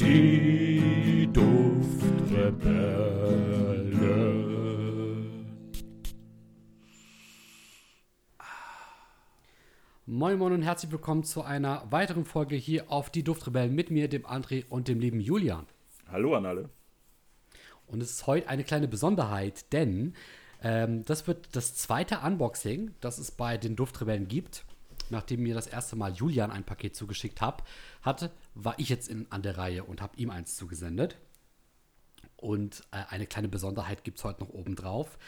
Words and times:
Die 0.00 1.28
Duftrebellen. 1.30 2.00
Moin 10.06 10.38
Moin 10.38 10.52
und 10.54 10.62
herzlich 10.62 10.90
willkommen 10.90 11.22
zu 11.24 11.42
einer 11.42 11.86
weiteren 11.90 12.24
Folge 12.24 12.56
hier 12.56 12.90
auf 12.90 13.10
die 13.10 13.22
Duftrebellen 13.22 13.74
mit 13.74 13.90
mir, 13.90 14.08
dem 14.08 14.24
André 14.24 14.64
und 14.70 14.88
dem 14.88 15.00
lieben 15.00 15.20
Julian. 15.20 15.66
Hallo 16.10 16.34
an 16.34 16.46
alle. 16.46 16.70
Und 17.86 18.02
es 18.02 18.10
ist 18.10 18.26
heute 18.26 18.48
eine 18.48 18.64
kleine 18.64 18.88
Besonderheit, 18.88 19.70
denn 19.74 20.14
ähm, 20.62 21.04
das 21.04 21.26
wird 21.26 21.54
das 21.54 21.74
zweite 21.74 22.20
Unboxing, 22.20 22.94
das 23.02 23.18
es 23.18 23.30
bei 23.30 23.58
den 23.58 23.76
Duftrebellen 23.76 24.28
gibt. 24.28 24.64
Nachdem 25.10 25.42
mir 25.42 25.54
das 25.54 25.66
erste 25.66 25.96
Mal 25.96 26.12
Julian 26.12 26.50
ein 26.50 26.64
Paket 26.64 26.96
zugeschickt 26.96 27.40
hab, 27.40 27.66
hatte, 28.02 28.30
war 28.54 28.74
ich 28.78 28.88
jetzt 28.88 29.08
in, 29.08 29.26
an 29.30 29.42
der 29.42 29.58
Reihe 29.58 29.84
und 29.84 30.00
habe 30.00 30.16
ihm 30.16 30.30
eins 30.30 30.56
zugesendet. 30.56 31.16
Und 32.36 32.84
äh, 32.90 33.02
eine 33.08 33.26
kleine 33.26 33.48
Besonderheit 33.48 34.04
gibt 34.04 34.18
es 34.18 34.24
heute 34.24 34.40
noch 34.40 34.50
oben 34.50 34.74
drauf. 34.74 35.18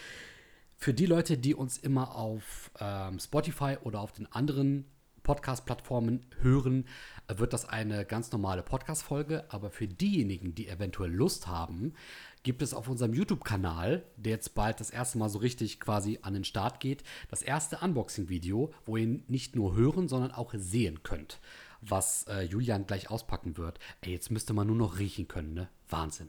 Für 0.77 0.95
die 0.95 1.07
Leute, 1.07 1.39
die 1.39 1.55
uns 1.55 1.79
immer 1.79 2.17
auf 2.17 2.71
ähm, 2.81 3.19
Spotify 3.21 3.77
oder 3.83 4.01
auf 4.01 4.13
den 4.13 4.31
anderen 4.33 4.87
Podcast-Plattformen 5.23 6.27
hören, 6.41 6.87
äh, 7.29 7.39
wird 7.39 7.53
das 7.53 7.69
eine 7.69 8.05
ganz 8.05 8.33
normale 8.33 8.63
Podcast-Folge. 8.63 9.45
Aber 9.49 9.71
für 9.71 9.87
diejenigen, 9.87 10.55
die 10.55 10.69
eventuell 10.69 11.13
Lust 11.13 11.47
haben, 11.47 11.95
gibt 12.43 12.63
es 12.63 12.75
auf 12.75 12.89
unserem 12.89 13.15
YouTube-Kanal, 13.15 14.05
der 14.17 14.33
jetzt 14.33 14.55
bald 14.55 14.81
das 14.81 14.91
erste 14.91 15.19
Mal 15.19 15.29
so 15.29 15.39
richtig 15.39 15.81
quasi 15.81 16.19
an 16.23 16.35
den 16.35 16.45
Start 16.45 16.81
geht, 16.81 17.05
das 17.31 17.43
erste 17.43 17.79
Unboxing-Video, 17.79 18.73
wo 18.85 18.97
ihr 18.97 19.21
nicht 19.29 19.57
nur 19.57 19.77
hören, 19.77 20.09
sondern 20.09 20.33
auch 20.33 20.53
sehen 20.57 21.03
könnt, 21.03 21.41
was 21.81 22.27
äh, 22.29 22.43
Julian 22.43 22.87
gleich 22.87 23.11
auspacken 23.11 23.57
wird. 23.57 23.79
Ey, 24.01 24.13
jetzt 24.13 24.31
müsste 24.31 24.53
man 24.53 24.67
nur 24.67 24.77
noch 24.77 24.99
riechen 24.99 25.29
können, 25.29 25.55
ne? 25.55 25.69
Wahnsinn. 25.89 26.29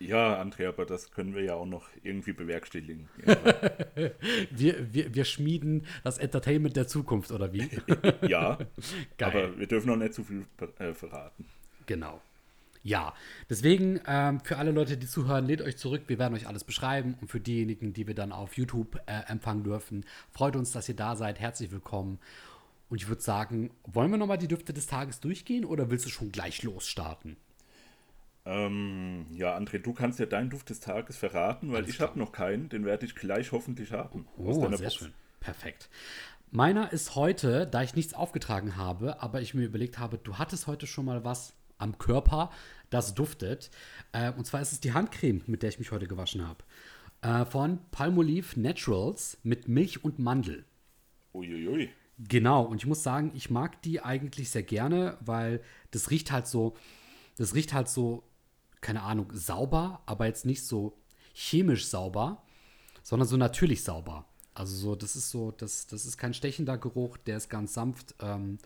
Ja, 0.00 0.42
André, 0.42 0.66
aber 0.66 0.84
das 0.84 1.12
können 1.12 1.32
wir 1.32 1.44
ja 1.44 1.54
auch 1.54 1.66
noch 1.66 1.88
irgendwie 2.02 2.32
bewerkstelligen. 2.32 3.08
Wir, 4.50 4.92
wir, 4.92 5.14
wir 5.14 5.24
schmieden 5.24 5.86
das 6.02 6.18
Entertainment 6.18 6.76
der 6.76 6.88
Zukunft, 6.88 7.30
oder 7.30 7.52
wie? 7.52 7.68
ja, 8.26 8.58
Geil. 9.18 9.28
aber 9.28 9.58
wir 9.58 9.66
dürfen 9.66 9.88
noch 9.88 9.96
nicht 9.96 10.14
zu 10.14 10.24
viel 10.24 10.46
äh, 10.78 10.94
verraten. 10.94 11.46
Genau. 11.86 12.20
Ja, 12.84 13.14
deswegen 13.48 14.00
ähm, 14.06 14.40
für 14.40 14.58
alle 14.58 14.72
Leute, 14.72 14.96
die 14.96 15.06
zuhören, 15.06 15.46
lädt 15.46 15.62
euch 15.62 15.76
zurück. 15.76 16.02
Wir 16.08 16.18
werden 16.18 16.34
euch 16.34 16.48
alles 16.48 16.64
beschreiben. 16.64 17.16
Und 17.20 17.28
für 17.28 17.40
diejenigen, 17.40 17.92
die 17.92 18.06
wir 18.06 18.14
dann 18.14 18.32
auf 18.32 18.56
YouTube 18.56 19.00
äh, 19.06 19.30
empfangen 19.30 19.62
dürfen, 19.62 20.04
freut 20.32 20.56
uns, 20.56 20.72
dass 20.72 20.88
ihr 20.88 20.96
da 20.96 21.14
seid. 21.14 21.38
Herzlich 21.38 21.70
willkommen. 21.70 22.18
Und 22.88 23.00
ich 23.00 23.08
würde 23.08 23.22
sagen, 23.22 23.70
wollen 23.84 24.10
wir 24.10 24.18
nochmal 24.18 24.38
die 24.38 24.48
Düfte 24.48 24.72
des 24.72 24.86
Tages 24.86 25.20
durchgehen 25.20 25.64
oder 25.64 25.90
willst 25.90 26.06
du 26.06 26.10
schon 26.10 26.32
gleich 26.32 26.62
losstarten? 26.62 27.36
Ähm, 28.44 29.26
ja, 29.32 29.56
André, 29.56 29.78
du 29.78 29.92
kannst 29.92 30.18
ja 30.18 30.26
deinen 30.26 30.50
Duft 30.50 30.68
des 30.70 30.80
Tages 30.80 31.16
verraten, 31.16 31.70
weil 31.70 31.84
Alles 31.84 31.90
ich 31.90 32.00
habe 32.00 32.18
noch 32.18 32.32
keinen. 32.32 32.68
Den 32.68 32.84
werde 32.84 33.06
ich 33.06 33.14
gleich 33.14 33.52
hoffentlich 33.52 33.92
haben. 33.92 34.26
aus 34.36 34.56
Oh, 34.56 34.62
deiner 34.62 34.76
sehr 34.76 34.88
Box. 34.88 34.96
schön. 34.98 35.12
Perfekt. 35.40 35.88
Meiner 36.50 36.92
ist 36.92 37.14
heute, 37.14 37.66
da 37.66 37.82
ich 37.82 37.94
nichts 37.94 38.12
aufgetragen 38.12 38.76
habe, 38.76 39.22
aber 39.22 39.40
ich 39.40 39.54
mir 39.54 39.64
überlegt 39.64 39.98
habe, 39.98 40.18
du 40.18 40.36
hattest 40.38 40.66
heute 40.66 40.86
schon 40.86 41.06
mal 41.06 41.24
was 41.24 41.54
am 41.82 41.98
Körper, 41.98 42.50
das 42.90 43.14
duftet. 43.14 43.70
Äh, 44.12 44.32
und 44.32 44.46
zwar 44.46 44.62
ist 44.62 44.72
es 44.72 44.80
die 44.80 44.92
Handcreme, 44.92 45.42
mit 45.46 45.62
der 45.62 45.70
ich 45.70 45.78
mich 45.78 45.90
heute 45.90 46.06
gewaschen 46.06 46.46
habe. 46.46 46.64
Äh, 47.22 47.44
von 47.44 47.80
Palmolive 47.90 48.58
Naturals 48.60 49.38
mit 49.42 49.68
Milch 49.68 50.04
und 50.04 50.18
Mandel. 50.18 50.64
Uiuiui. 51.34 51.90
Genau, 52.18 52.62
und 52.62 52.76
ich 52.76 52.86
muss 52.86 53.02
sagen, 53.02 53.32
ich 53.34 53.50
mag 53.50 53.82
die 53.82 54.00
eigentlich 54.00 54.50
sehr 54.50 54.62
gerne, 54.62 55.16
weil 55.20 55.60
das 55.90 56.10
riecht 56.10 56.30
halt 56.30 56.46
so, 56.46 56.76
das 57.36 57.54
riecht 57.54 57.72
halt 57.72 57.88
so, 57.88 58.22
keine 58.80 59.02
Ahnung, 59.02 59.30
sauber, 59.32 60.02
aber 60.06 60.26
jetzt 60.26 60.46
nicht 60.46 60.64
so 60.64 60.98
chemisch 61.34 61.86
sauber, 61.86 62.42
sondern 63.02 63.28
so 63.28 63.36
natürlich 63.36 63.82
sauber. 63.82 64.26
Also 64.54 64.76
so, 64.76 64.94
das 64.94 65.16
ist 65.16 65.30
so, 65.30 65.50
das, 65.50 65.86
das 65.86 66.04
ist 66.04 66.18
kein 66.18 66.34
stechender 66.34 66.76
Geruch, 66.76 67.16
der 67.16 67.38
ist 67.38 67.48
ganz 67.48 67.72
sanft 67.74 68.14
ähm, 68.20 68.58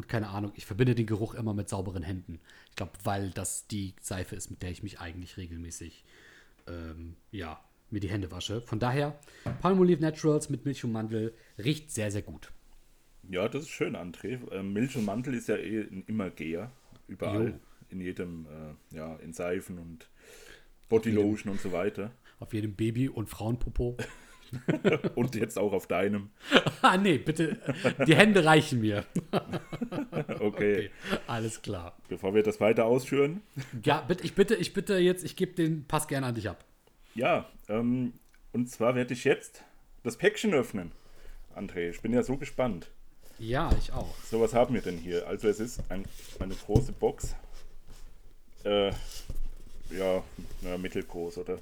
und 0.00 0.08
keine 0.08 0.28
Ahnung, 0.28 0.52
ich 0.54 0.64
verbinde 0.64 0.94
den 0.94 1.04
Geruch 1.04 1.34
immer 1.34 1.52
mit 1.52 1.68
sauberen 1.68 2.02
Händen. 2.02 2.40
Ich 2.70 2.76
glaube, 2.76 2.92
weil 3.04 3.30
das 3.32 3.66
die 3.66 3.92
Seife 4.00 4.34
ist, 4.34 4.50
mit 4.50 4.62
der 4.62 4.70
ich 4.70 4.82
mich 4.82 4.98
eigentlich 4.98 5.36
regelmäßig, 5.36 6.04
ähm, 6.66 7.16
ja, 7.32 7.60
mir 7.90 8.00
die 8.00 8.08
Hände 8.08 8.30
wasche. 8.30 8.62
Von 8.62 8.78
daher, 8.78 9.20
Palmolive 9.60 10.00
Naturals 10.00 10.48
mit 10.48 10.64
Milch 10.64 10.84
und 10.84 10.92
Mandel 10.92 11.34
riecht 11.62 11.90
sehr, 11.90 12.10
sehr 12.10 12.22
gut. 12.22 12.50
Ja, 13.28 13.46
das 13.46 13.64
ist 13.64 13.68
schön, 13.68 13.94
André. 13.94 14.38
Ähm, 14.52 14.72
Milch 14.72 14.96
und 14.96 15.04
Mantel 15.04 15.34
ist 15.34 15.48
ja 15.48 15.56
eh 15.56 15.82
ein 15.82 16.02
Immergeher. 16.06 16.72
Überall. 17.06 17.48
Jo. 17.48 17.54
In 17.90 18.00
jedem, 18.00 18.46
äh, 18.46 18.96
ja, 18.96 19.16
in 19.16 19.34
Seifen 19.34 19.78
und 19.78 20.08
Bodylotion 20.88 21.52
und 21.52 21.60
so 21.60 21.72
weiter. 21.72 22.10
Auf 22.38 22.54
jedem 22.54 22.74
Baby- 22.74 23.10
und 23.10 23.28
Frauenpopo. 23.28 23.98
Und 25.14 25.34
jetzt 25.34 25.58
auch 25.58 25.72
auf 25.72 25.86
deinem. 25.86 26.30
ah, 26.82 26.96
nee, 26.96 27.18
bitte. 27.18 27.58
Die 28.06 28.14
Hände 28.14 28.44
reichen 28.44 28.80
mir. 28.80 29.04
Okay. 30.40 30.40
Okay, 30.40 30.90
alles 31.26 31.62
klar. 31.62 31.96
Bevor 32.08 32.34
wir 32.34 32.42
das 32.42 32.60
weiter 32.60 32.84
ausführen, 32.86 33.42
Ja, 33.84 34.00
bitte, 34.00 34.24
ich 34.24 34.34
bitte, 34.34 34.54
ich 34.56 34.72
bitte 34.72 34.96
jetzt, 34.98 35.24
ich 35.24 35.36
gebe 35.36 35.52
den 35.52 35.84
Pass 35.86 36.08
gerne 36.08 36.26
an 36.26 36.34
dich 36.34 36.48
ab. 36.48 36.64
Ja, 37.14 37.48
ähm, 37.68 38.14
und 38.52 38.68
zwar 38.68 38.94
werde 38.94 39.14
ich 39.14 39.24
jetzt 39.24 39.64
das 40.02 40.16
Päckchen 40.16 40.54
öffnen. 40.54 40.92
André, 41.54 41.90
ich 41.90 42.00
bin 42.00 42.12
ja 42.12 42.22
so 42.22 42.36
gespannt. 42.36 42.90
Ja, 43.38 43.70
ich 43.78 43.92
auch. 43.92 44.14
So, 44.24 44.40
was 44.40 44.54
haben 44.54 44.74
wir 44.74 44.82
denn 44.82 44.98
hier? 44.98 45.26
Also 45.26 45.48
es 45.48 45.60
ist 45.60 45.80
ein, 45.88 46.04
eine 46.38 46.54
große 46.54 46.92
Box. 46.92 47.34
Äh, 48.64 48.88
ja, 49.90 50.22
na, 50.62 50.76
mittelgroß, 50.78 51.38
oder? 51.38 51.58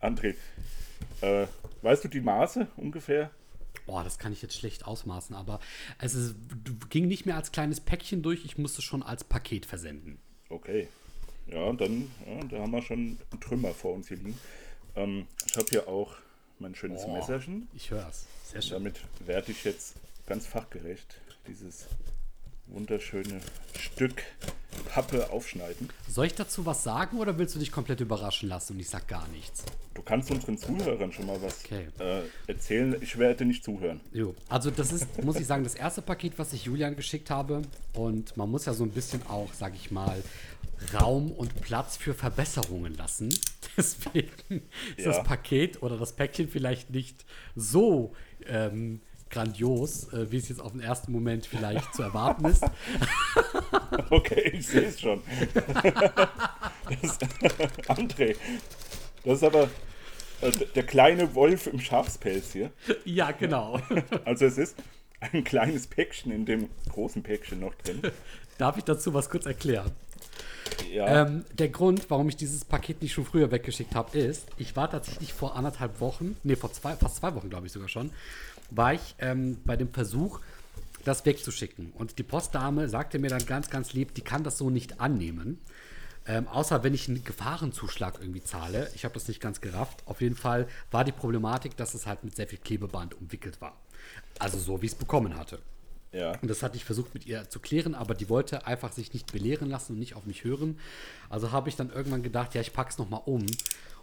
André, 0.00 0.34
äh, 1.20 1.46
weißt 1.82 2.04
du 2.04 2.08
die 2.08 2.20
Maße 2.20 2.66
ungefähr? 2.76 3.30
Boah, 3.86 4.04
das 4.04 4.18
kann 4.18 4.32
ich 4.32 4.42
jetzt 4.42 4.56
schlecht 4.56 4.84
ausmaßen, 4.86 5.34
aber 5.34 5.60
es 5.98 6.14
ist, 6.14 6.34
ging 6.90 7.08
nicht 7.08 7.26
mehr 7.26 7.36
als 7.36 7.52
kleines 7.52 7.80
Päckchen 7.80 8.22
durch, 8.22 8.44
ich 8.44 8.58
musste 8.58 8.82
schon 8.82 9.02
als 9.02 9.24
Paket 9.24 9.66
versenden. 9.66 10.18
Okay. 10.48 10.88
Ja, 11.46 11.64
und 11.64 11.80
dann, 11.80 12.10
ja, 12.26 12.44
da 12.44 12.58
haben 12.60 12.70
wir 12.70 12.82
schon 12.82 13.18
einen 13.30 13.40
Trümmer 13.40 13.72
vor 13.72 13.94
uns 13.94 14.08
hier 14.08 14.18
liegen. 14.18 14.38
Ähm, 14.94 15.26
ich 15.46 15.56
habe 15.56 15.66
hier 15.68 15.88
auch 15.88 16.14
mein 16.58 16.74
schönes 16.74 17.02
Oh, 17.04 17.12
Messerchen. 17.12 17.68
Ich 17.74 17.90
höre 17.90 18.06
es. 18.08 18.26
Sehr 18.44 18.62
schön. 18.62 18.72
Damit 18.74 19.00
werde 19.26 19.50
ich 19.50 19.64
jetzt 19.64 19.94
ganz 20.26 20.46
fachgerecht 20.46 21.20
dieses 21.48 21.86
wunderschöne 22.66 23.40
Stück 23.78 24.22
Pappe 24.88 25.30
aufschneiden. 25.30 25.90
Soll 26.08 26.26
ich 26.26 26.34
dazu 26.34 26.66
was 26.66 26.84
sagen 26.84 27.18
oder 27.18 27.38
willst 27.38 27.54
du 27.54 27.58
dich 27.58 27.72
komplett 27.72 28.00
überraschen 28.00 28.48
lassen 28.48 28.74
und 28.74 28.80
ich 28.80 28.88
sag 28.88 29.08
gar 29.08 29.26
nichts? 29.28 29.64
Du 30.00 30.04
kannst 30.06 30.30
unseren 30.30 30.56
Zuhörern 30.56 31.12
schon 31.12 31.26
mal 31.26 31.36
was 31.42 31.62
Okay. 31.62 31.86
äh, 31.98 32.22
erzählen. 32.46 32.96
Ich 33.02 33.18
werde 33.18 33.44
nicht 33.44 33.62
zuhören. 33.62 34.00
Jo. 34.14 34.34
Also 34.48 34.70
das 34.70 34.92
ist, 34.92 35.22
muss 35.22 35.36
ich 35.36 35.46
sagen, 35.46 35.62
das 35.62 35.74
erste 35.74 36.00
Paket, 36.00 36.38
was 36.38 36.54
ich 36.54 36.64
Julian 36.64 36.96
geschickt 36.96 37.28
habe. 37.28 37.60
Und 37.92 38.34
man 38.34 38.50
muss 38.50 38.64
ja 38.64 38.72
so 38.72 38.82
ein 38.84 38.92
bisschen 38.92 39.20
auch, 39.26 39.52
sag 39.52 39.74
ich 39.74 39.90
mal, 39.90 40.22
Raum 40.98 41.30
und 41.32 41.60
Platz 41.60 41.98
für 41.98 42.14
Verbesserungen 42.14 42.94
lassen. 42.96 43.28
Deswegen 43.76 44.62
ist 44.96 45.04
Ja. 45.04 45.12
das 45.12 45.22
Paket 45.22 45.82
oder 45.82 45.98
das 45.98 46.14
Päckchen 46.14 46.48
vielleicht 46.48 46.88
nicht 46.88 47.26
so 47.54 48.14
ähm, 48.46 49.02
grandios, 49.28 50.10
äh, 50.14 50.32
wie 50.32 50.38
es 50.38 50.48
jetzt 50.48 50.62
auf 50.62 50.72
den 50.72 50.80
ersten 50.80 51.12
Moment 51.12 51.44
vielleicht 51.44 51.94
zu 51.94 52.02
erwarten 52.02 52.46
ist. 52.46 52.64
Okay, 54.08 54.50
ich 54.54 54.66
sehe 54.66 54.82
es 54.86 55.00
schon. 55.00 55.20
das, 55.54 57.18
André, 57.88 58.34
das 59.24 59.34
ist 59.38 59.44
aber 59.44 59.68
der 60.74 60.82
kleine 60.82 61.34
Wolf 61.34 61.66
im 61.66 61.80
Schafspelz 61.80 62.52
hier. 62.52 62.70
ja, 63.04 63.30
genau. 63.32 63.80
Also 64.24 64.46
es 64.46 64.58
ist 64.58 64.76
ein 65.20 65.44
kleines 65.44 65.86
Päckchen 65.86 66.32
in 66.32 66.46
dem 66.46 66.68
großen 66.90 67.22
Päckchen 67.22 67.60
noch 67.60 67.74
drin. 67.74 68.00
Darf 68.58 68.76
ich 68.76 68.84
dazu 68.84 69.12
was 69.14 69.28
kurz 69.28 69.46
erklären? 69.46 69.90
Ja, 70.92 71.22
Ähm, 71.22 71.44
der 71.58 71.68
Grund, 71.68 72.08
warum 72.10 72.28
ich 72.28 72.36
dieses 72.36 72.64
Paket 72.64 73.02
nicht 73.02 73.12
schon 73.12 73.24
früher 73.24 73.50
weggeschickt 73.50 73.94
habe, 73.94 74.18
ist, 74.18 74.46
ich 74.56 74.76
war 74.76 74.90
tatsächlich 74.90 75.32
vor 75.32 75.56
anderthalb 75.56 76.00
Wochen, 76.00 76.36
nee, 76.42 76.56
vor 76.56 76.72
zwei, 76.72 76.94
fast 76.96 77.16
zwei 77.16 77.34
Wochen, 77.34 77.50
glaube 77.50 77.66
ich 77.66 77.72
sogar 77.72 77.88
schon, 77.88 78.10
war 78.70 78.94
ich 78.94 79.14
ähm, 79.18 79.58
bei 79.64 79.76
dem 79.76 79.92
Versuch, 79.92 80.40
das 81.04 81.24
wegzuschicken. 81.24 81.92
Und 81.96 82.18
die 82.18 82.22
Postdame 82.22 82.88
sagte 82.88 83.18
mir 83.18 83.28
dann 83.30 83.44
ganz, 83.46 83.70
ganz 83.70 83.92
lieb, 83.92 84.14
die 84.14 84.20
kann 84.22 84.44
das 84.44 84.58
so 84.58 84.70
nicht 84.70 85.00
annehmen. 85.00 85.58
Ähm, 86.26 86.46
außer 86.48 86.82
wenn 86.84 86.94
ich 86.94 87.08
einen 87.08 87.24
Gefahrenzuschlag 87.24 88.18
irgendwie 88.20 88.42
zahle. 88.42 88.90
Ich 88.94 89.04
habe 89.04 89.14
das 89.14 89.26
nicht 89.26 89.40
ganz 89.40 89.60
gerafft. 89.60 90.02
Auf 90.06 90.20
jeden 90.20 90.36
Fall 90.36 90.68
war 90.90 91.04
die 91.04 91.12
Problematik, 91.12 91.76
dass 91.76 91.94
es 91.94 92.06
halt 92.06 92.24
mit 92.24 92.36
sehr 92.36 92.46
viel 92.46 92.58
Klebeband 92.58 93.14
umwickelt 93.14 93.60
war. 93.60 93.76
Also 94.38 94.58
so, 94.58 94.82
wie 94.82 94.86
ich 94.86 94.92
es 94.92 94.98
bekommen 94.98 95.36
hatte. 95.36 95.60
Ja. 96.12 96.32
Und 96.40 96.48
das 96.48 96.62
hatte 96.62 96.76
ich 96.76 96.84
versucht 96.84 97.14
mit 97.14 97.26
ihr 97.26 97.48
zu 97.48 97.60
klären, 97.60 97.94
aber 97.94 98.14
die 98.14 98.28
wollte 98.28 98.66
einfach 98.66 98.92
sich 98.92 99.12
nicht 99.12 99.32
belehren 99.32 99.70
lassen 99.70 99.92
und 99.92 99.98
nicht 99.98 100.14
auf 100.14 100.26
mich 100.26 100.44
hören. 100.44 100.78
Also 101.28 101.52
habe 101.52 101.68
ich 101.68 101.76
dann 101.76 101.90
irgendwann 101.90 102.22
gedacht, 102.22 102.54
ja, 102.54 102.60
ich 102.60 102.72
pack's 102.72 102.98
noch 102.98 103.08
mal 103.08 103.18
um. 103.18 103.46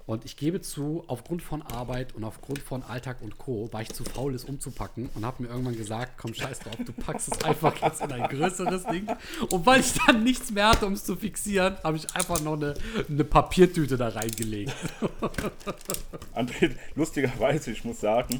Und 0.08 0.24
ich 0.24 0.38
gebe 0.38 0.62
zu, 0.62 1.04
aufgrund 1.08 1.44
von 1.44 1.62
Arbeit 1.62 2.16
und 2.16 2.24
aufgrund 2.24 2.60
von 2.60 2.82
Alltag 2.82 3.18
und 3.22 3.38
Co. 3.38 3.72
war 3.74 3.82
ich 3.82 3.90
zu 3.90 4.06
faul, 4.06 4.34
es 4.34 4.46
umzupacken 4.46 5.10
und 5.16 5.26
habe 5.26 5.44
mir 5.44 5.50
irgendwann 5.50 5.76
gesagt, 5.76 6.14
komm, 6.18 6.34
scheiß 6.34 6.60
drauf, 6.60 6.78
du 6.86 6.94
packst 6.94 7.34
es 7.34 7.44
einfach 7.44 7.76
jetzt 7.82 8.02
in 8.02 8.14
ein 8.14 8.30
größeres 8.30 8.86
Ding. 8.86 9.06
Und 9.52 9.66
weil 9.66 9.82
ich 9.82 9.94
dann 10.06 10.24
nichts 10.24 10.50
mehr 10.50 10.70
hatte, 10.70 10.86
um 10.86 10.94
es 10.94 11.04
zu 11.04 11.18
fixieren, 11.18 11.76
habe 11.84 11.98
ich 11.98 12.16
einfach 12.16 12.42
noch 12.42 12.54
eine, 12.54 12.76
eine 13.10 13.26
Papiertüte 13.26 13.98
da 13.98 14.08
reingelegt. 14.08 14.74
André, 16.34 16.72
lustigerweise, 16.96 17.72
ich 17.72 17.84
muss 17.84 18.00
sagen, 18.00 18.40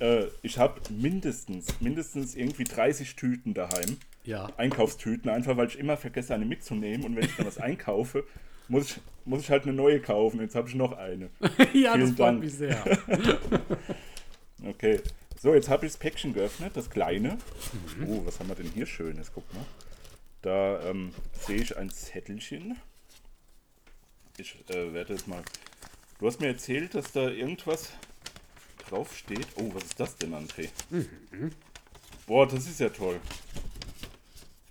äh, 0.00 0.24
ich 0.42 0.58
habe 0.58 0.80
mindestens, 0.90 1.80
mindestens 1.80 2.34
irgendwie 2.34 2.64
30 2.64 3.14
Tüten 3.14 3.54
daheim. 3.54 3.98
Ja. 4.24 4.48
Einkaufstüten, 4.56 5.30
einfach 5.30 5.56
weil 5.56 5.68
ich 5.68 5.78
immer 5.78 5.96
vergesse, 5.96 6.34
eine 6.34 6.46
mitzunehmen. 6.46 7.06
Und 7.06 7.14
wenn 7.14 7.26
ich 7.26 7.36
dann 7.36 7.46
was 7.46 7.58
einkaufe, 7.58 8.24
muss 8.68 8.90
ich, 8.90 9.00
muss 9.24 9.42
ich 9.42 9.50
halt 9.50 9.64
eine 9.64 9.72
neue 9.72 10.00
kaufen. 10.00 10.40
Jetzt 10.40 10.54
habe 10.54 10.68
ich 10.68 10.74
noch 10.74 10.92
eine. 10.96 11.30
ja, 11.72 11.96
das 11.96 12.10
Vielen 12.10 12.16
freut 12.16 12.18
Dank. 12.18 12.40
mich 12.40 12.54
sehr. 12.54 12.82
Okay. 14.64 15.00
So, 15.38 15.54
jetzt 15.54 15.68
habe 15.68 15.86
ich 15.86 15.92
das 15.92 15.98
Päckchen 15.98 16.32
geöffnet, 16.32 16.76
das 16.76 16.88
kleine. 16.88 17.38
Oh, 18.06 18.24
was 18.24 18.40
haben 18.40 18.48
wir 18.48 18.56
denn 18.56 18.70
hier 18.70 18.86
Schönes? 18.86 19.30
Guck 19.32 19.52
mal. 19.54 19.64
Da 20.42 20.80
ähm, 20.88 21.12
sehe 21.32 21.58
ich 21.58 21.76
ein 21.76 21.90
Zettelchen. 21.90 22.76
Ich 24.38 24.56
äh, 24.70 24.92
werde 24.94 25.12
es 25.14 25.26
mal. 25.26 25.42
Du 26.18 26.26
hast 26.26 26.40
mir 26.40 26.48
erzählt, 26.48 26.94
dass 26.94 27.12
da 27.12 27.28
irgendwas 27.28 27.92
draufsteht. 28.88 29.46
Oh, 29.56 29.70
was 29.74 29.84
ist 29.84 30.00
das 30.00 30.16
denn, 30.16 30.34
André? 30.34 30.70
Boah, 32.26 32.46
das 32.46 32.66
ist 32.66 32.80
ja 32.80 32.88
toll. 32.88 33.20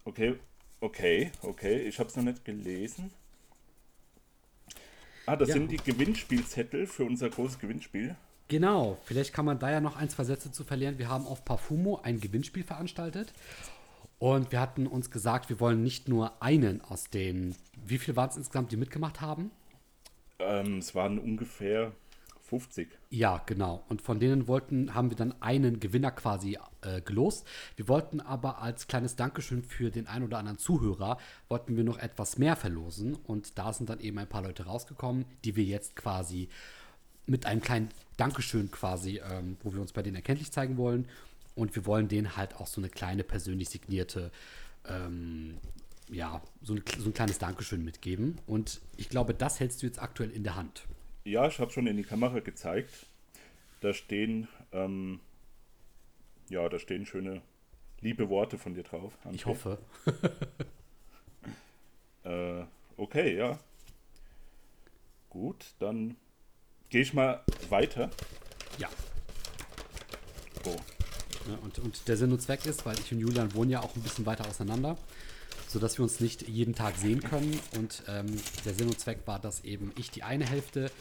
Okay, 0.03 0.35
okay, 0.79 1.31
okay. 1.41 1.81
Ich 1.81 1.99
habe 1.99 2.09
es 2.09 2.15
noch 2.15 2.23
nicht 2.23 2.43
gelesen. 2.43 3.11
Ah, 5.25 5.35
das 5.35 5.49
Ja. 5.49 5.53
sind 5.55 5.71
die 5.71 5.77
Gewinnspielzettel 5.77 6.87
für 6.87 7.03
unser 7.05 7.29
großes 7.29 7.59
Gewinnspiel. 7.59 8.15
Genau, 8.47 8.97
vielleicht 9.05 9.33
kann 9.33 9.45
man 9.45 9.57
da 9.57 9.71
ja 9.71 9.81
noch 9.81 9.95
ein, 9.95 10.09
zwei 10.09 10.23
Sätze 10.23 10.51
zu 10.51 10.63
verlieren. 10.63 10.99
Wir 10.99 11.09
haben 11.09 11.25
auf 11.25 11.43
Parfumo 11.45 11.99
ein 12.03 12.19
Gewinnspiel 12.19 12.63
veranstaltet 12.63 13.33
und 14.19 14.51
wir 14.51 14.59
hatten 14.59 14.85
uns 14.85 15.09
gesagt, 15.09 15.49
wir 15.49 15.59
wollen 15.59 15.81
nicht 15.83 16.07
nur 16.07 16.41
einen 16.43 16.81
aus 16.81 17.05
den, 17.09 17.55
wie 17.85 17.97
viel 17.97 18.15
waren 18.15 18.29
es 18.29 18.37
insgesamt, 18.37 18.71
die 18.71 18.77
mitgemacht 18.77 19.19
haben? 19.21 19.49
Ähm, 20.37 20.77
es 20.77 20.93
waren 20.93 21.17
ungefähr 21.17 21.91
50. 22.47 22.89
Ja, 23.09 23.41
genau. 23.45 23.83
Und 23.89 24.01
von 24.01 24.19
denen 24.19 24.47
wollten, 24.47 24.93
haben 24.93 25.09
wir 25.09 25.17
dann 25.17 25.41
einen 25.41 25.79
Gewinner 25.79 26.11
quasi 26.11 26.57
äh, 26.81 27.01
gelost. 27.01 27.45
Wir 27.75 27.87
wollten 27.87 28.21
aber 28.21 28.61
als 28.61 28.87
kleines 28.87 29.15
Dankeschön 29.15 29.63
für 29.63 29.89
den 29.89 30.07
einen 30.07 30.25
oder 30.25 30.37
anderen 30.37 30.59
Zuhörer, 30.59 31.17
wollten 31.49 31.75
wir 31.75 31.83
noch 31.83 31.97
etwas 31.97 32.37
mehr 32.37 32.55
verlosen. 32.55 33.15
Und 33.15 33.57
da 33.57 33.73
sind 33.73 33.89
dann 33.89 33.99
eben 33.99 34.19
ein 34.19 34.29
paar 34.29 34.43
Leute 34.43 34.65
rausgekommen, 34.65 35.25
die 35.43 35.55
wir 35.55 35.63
jetzt 35.63 35.95
quasi 35.95 36.49
mit 37.25 37.47
einem 37.47 37.61
kleinen 37.61 37.89
Dankeschön 38.17 38.69
quasi, 38.69 39.21
ähm, 39.27 39.57
wo 39.63 39.73
wir 39.73 39.81
uns 39.81 39.91
bei 39.91 40.03
denen 40.03 40.15
erkenntlich 40.15 40.51
zeigen 40.51 40.77
wollen. 40.77 41.07
Und 41.55 41.75
wir 41.75 41.85
wollen 41.85 42.07
denen 42.07 42.37
halt 42.37 42.55
auch 42.57 42.67
so 42.67 42.79
eine 42.79 42.89
kleine 42.89 43.23
persönlich 43.23 43.69
signierte, 43.69 44.31
ähm, 44.87 45.57
ja, 46.11 46.41
so 46.61 46.75
ein, 46.75 46.83
so 46.99 47.09
ein 47.09 47.13
kleines 47.13 47.39
Dankeschön 47.39 47.83
mitgeben. 47.83 48.37
Und 48.45 48.81
ich 48.97 49.09
glaube, 49.09 49.33
das 49.33 49.59
hältst 49.59 49.81
du 49.81 49.87
jetzt 49.87 49.99
aktuell 49.99 50.29
in 50.29 50.43
der 50.43 50.55
Hand. 50.55 50.83
Ja, 51.25 51.47
ich 51.47 51.59
habe 51.59 51.71
schon 51.71 51.87
in 51.87 51.97
die 51.97 52.03
Kamera 52.03 52.39
gezeigt. 52.39 53.07
Da 53.81 53.93
stehen, 53.93 54.47
ähm, 54.71 55.19
ja, 56.49 56.69
da 56.69 56.77
stehen 56.77 57.05
schöne, 57.05 57.41
liebe 57.99 58.29
Worte 58.29 58.57
von 58.59 58.75
dir 58.75 58.83
drauf. 58.83 59.17
André. 59.25 59.33
Ich 59.35 59.45
hoffe. 59.45 59.79
Äh, 62.23 62.63
okay, 62.97 63.37
ja. 63.37 63.59
Gut, 65.29 65.63
dann 65.77 66.15
gehe 66.89 67.01
ich 67.03 67.13
mal 67.13 67.43
weiter. 67.69 68.09
Ja. 68.79 68.89
Oh, 70.65 70.75
Und, 71.61 71.77
und 71.77 72.07
der 72.07 72.17
Sinn 72.17 72.31
und 72.31 72.41
Zweck 72.41 72.65
ist, 72.65 72.83
weil 72.83 72.97
ich 72.99 73.11
und 73.11 73.19
Julian 73.19 73.53
wohnen 73.53 73.69
ja 73.69 73.81
auch 73.81 73.95
ein 73.95 74.01
bisschen 74.01 74.25
weiter 74.25 74.49
auseinander, 74.49 74.97
sodass 75.67 75.97
wir 75.97 76.03
uns 76.03 76.19
nicht 76.19 76.47
jeden 76.47 76.75
Tag 76.75 76.95
sehen 76.95 77.21
können. 77.21 77.59
Und 77.77 78.03
ähm, 78.07 78.27
der 78.65 78.73
Sinn 78.73 78.87
und 78.87 78.99
Zweck 78.99 79.19
war, 79.25 79.39
dass 79.39 79.63
eben 79.63 79.91
ich 79.97 80.11
die 80.11 80.23
eine 80.23 80.45
Hälfte 80.45 80.91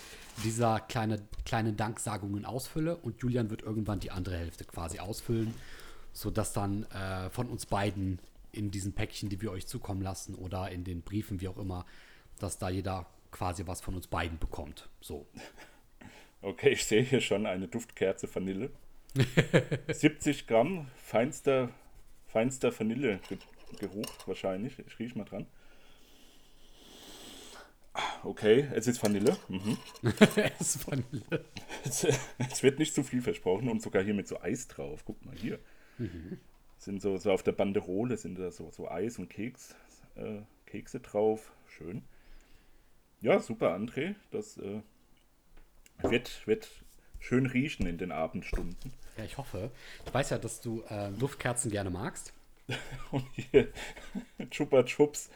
dieser 0.42 0.80
kleine, 0.80 1.20
kleinen 1.44 1.76
Danksagungen 1.76 2.44
ausfülle 2.44 2.96
und 2.96 3.20
Julian 3.22 3.50
wird 3.50 3.62
irgendwann 3.62 4.00
die 4.00 4.10
andere 4.10 4.36
Hälfte 4.36 4.64
quasi 4.64 4.98
ausfüllen, 4.98 5.54
sodass 6.12 6.52
dann 6.52 6.84
äh, 6.90 7.30
von 7.30 7.48
uns 7.48 7.66
beiden 7.66 8.18
in 8.52 8.70
diesen 8.70 8.92
Päckchen, 8.92 9.28
die 9.28 9.40
wir 9.40 9.50
euch 9.50 9.66
zukommen 9.66 10.02
lassen 10.02 10.34
oder 10.34 10.70
in 10.70 10.84
den 10.84 11.02
Briefen, 11.02 11.40
wie 11.40 11.48
auch 11.48 11.58
immer, 11.58 11.84
dass 12.38 12.58
da 12.58 12.68
jeder 12.68 13.06
quasi 13.30 13.66
was 13.66 13.80
von 13.80 13.94
uns 13.94 14.06
beiden 14.06 14.38
bekommt. 14.38 14.88
So. 15.00 15.26
okay, 16.42 16.70
ich 16.70 16.84
sehe 16.84 17.02
hier 17.02 17.20
schon 17.20 17.46
eine 17.46 17.68
Duftkerze 17.68 18.32
Vanille. 18.32 18.70
70 19.92 20.46
Gramm 20.46 20.88
feinster, 20.96 21.70
feinster 22.26 22.72
Vanillegeruch 23.74 24.26
wahrscheinlich. 24.26 24.78
Ich 24.86 24.98
rieche 24.98 25.18
mal 25.18 25.24
dran. 25.24 25.46
Okay, 28.24 28.68
es 28.72 28.86
ist 28.86 29.02
Vanille. 29.02 29.36
Mhm. 29.48 29.76
es 30.58 30.76
ist 30.76 30.86
Vanille. 30.86 31.44
Es, 31.84 32.06
es 32.38 32.62
wird 32.62 32.78
nicht 32.78 32.94
zu 32.94 33.02
viel 33.02 33.22
versprochen 33.22 33.68
und 33.68 33.82
sogar 33.82 34.02
hier 34.02 34.14
mit 34.14 34.26
so 34.26 34.40
Eis 34.40 34.66
drauf. 34.66 35.04
Guck 35.04 35.24
mal 35.24 35.34
hier. 35.36 35.58
Sind 36.78 37.00
so, 37.02 37.16
so 37.18 37.30
auf 37.30 37.42
der 37.42 37.52
Banderole 37.52 38.16
sind 38.16 38.38
da 38.38 38.50
so, 38.50 38.70
so 38.70 38.90
Eis 38.90 39.18
und 39.18 39.28
Keks, 39.28 39.76
äh, 40.16 40.40
Kekse 40.66 41.00
drauf. 41.00 41.52
Schön. 41.68 42.02
Ja, 43.20 43.38
super, 43.40 43.76
André. 43.76 44.16
Das 44.32 44.58
äh, 44.58 44.80
wird, 46.02 46.46
wird 46.46 46.68
schön 47.20 47.46
riechen 47.46 47.86
in 47.86 47.98
den 47.98 48.10
Abendstunden. 48.10 48.92
Ja, 49.16 49.24
ich 49.24 49.38
hoffe. 49.38 49.70
Ich 50.04 50.12
weiß 50.12 50.30
ja, 50.30 50.38
dass 50.38 50.60
du 50.60 50.82
äh, 50.88 51.12
Duftkerzen 51.12 51.70
gerne 51.70 51.90
magst. 51.90 52.32
Und 53.10 53.24
hier 53.34 53.68
Chupa 54.50 54.82
Chups 54.84 55.30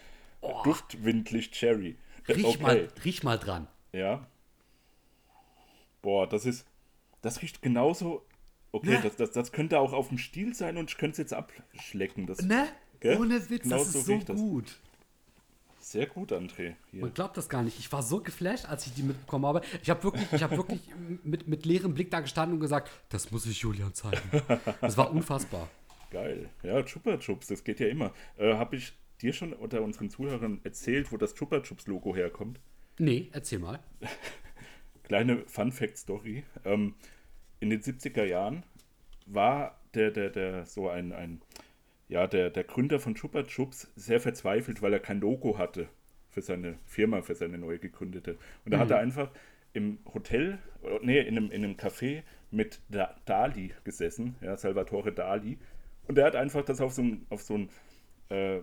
Duftwindlich 0.64 1.50
Cherry. 1.50 1.96
Äh, 2.26 2.32
Riech, 2.32 2.60
mal, 2.60 2.88
riech 3.04 3.22
mal 3.22 3.38
dran. 3.38 3.66
Ja. 3.92 4.26
Boah, 6.02 6.28
das 6.28 6.46
ist. 6.46 6.66
Das 7.22 7.42
riecht 7.42 7.62
genauso. 7.62 8.24
Okay, 8.70 8.90
Ne? 8.90 9.00
das, 9.02 9.16
das, 9.16 9.30
das 9.32 9.52
könnte 9.52 9.80
auch 9.80 9.92
auf 9.92 10.08
dem 10.08 10.18
Stiel 10.18 10.54
sein 10.54 10.76
und 10.76 10.90
ich 10.90 10.98
könnte 10.98 11.12
es 11.12 11.18
jetzt 11.18 11.32
abschlecken. 11.34 12.26
Das, 12.26 12.42
Ne? 12.42 12.68
Gell? 13.00 13.18
Ohne 13.18 13.48
Witz, 13.50 13.62
Genau 13.62 13.78
das 13.78 13.92
so 13.92 13.98
ist 14.00 14.06
so 14.06 14.18
das. 14.18 14.36
gut. 14.36 14.78
Sehr 15.80 16.06
gut, 16.06 16.32
André. 16.32 16.74
Hier. 16.90 17.00
Man 17.00 17.14
glaubt 17.14 17.36
das 17.36 17.48
gar 17.48 17.62
nicht. 17.62 17.78
Ich 17.78 17.90
war 17.90 18.02
so 18.02 18.20
geflasht, 18.20 18.66
als 18.66 18.86
ich 18.86 18.92
die 18.94 19.02
mitbekommen 19.02 19.46
habe. 19.46 19.62
Ich 19.82 19.88
habe 19.88 20.02
wirklich, 20.04 20.30
ich 20.32 20.42
hab 20.42 20.50
wirklich 20.50 20.80
mit, 21.24 21.48
mit 21.48 21.64
leerem 21.64 21.94
Blick 21.94 22.10
da 22.10 22.20
gestanden 22.20 22.54
und 22.56 22.60
gesagt, 22.60 22.90
das 23.08 23.30
muss 23.30 23.46
ich 23.46 23.58
Julian 23.60 23.94
zeigen. 23.94 24.20
Das 24.82 24.96
war 24.98 25.10
unfassbar. 25.10 25.68
Geil. 26.10 26.50
Ja, 26.62 26.82
Chupa 26.82 27.18
Chups, 27.18 27.48
das 27.48 27.64
geht 27.64 27.80
ja 27.80 27.88
immer. 27.88 28.12
Äh, 28.36 28.54
Habe 28.54 28.76
ich 28.76 28.92
dir 29.20 29.32
schon 29.32 29.52
unter 29.52 29.82
unseren 29.82 30.10
Zuhörern 30.10 30.60
erzählt, 30.64 31.12
wo 31.12 31.16
das 31.16 31.34
Chupa 31.34 31.60
Chups 31.60 31.86
Logo 31.86 32.14
herkommt? 32.14 32.60
Nee, 32.98 33.28
erzähl 33.32 33.58
mal. 33.58 33.80
Kleine 35.02 35.44
Fun 35.46 35.72
Fact 35.72 35.98
Story. 35.98 36.44
Ähm, 36.64 36.94
in 37.60 37.70
den 37.70 37.80
70er 37.80 38.24
Jahren 38.24 38.62
war 39.26 39.80
der, 39.94 40.10
der, 40.10 40.30
der, 40.30 40.66
so 40.66 40.88
ein, 40.88 41.12
ein 41.12 41.42
ja, 42.08 42.26
der, 42.26 42.50
der 42.50 42.64
Gründer 42.64 42.98
von 42.98 43.14
Chupa 43.14 43.42
Chups 43.42 43.90
sehr 43.96 44.20
verzweifelt, 44.20 44.80
weil 44.82 44.92
er 44.92 45.00
kein 45.00 45.20
Logo 45.20 45.58
hatte 45.58 45.88
für 46.30 46.42
seine 46.42 46.78
Firma, 46.84 47.22
für 47.22 47.34
seine 47.34 47.58
neu 47.58 47.78
gegründete. 47.78 48.38
Und 48.64 48.72
da 48.72 48.78
hat 48.78 48.90
er 48.90 48.98
einfach 48.98 49.30
im 49.72 49.98
Hotel, 50.12 50.58
äh, 50.82 50.98
nee, 51.02 51.20
in 51.20 51.36
einem, 51.36 51.50
in 51.50 51.64
einem 51.64 51.74
Café 51.74 52.22
mit 52.50 52.80
da 52.88 53.16
Dali 53.26 53.74
gesessen, 53.84 54.36
ja, 54.40 54.56
Salvatore 54.56 55.12
Dali. 55.12 55.58
Und 56.08 56.18
er 56.18 56.26
hat 56.26 56.34
einfach 56.36 56.64
das 56.64 56.80
auf 56.80 56.92
so 56.92 57.02
ein, 57.02 57.26
auf 57.30 57.42
so 57.42 57.54
ein, 57.54 57.70
äh, 58.30 58.60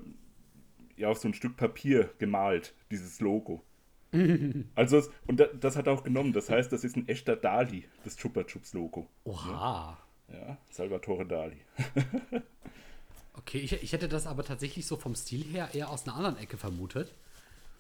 ja, 0.98 1.10
auf 1.10 1.18
so 1.20 1.28
ein 1.28 1.34
Stück 1.34 1.56
Papier 1.58 2.10
gemalt, 2.18 2.74
dieses 2.92 3.20
Logo. 3.22 3.64
Also, 4.76 4.98
es- 4.98 5.10
und 5.28 5.40
da- 5.40 5.48
das 5.48 5.76
hat 5.76 5.88
er 5.88 5.94
auch 5.94 6.04
genommen. 6.04 6.34
Das 6.34 6.50
heißt, 6.50 6.72
das 6.72 6.84
ist 6.84 6.96
ein 6.96 7.08
echter 7.08 7.36
Dali, 7.36 7.86
das 8.04 8.16
Chupa 8.18 8.44
Chups 8.46 8.74
Logo. 8.74 9.08
Oha. 9.26 9.98
Ja, 10.32 10.58
Salvatore 10.72 11.26
Dali. 11.26 11.58
Okay, 13.38 13.58
ich, 13.60 13.74
ich 13.84 13.92
hätte 13.94 14.08
das 14.08 14.28
aber 14.28 14.44
tatsächlich 14.44 14.88
so 14.88 14.96
vom 14.96 15.14
Stil 15.14 15.44
her 15.52 15.70
eher 15.74 15.90
aus 15.90 16.08
einer 16.08 16.16
anderen 16.16 16.38
Ecke 16.38 16.58
vermutet. 16.58 17.14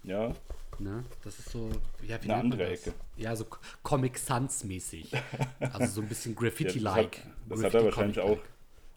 Ja, 0.03 0.33
Ne? 0.77 1.05
Das 1.23 1.39
ist 1.39 1.49
so, 1.51 1.69
ja, 2.05 2.21
wie 2.21 2.29
Eine 2.29 2.35
andere 2.41 2.69
das? 2.69 2.81
Ecke. 2.85 2.93
Ja, 3.15 3.33
so 3.37 3.45
Comic 3.81 4.17
Sans 4.17 4.65
mäßig. 4.65 5.09
Also 5.61 5.85
so 5.87 6.01
ein 6.01 6.09
bisschen 6.09 6.33
Ja, 6.33 6.41
das 6.41 6.49
Graffiti-like. 6.57 7.17
hat, 7.19 7.31
das 7.47 7.63
hat 7.63 7.73
er 7.75 7.85
wahrscheinlich 7.85 8.19
auch, 8.19 8.37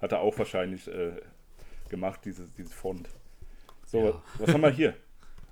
hat 0.00 0.12
er 0.12 0.20
auch 0.20 0.36
wahrscheinlich 0.38 0.86
äh, 0.88 1.12
gemacht, 1.88 2.20
dieses, 2.24 2.52
dieses 2.54 2.72
Font. 2.72 3.08
So, 3.86 4.06
Ja. 4.06 4.22
was 4.38 4.52
haben 4.52 4.60
wir 4.62 4.70
hier? 4.70 4.96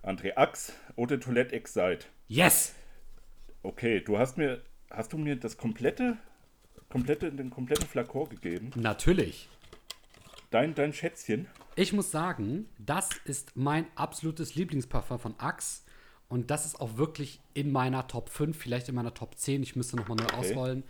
André 0.02 0.36
Axe, 0.36 0.72
Eau 0.96 1.06
de 1.06 1.18
Toilette 1.18 1.52
Excite. 1.54 2.06
Yes! 2.28 2.74
Okay, 3.62 4.00
du 4.00 4.18
hast 4.18 4.38
mir, 4.38 4.62
hast 4.90 5.12
du 5.12 5.18
mir 5.18 5.36
das 5.36 5.56
komplette, 5.56 6.16
komplette, 6.88 7.32
den 7.32 7.50
kompletten 7.50 7.86
Flakon 7.88 8.28
gegeben? 8.28 8.70
Natürlich. 8.76 9.48
dein, 10.50 10.74
dein 10.74 10.92
Schätzchen. 10.92 11.48
Ich 11.74 11.92
muss 11.92 12.10
sagen, 12.12 12.68
das 12.78 13.10
ist 13.24 13.56
mein 13.56 13.86
absolutes 13.96 14.54
Lieblingsparfum 14.54 15.18
von 15.18 15.34
Axe. 15.38 15.82
Und 16.28 16.50
das 16.50 16.64
ist 16.66 16.80
auch 16.80 16.96
wirklich 16.96 17.40
in 17.54 17.70
meiner 17.72 18.06
Top 18.06 18.30
5, 18.30 18.56
vielleicht 18.56 18.88
in 18.88 18.94
meiner 18.94 19.12
Top 19.14 19.36
10. 19.38 19.62
Ich 19.62 19.76
müsste 19.76 19.96
nochmal 19.96 20.16
neu 20.16 20.26
ausrollen. 20.38 20.84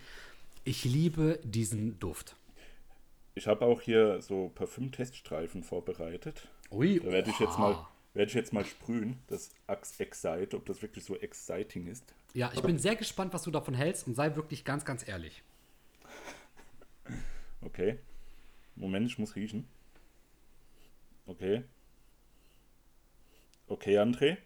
Ich 0.64 0.84
liebe 0.84 1.40
diesen 1.42 1.98
Duft. 1.98 2.36
Ich 3.36 3.46
habe 3.46 3.66
auch 3.66 3.82
hier 3.82 4.22
so 4.22 4.48
Parfüm-Teststreifen 4.54 5.62
vorbereitet. 5.62 6.48
Ui, 6.70 6.98
Da 6.98 7.12
werde 7.12 7.30
ich 7.30 7.38
jetzt 7.38 7.58
mal 7.58 7.86
werde 8.14 8.30
ich 8.30 8.34
jetzt 8.34 8.54
mal 8.54 8.64
sprühen, 8.64 9.18
das 9.26 9.50
Axe 9.66 10.02
Excite, 10.02 10.56
ob 10.56 10.64
das 10.64 10.80
wirklich 10.80 11.04
so 11.04 11.14
exciting 11.16 11.86
ist. 11.86 12.14
Ja, 12.32 12.50
ich 12.54 12.62
bin 12.62 12.78
sehr 12.78 12.96
gespannt, 12.96 13.34
was 13.34 13.42
du 13.42 13.50
davon 13.50 13.74
hältst 13.74 14.06
und 14.06 14.14
sei 14.14 14.34
wirklich 14.36 14.64
ganz, 14.64 14.86
ganz 14.86 15.06
ehrlich. 15.06 15.42
Okay. 17.60 17.98
Moment, 18.74 19.06
ich 19.06 19.18
muss 19.18 19.36
riechen. 19.36 19.68
Okay. 21.26 21.62
Okay, 23.66 23.98
André. 23.98 24.38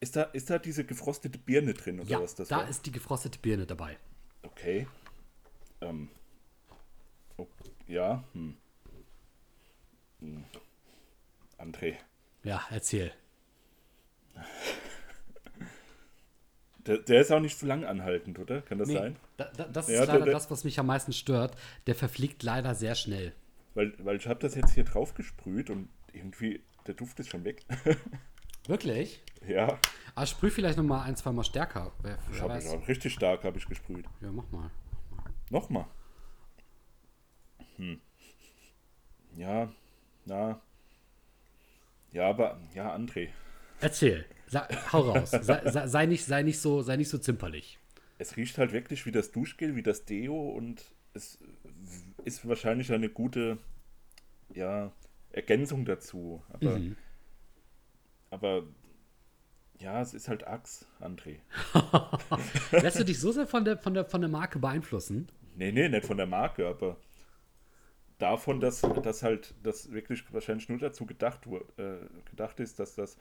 Ist 0.00 0.16
da, 0.16 0.22
ist 0.24 0.50
da 0.50 0.58
diese 0.58 0.84
gefrostete 0.84 1.38
Birne 1.38 1.74
drin 1.74 2.00
oder 2.00 2.10
Ja, 2.10 2.20
was 2.20 2.34
das 2.34 2.48
da 2.48 2.56
war? 2.56 2.68
ist 2.68 2.84
die 2.86 2.92
gefrostete 2.92 3.38
Birne 3.38 3.66
dabei. 3.66 3.98
Okay. 4.42 4.88
Ähm. 5.80 6.08
Oh, 7.36 7.46
ja. 7.86 8.24
Hm. 8.32 8.56
Hm. 10.20 10.44
André. 11.58 11.96
Ja, 12.44 12.62
erzähl. 12.70 13.12
Der, 16.86 16.98
der 16.98 17.20
ist 17.20 17.32
auch 17.32 17.40
nicht 17.40 17.58
so 17.58 17.66
lang 17.66 17.84
anhaltend, 17.84 18.38
oder? 18.38 18.62
Kann 18.62 18.78
das 18.78 18.86
Nee, 18.86 18.94
sein? 18.94 19.16
da, 19.38 19.46
da, 19.56 19.64
das 19.64 19.88
ist 19.88 19.94
Ja, 19.96 20.04
der- 20.06 20.14
leider 20.14 20.24
der- 20.26 20.34
das, 20.34 20.50
was 20.52 20.62
mich 20.62 20.78
am 20.78 20.86
meisten 20.86 21.12
stört. 21.12 21.56
Der 21.88 21.96
verfliegt 21.96 22.44
leider 22.44 22.76
sehr 22.76 22.94
schnell. 22.94 23.32
Weil, 23.74 23.92
weil 24.04 24.14
ich 24.16 24.28
habe 24.28 24.38
das 24.38 24.54
jetzt 24.54 24.72
hier 24.74 24.84
drauf 24.84 25.14
gesprüht 25.14 25.68
und 25.68 25.88
irgendwie 26.12 26.62
der 26.86 26.94
Duft 26.94 27.18
ist 27.18 27.28
schon 27.30 27.44
weg. 27.44 27.64
Wirklich? 28.68 29.20
ja, 29.48 29.78
Aber 30.14 30.26
sprüh 30.26 30.48
vielleicht 30.50 30.76
noch 30.78 30.84
mal 30.84 31.02
ein, 31.02 31.16
zwei 31.16 31.32
Mal 31.32 31.42
stärker. 31.42 31.90
Wer, 32.02 32.18
ich 32.30 32.34
wer 32.36 32.42
habe 32.42 32.52
weiß. 32.54 32.68
auch 32.70 32.86
richtig 32.86 33.12
stark 33.14 33.42
habe 33.42 33.58
ich 33.58 33.66
gesprüht. 33.66 34.06
Ja, 34.20 34.30
mach 34.30 34.48
mal. 34.52 34.70
Nochmal. 35.50 35.86
Hm. 37.76 38.00
Ja, 39.36 39.72
na. 40.24 40.60
Ja, 42.12 42.30
aber, 42.30 42.58
ja, 42.74 42.94
André. 42.94 43.28
Erzähl. 43.80 44.24
Sa 44.48 44.68
hau 44.92 45.10
raus. 45.10 45.30
sei, 45.30 45.70
sei, 45.70 45.86
sei, 45.86 46.06
nicht, 46.06 46.24
sei, 46.24 46.42
nicht 46.42 46.60
so, 46.60 46.82
sei 46.82 46.96
nicht 46.96 47.08
so 47.08 47.18
zimperlich. 47.18 47.78
Es 48.18 48.36
riecht 48.36 48.56
halt 48.58 48.72
wirklich 48.72 49.04
wie 49.06 49.12
das 49.12 49.32
Duschgel, 49.32 49.76
wie 49.76 49.82
das 49.82 50.04
Deo 50.04 50.50
und 50.50 50.84
es 51.12 51.38
ist 52.24 52.48
wahrscheinlich 52.48 52.92
eine 52.92 53.08
gute, 53.08 53.58
ja, 54.54 54.92
Ergänzung 55.32 55.84
dazu. 55.84 56.42
Aber, 56.48 56.80
aber 58.30 58.62
ja, 59.78 60.00
es 60.00 60.14
ist 60.14 60.28
halt 60.28 60.46
Axe, 60.46 60.86
André. 61.00 61.40
Lässt 62.70 62.98
du 62.98 63.04
dich 63.04 63.20
so 63.20 63.32
sehr 63.32 63.46
von 63.46 63.64
der, 63.64 63.76
von 63.76 63.92
der, 63.94 64.06
von 64.06 64.20
der 64.20 64.30
Marke 64.30 64.58
beeinflussen? 64.58 65.28
Nee, 65.56 65.72
nee, 65.72 65.88
nicht 65.88 66.06
von 66.06 66.18
der 66.18 66.26
Marke, 66.26 66.66
aber 66.68 66.96
davon, 68.18 68.60
dass, 68.60 68.82
dass 69.02 69.22
halt 69.22 69.54
das 69.62 69.90
wirklich 69.90 70.22
wahrscheinlich 70.32 70.68
nur 70.68 70.78
dazu 70.78 71.06
gedacht, 71.06 71.46
äh, 71.76 71.96
gedacht 72.30 72.60
ist, 72.60 72.78
dass 72.78 72.94
das 72.94 73.16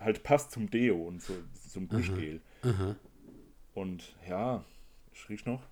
halt 0.00 0.22
passt 0.22 0.50
zum 0.50 0.70
Deo 0.70 0.96
und 0.96 1.22
so, 1.22 1.34
zum 1.68 1.88
Duschgel. 1.88 2.40
Und 3.74 4.16
ja, 4.28 4.64
ich 5.12 5.28
riech 5.28 5.44
noch. 5.46 5.62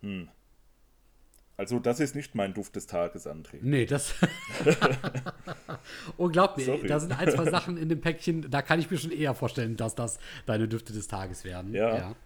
Hm. 0.00 0.28
Also, 1.60 1.78
das 1.78 2.00
ist 2.00 2.14
nicht 2.14 2.34
mein 2.34 2.54
Duft 2.54 2.74
des 2.74 2.86
Tages, 2.86 3.26
André. 3.26 3.58
Nee, 3.60 3.84
das. 3.84 4.14
oh, 6.16 6.28
glaub 6.28 6.56
mir, 6.56 6.64
Sorry. 6.64 6.88
da 6.88 6.98
sind 6.98 7.12
ein, 7.12 7.30
zwei 7.30 7.44
Sachen 7.50 7.76
in 7.76 7.90
dem 7.90 8.00
Päckchen, 8.00 8.50
da 8.50 8.62
kann 8.62 8.80
ich 8.80 8.90
mir 8.90 8.96
schon 8.96 9.10
eher 9.10 9.34
vorstellen, 9.34 9.76
dass 9.76 9.94
das 9.94 10.18
deine 10.46 10.68
Düfte 10.68 10.94
des 10.94 11.06
Tages 11.06 11.44
werden. 11.44 11.74
Ja. 11.74 12.16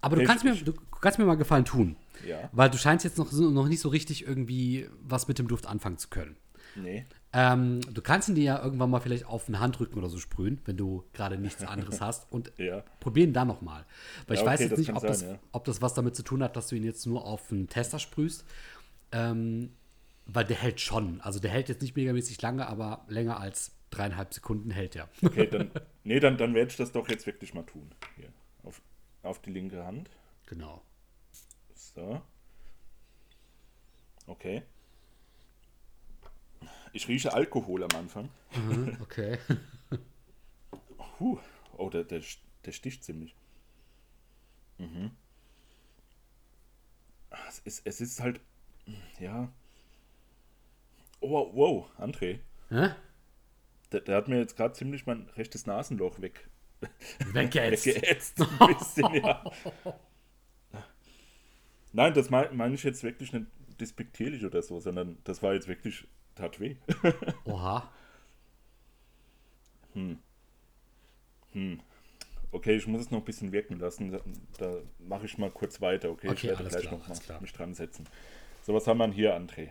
Aber 0.00 0.14
du 0.14 0.22
kannst, 0.22 0.44
mir, 0.44 0.54
du 0.54 0.72
kannst 1.00 1.18
mir 1.18 1.24
mal 1.24 1.34
Gefallen 1.34 1.64
tun. 1.64 1.96
Ja. 2.24 2.48
Weil 2.52 2.70
du 2.70 2.78
scheinst 2.78 3.04
jetzt 3.04 3.18
noch, 3.18 3.32
noch 3.32 3.66
nicht 3.66 3.80
so 3.80 3.88
richtig 3.88 4.24
irgendwie 4.24 4.88
was 5.02 5.26
mit 5.26 5.40
dem 5.40 5.48
Duft 5.48 5.66
anfangen 5.66 5.98
zu 5.98 6.06
können. 6.06 6.36
Nee. 6.76 7.04
Ähm, 7.40 7.80
du 7.94 8.02
kannst 8.02 8.28
ihn 8.28 8.34
dir 8.34 8.42
ja 8.42 8.62
irgendwann 8.64 8.90
mal 8.90 8.98
vielleicht 8.98 9.26
auf 9.26 9.46
den 9.46 9.60
Handrücken 9.60 9.96
oder 9.96 10.08
so 10.08 10.18
sprühen, 10.18 10.60
wenn 10.64 10.76
du 10.76 11.04
gerade 11.12 11.38
nichts 11.38 11.62
anderes 11.64 12.00
hast. 12.00 12.32
Und 12.32 12.50
Ja. 12.58 12.82
probieren 12.98 13.32
dann 13.32 13.46
noch 13.46 13.60
mal. 13.62 13.84
Weil 14.26 14.34
ich 14.34 14.40
Ja, 14.40 14.46
weiß 14.46 14.54
okay, 14.60 14.62
jetzt 14.64 14.72
das 14.72 14.78
nicht, 14.80 14.92
ob, 14.96 15.06
das, 15.06 15.20
sein, 15.20 15.30
ja. 15.30 15.38
ob 15.52 15.64
das 15.64 15.80
was 15.80 15.94
damit 15.94 16.16
zu 16.16 16.24
tun 16.24 16.42
hat, 16.42 16.56
dass 16.56 16.66
du 16.66 16.74
ihn 16.74 16.82
jetzt 16.82 17.06
nur 17.06 17.24
auf 17.24 17.52
einen 17.52 17.68
Tester 17.68 18.00
sprühst. 18.00 18.44
Ähm, 19.12 19.72
weil 20.26 20.44
der 20.46 20.56
hält 20.56 20.80
schon. 20.80 21.20
Also 21.20 21.38
der 21.38 21.50
hält 21.52 21.68
jetzt 21.68 21.80
nicht 21.80 21.94
megamäßig 21.96 22.42
lange, 22.42 22.66
aber 22.66 23.04
länger 23.08 23.38
als 23.38 23.70
dreieinhalb 23.90 24.34
Sekunden 24.34 24.70
hält 24.70 24.96
er. 24.96 25.08
Okay, 25.24 25.46
dann, 25.46 25.70
nee, 26.04 26.18
dann, 26.20 26.36
dann 26.38 26.54
werde 26.54 26.70
ich 26.70 26.76
das 26.76 26.90
doch 26.92 27.08
jetzt 27.08 27.24
wirklich 27.26 27.54
mal 27.54 27.62
tun. 27.62 27.88
Hier, 28.16 28.28
auf, 28.64 28.82
auf 29.22 29.40
die 29.40 29.50
linke 29.50 29.84
Hand. 29.84 30.10
genau. 30.46 30.82
So. 31.74 32.20
Okay. 34.26 34.62
Ich 36.92 37.08
rieche 37.08 37.32
Alkohol 37.32 37.82
am 37.84 37.90
Anfang. 37.96 38.28
Mhm, 38.54 38.96
okay. 39.00 39.38
Puh. 41.18 41.38
Oh, 41.76 41.90
der, 41.90 42.04
der, 42.04 42.22
der 42.64 42.72
sticht 42.72 43.04
ziemlich. 43.04 43.34
Mhm. 44.78 45.10
Es 47.48 47.58
ist, 47.60 47.86
es 47.86 48.00
ist 48.00 48.20
halt. 48.20 48.40
Ja. 49.18 49.52
Oh, 51.20 51.50
wow, 51.52 51.90
André. 51.98 52.40
Hä? 52.68 52.90
Der, 53.92 54.00
der 54.00 54.16
hat 54.16 54.28
mir 54.28 54.38
jetzt 54.38 54.56
gerade 54.56 54.74
ziemlich 54.74 55.06
mein 55.06 55.28
rechtes 55.36 55.66
Nasenloch 55.66 56.20
weg. 56.20 56.48
Weg 57.32 57.54
jetzt. 57.54 57.86
weggeätzt. 57.86 58.40
Ein 58.60 58.76
bisschen, 58.78 59.14
ja. 59.14 59.44
Nein, 61.92 62.14
das 62.14 62.30
meine 62.30 62.52
mein 62.52 62.74
ich 62.74 62.84
jetzt 62.84 63.02
wirklich 63.02 63.32
nicht 63.32 63.46
despektierlich 63.80 64.44
oder 64.44 64.62
so, 64.62 64.78
sondern 64.78 65.18
das 65.24 65.42
war 65.42 65.54
jetzt 65.54 65.68
wirklich, 65.68 66.06
tat 66.38 66.58
weh. 66.60 66.76
Oha. 67.44 67.90
Okay, 72.52 72.76
ich 72.76 72.86
muss 72.86 73.02
es 73.02 73.10
noch 73.10 73.18
ein 73.18 73.24
bisschen 73.24 73.52
wirken 73.52 73.78
lassen. 73.78 74.12
Da, 74.12 74.20
da 74.58 74.76
mache 74.98 75.26
ich 75.26 75.36
mal 75.38 75.50
kurz 75.50 75.80
weiter, 75.80 76.10
okay? 76.10 76.28
ich 76.28 76.32
Okay, 76.32 76.48
werde 76.48 76.58
alles 76.60 76.72
gleich 76.72 76.82
klar, 76.82 76.92
noch 76.94 77.00
mal 77.00 77.06
alles 77.06 77.20
klar. 77.22 77.40
mich 77.40 77.52
dran 77.52 77.74
setzen. 77.74 78.06
So, 78.62 78.74
was 78.74 78.86
haben 78.86 78.98
wir 78.98 79.06
denn 79.06 79.14
hier, 79.14 79.36
André? 79.36 79.68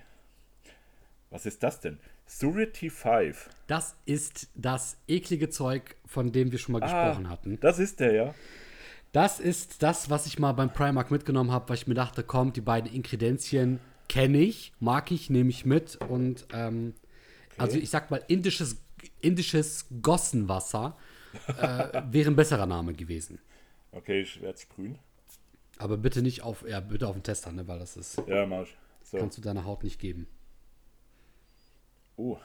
Was 1.30 1.46
ist 1.46 1.62
das 1.64 1.80
denn? 1.80 2.00
Surety 2.26 2.90
5. 2.90 3.50
Das 3.68 3.96
ist 4.06 4.50
das 4.56 4.98
eklige 5.08 5.50
Zeug, 5.50 5.96
von 6.06 6.32
dem 6.32 6.52
wir 6.52 6.60
schon 6.60 6.74
mal 6.74 6.80
gesprochen 6.80 7.30
hatten. 7.30 7.54
Ah, 7.56 7.58
Das 7.62 7.80
ist 7.80 8.00
der, 8.00 8.14
ja? 8.14 8.36
Das 9.14 9.40
ist 9.40 9.82
das, 9.82 10.10
was 10.10 10.26
ich 10.26 10.38
mal 10.38 10.52
beim 10.52 10.72
Primark 10.72 11.10
mitgenommen 11.12 11.52
habe, 11.52 11.70
weil 11.70 11.78
ich 11.78 11.88
mir 11.88 11.94
dachte, 11.96 12.24
komm, 12.24 12.54
die 12.54 12.62
beiden 12.62 12.92
Inkredenzien 12.92 13.80
kenne 14.08 14.40
ich, 14.40 14.74
mag 14.80 15.12
ich, 15.12 15.30
nehme 15.30 15.50
ich 15.50 15.66
mit. 15.66 15.96
Und 15.98 16.48
ähm, 16.54 16.94
also 17.58 17.78
ich 17.78 17.90
sag 17.90 18.12
mal, 18.12 18.24
indisches, 18.28 18.78
indisches 19.22 19.88
Gossenwasser 20.02 20.98
äh, 21.48 22.02
wäre 22.12 22.30
ein 22.30 22.36
besserer 22.36 22.66
Name 22.66 22.94
gewesen. 22.94 23.40
Okay, 23.92 24.22
ich 24.22 24.42
werde 24.42 24.60
sprühen. 24.60 25.00
Aber 25.78 25.98
bitte 25.98 26.22
nicht 26.22 26.42
auf, 26.42 26.68
ja, 26.68 26.80
bitte 26.80 27.08
auf 27.08 27.16
den 27.16 27.24
Tester, 27.24 27.52
ne, 27.52 27.68
weil 27.68 27.80
das 27.80 27.98
ist, 27.98 28.22
Ja, 28.28 28.46
mach. 28.46 28.66
So. 29.04 29.18
kannst 29.18 29.38
du 29.38 29.42
deiner 29.42 29.64
Haut 29.64 29.84
nicht 29.84 30.00
geben. 30.00 30.28
Oh. 32.18 32.38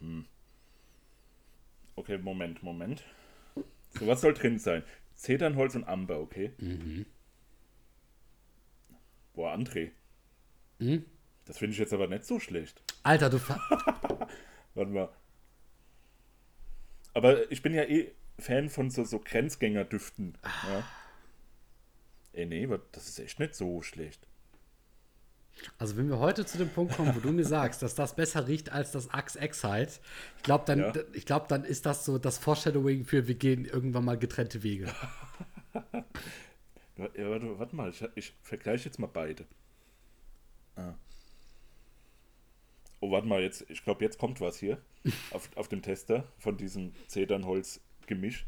Hm. 0.00 0.26
Okay, 1.96 2.18
Moment, 2.18 2.62
Moment. 2.62 3.02
So, 3.98 4.06
was 4.06 4.20
soll 4.20 4.34
drin 4.34 4.58
sein? 4.58 4.82
Zedernholz 5.14 5.74
und 5.74 5.84
Amber, 5.84 6.18
okay? 6.18 6.52
Boah, 9.34 9.54
André. 9.54 9.92
Das 11.44 11.58
finde 11.58 11.72
ich 11.72 11.78
jetzt 11.78 11.92
aber 11.92 12.06
nicht 12.06 12.24
so 12.24 12.38
schlecht. 12.38 12.80
Alter, 13.02 13.30
du 13.30 13.38
Warte 14.74 14.90
mal. 14.90 15.08
Aber 17.14 17.50
ich 17.50 17.62
bin 17.62 17.74
ja 17.74 17.82
eh 17.82 18.12
Fan 18.38 18.68
von 18.70 18.90
so, 18.90 19.04
so 19.04 19.18
Grenzgängerdüften. 19.18 20.38
Ja. 20.44 20.84
Ey, 22.32 22.46
nee, 22.46 22.68
das 22.92 23.08
ist 23.08 23.18
echt 23.18 23.38
nicht 23.38 23.54
so 23.54 23.82
schlecht. 23.82 24.26
Also 25.78 25.96
wenn 25.96 26.08
wir 26.08 26.18
heute 26.18 26.46
zu 26.46 26.56
dem 26.58 26.70
Punkt 26.70 26.96
kommen, 26.96 27.14
wo 27.14 27.20
du 27.20 27.30
mir 27.30 27.44
sagst, 27.44 27.82
dass 27.82 27.94
das 27.94 28.16
besser 28.16 28.48
riecht 28.48 28.72
als 28.72 28.92
das 28.92 29.10
Axe 29.10 29.38
Excite, 29.38 30.00
ich 30.38 30.42
glaube, 30.42 30.64
dann, 30.66 30.78
Ja. 30.78 30.92
ich 31.12 31.26
glaub, 31.26 31.48
dann 31.48 31.64
ist 31.64 31.84
das 31.84 32.04
so 32.04 32.18
das 32.18 32.38
Foreshadowing 32.38 33.04
für 33.04 33.28
wir 33.28 33.34
gehen 33.34 33.66
irgendwann 33.66 34.04
mal 34.04 34.18
getrennte 34.18 34.62
Wege. 34.62 34.92
Ja, 36.98 37.30
warte, 37.30 37.58
warte 37.58 37.74
mal, 37.74 37.90
ich, 37.90 38.04
ich 38.14 38.34
vergleiche 38.42 38.84
jetzt 38.84 38.98
mal 38.98 39.08
beide. 39.08 39.44
Ah. 40.76 40.94
Oh, 43.00 43.10
warte 43.10 43.26
mal, 43.26 43.42
jetzt, 43.42 43.68
ich 43.68 43.82
glaube, 43.82 44.04
jetzt 44.04 44.18
kommt 44.18 44.40
was 44.40 44.58
hier 44.58 44.80
auf, 45.30 45.48
auf 45.56 45.68
dem 45.68 45.82
Tester 45.82 46.24
von 46.38 46.56
diesem 46.56 46.92
Zedernholz-Gemisch. 47.08 48.46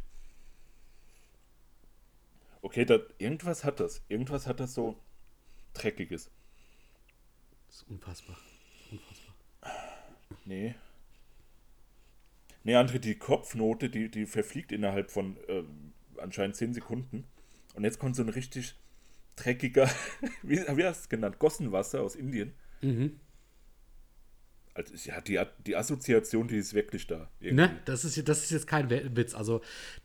Okay, 2.62 2.84
da, 2.84 2.98
irgendwas 3.18 3.64
hat 3.64 3.80
das. 3.80 4.02
Irgendwas 4.08 4.46
hat 4.46 4.60
das 4.60 4.74
so 4.74 4.96
Dreckiges. 5.74 6.30
Das 7.66 7.76
ist 7.76 7.90
unfassbar. 7.90 8.38
Unfassbar. 8.90 9.34
Nee. 10.44 10.74
Nee, 12.62 12.76
André, 12.76 12.98
die 12.98 13.16
Kopfnote, 13.18 13.90
die, 13.90 14.10
die 14.10 14.24
verfliegt 14.24 14.72
innerhalb 14.72 15.10
von 15.10 15.36
äh, 15.48 15.64
anscheinend 16.16 16.56
10 16.56 16.72
Sekunden. 16.74 17.26
Und 17.74 17.84
jetzt 17.84 17.98
kommt 17.98 18.16
so 18.16 18.22
ein 18.22 18.30
richtig 18.30 18.74
dreckiger, 19.36 19.90
wie, 20.42 20.56
wie 20.58 20.84
hast 20.84 21.00
du 21.00 21.02
es 21.04 21.08
genannt? 21.08 21.38
Gossenwasser 21.38 22.02
aus 22.02 22.14
Indien. 22.16 22.52
Mhm. 22.82 23.18
Also, 24.74 24.94
ja, 25.08 25.20
die, 25.20 25.40
die 25.66 25.76
Assoziation, 25.76 26.48
die 26.48 26.56
ist 26.56 26.74
wirklich 26.74 27.06
da. 27.06 27.30
irgendwie. 27.38 27.62
Ne? 27.62 27.80
Das 27.84 28.04
ist, 28.04 28.28
das 28.28 28.42
ist 28.44 28.50
jetzt 28.50 28.66
kein 28.66 28.90
Witz. 28.90 29.34
Also, 29.34 29.60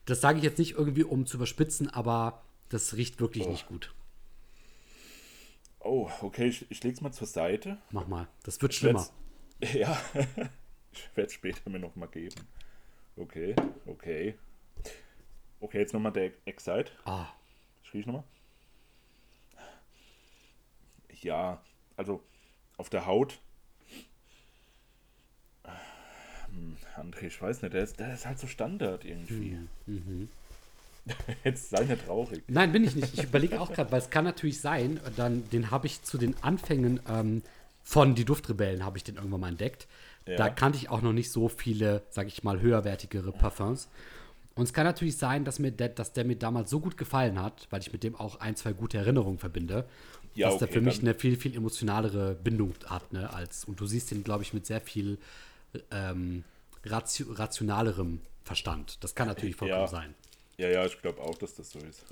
das 0.06 0.22
sage 0.22 0.38
ich 0.38 0.44
jetzt 0.44 0.60
nicht 0.60 0.74
irgendwie, 0.74 1.04
um 1.04 1.26
zu 1.26 1.38
überspitzen, 1.38 1.90
aber 1.90 2.44
das 2.70 2.96
riecht 2.96 3.20
wirklich 3.20 3.46
Oh. 3.48 3.50
nicht 3.50 3.68
gut. 3.68 3.94
Oh, 5.80 6.10
okay, 6.22 6.48
ich, 6.50 6.70
ich 6.70 6.84
leg's 6.84 7.02
mal 7.02 7.12
zur 7.12 7.26
Seite. 7.28 7.78
Mach 7.92 8.08
mal. 8.08 8.28
Das 8.44 8.62
wird 8.62 8.74
Ich 8.74 8.80
schlimmer. 8.80 9.08
Ja, 9.74 10.00
ich 10.94 11.10
werde 11.16 11.28
es 11.28 11.34
später 11.34 11.70
mir 11.70 11.80
nochmal 11.80 12.08
geben. 12.08 12.36
Okay, 13.18 13.54
okay. 13.88 14.36
Okay, 15.60 15.80
jetzt 15.80 15.94
nochmal 15.94 16.14
der 16.14 16.32
Excite. 16.46 16.92
Ah, 17.04 17.28
Ich 17.84 17.94
riech 17.94 18.06
nochmal. 18.06 18.24
Ja, 21.22 21.62
also 21.98 22.24
auf 22.78 22.90
der 22.90 23.06
Haut. 23.06 23.40
Hm, 25.64 26.78
André, 26.96 27.28
ich 27.28 27.42
weiß 27.42 27.62
nicht, 27.62 27.74
der 27.74 27.84
ist, 27.84 28.00
der 28.00 28.14
ist 28.14 28.26
halt 28.26 28.40
so 28.40 28.48
Standard 28.48 29.06
irgendwie. 29.06 29.60
Jetzt 31.44 31.70
sei 31.70 31.84
nicht 31.84 32.06
traurig. 32.06 32.44
Nein, 32.48 32.72
bin 32.72 32.84
ich 32.84 32.96
nicht. 32.96 33.14
Ich 33.14 33.24
überlege 33.24 33.60
auch 33.60 33.72
gerade, 33.72 33.92
weil 33.92 34.00
es 34.00 34.10
kann 34.10 34.26
natürlich 34.26 34.62
sein, 34.62 35.00
dann, 35.16 35.48
den 35.50 35.72
habe 35.72 35.88
ich 35.88 36.04
zu 36.04 36.18
den 36.18 36.36
Anfängen 36.42 37.00
ähm, 37.10 37.42
von 37.84 38.16
Die 38.16 38.26
Duftrebellen, 38.26 38.86
habe 38.86 38.98
ich 38.98 39.04
den 39.04 39.16
irgendwann 39.16 39.42
mal 39.42 39.50
entdeckt. 39.50 39.88
Ja. 40.26 40.36
Da 40.38 40.50
kannte 40.50 40.78
ich 40.78 40.90
auch 40.90 41.02
noch 41.02 41.14
nicht 41.14 41.32
so 41.32 41.50
viele, 41.50 42.04
sage 42.10 42.28
ich 42.28 42.44
mal, 42.44 42.62
höherwertigere 42.62 43.32
Parfums. 43.32 43.90
Und 44.56 44.64
es 44.66 44.74
kann 44.74 44.84
natürlich 44.84 45.18
sein, 45.18 45.46
dass, 45.46 45.58
mir 45.58 45.72
der, 45.72 45.90
dass 45.90 46.12
der 46.12 46.26
mir 46.26 46.36
damals 46.36 46.70
so 46.70 46.80
gut 46.80 46.98
gefallen 46.98 47.42
hat, 47.42 47.68
weil 47.70 47.80
ich 47.80 47.94
mit 47.94 48.04
dem 48.04 48.16
auch 48.16 48.40
ein, 48.42 48.56
zwei 48.56 48.74
gute 48.74 48.98
Erinnerungen 48.98 49.40
verbinde, 49.40 49.86
Ja, 50.40 50.50
dass 50.50 50.60
der 50.60 50.68
okay, 50.68 50.80
für 50.80 50.82
mich 50.82 51.00
eine 51.00 51.14
viel, 51.16 51.38
viel 51.38 51.56
emotionalere 51.56 52.36
Bindung 52.36 52.74
hat. 52.86 53.12
Ne, 53.14 53.32
als, 53.34 53.66
und 53.66 53.80
du 53.80 53.86
siehst 53.86 54.12
den, 54.12 54.24
glaube 54.24 54.44
ich, 54.44 54.54
mit 54.54 54.66
sehr 54.66 54.82
viel 54.82 55.18
ähm, 55.92 56.44
ratio, 56.86 57.32
rationalerem 57.32 58.22
Verstand. 58.44 59.04
Das 59.04 59.14
kann 59.16 59.28
natürlich 59.28 59.56
vollkommen 59.56 59.82
Ja. 59.82 59.88
sein. 59.88 60.16
Ja, 60.58 60.68
ja, 60.70 60.86
ich 60.86 61.00
glaube 61.02 61.22
auch, 61.22 61.38
dass 61.38 61.56
das 61.56 61.70
so 61.70 61.80
ist. 61.80 62.04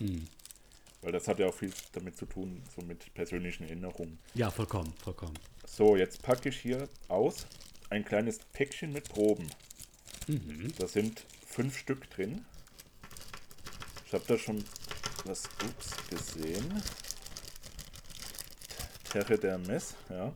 Weil 1.02 1.12
das 1.12 1.28
hat 1.28 1.40
ja 1.40 1.48
auch 1.48 1.54
viel 1.54 1.72
damit 1.94 2.16
zu 2.16 2.26
tun, 2.26 2.62
so 2.76 2.82
mit 2.82 3.14
persönlichen 3.14 3.64
Erinnerungen. 3.64 4.20
Ja, 4.36 4.50
vollkommen, 4.52 4.94
vollkommen. 5.04 5.34
So, 5.66 5.96
jetzt 5.96 6.22
packe 6.22 6.50
ich 6.50 6.58
hier 6.60 6.88
aus 7.08 7.46
ein 7.90 8.06
kleines 8.06 8.40
Päckchen 8.54 8.94
mit 8.94 9.10
Proben. 9.10 9.48
Da 10.78 10.88
sind 10.88 11.26
fünf 11.46 11.78
Stück 11.78 12.10
drin. 12.10 12.46
Ich 14.06 14.14
habe 14.14 14.24
da 14.28 14.38
schon 14.38 14.64
was 15.26 15.44
ups, 15.66 15.92
gesehen. 16.10 16.82
Terre 19.10 19.38
d'Hermes, 19.38 19.96
ja. 20.10 20.34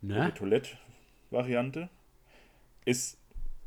Die 0.00 0.06
Ne? 0.06 0.32
Toilette-Variante. 0.34 1.88
Ist 2.84 3.18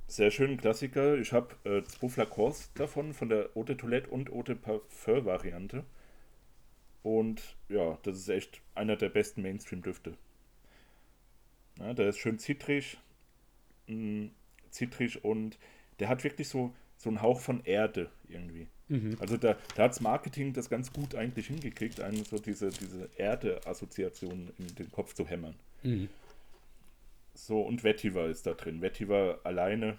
sehr 0.08 0.32
schön 0.32 0.52
ein 0.52 0.58
Klassiker. 0.58 1.18
Ich 1.18 1.32
habe 1.32 1.56
äh, 1.64 1.84
zwei 1.84 2.10
Flakons 2.10 2.72
davon, 2.74 3.14
von 3.14 3.30
der 3.30 3.50
Eau 3.56 3.64
de 3.64 3.76
Toilette 3.76 4.10
und 4.10 4.32
Eau 4.32 4.44
de 4.44 4.56
Parfum-Variante. 4.56 5.86
Und 7.04 7.42
ja, 7.70 7.98
das 8.04 8.18
ist 8.18 8.30
echt 8.30 8.62
einer 8.76 8.96
der 8.96 9.10
besten 9.10 9.42
Mainstream-Düfte. 9.42 10.18
Ja, 11.80 11.94
der 11.94 12.10
ist 12.10 12.20
schön 12.20 12.40
zitrig, 12.40 12.98
mh, 13.88 14.30
zitrig 14.70 15.24
und 15.24 15.58
der 16.00 16.10
hat 16.10 16.24
wirklich 16.24 16.48
so, 16.48 16.74
so 16.98 17.10
einen 17.10 17.22
Hauch 17.22 17.40
von 17.40 17.64
Erde 17.66 18.10
irgendwie. 18.28 18.68
Also 19.20 19.38
da, 19.38 19.56
da 19.76 19.84
hat 19.84 19.92
das 19.92 20.02
Marketing 20.02 20.54
das 20.54 20.70
ganz 20.70 20.92
gut 20.94 21.16
eigentlich 21.16 21.48
hingekriegt, 21.48 22.00
einen 22.02 22.24
so 22.26 22.38
diese, 22.38 22.70
diese 22.70 23.10
Erde-Assoziation 23.18 24.52
in 24.60 24.76
den 24.76 24.92
Kopf 24.92 25.14
zu 25.14 25.28
hämmern. 25.28 25.56
So, 27.34 27.62
und 27.62 27.84
Vetiver 27.84 28.28
ist 28.28 28.46
da 28.46 28.54
drin. 28.54 28.82
Vetiver 28.82 29.40
alleine 29.44 29.98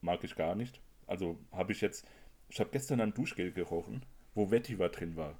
mag 0.00 0.22
ich 0.24 0.34
gar 0.36 0.54
nicht. 0.54 0.80
Also 1.06 1.38
habe 1.52 1.72
ich 1.72 1.80
jetzt, 1.80 2.06
ich 2.48 2.60
habe 2.60 2.70
gestern 2.70 3.00
ein 3.00 3.14
Duschgel 3.14 3.50
gerochen, 3.52 4.02
wo 4.34 4.50
Vetiver 4.50 4.88
drin 4.90 5.16
war. 5.16 5.38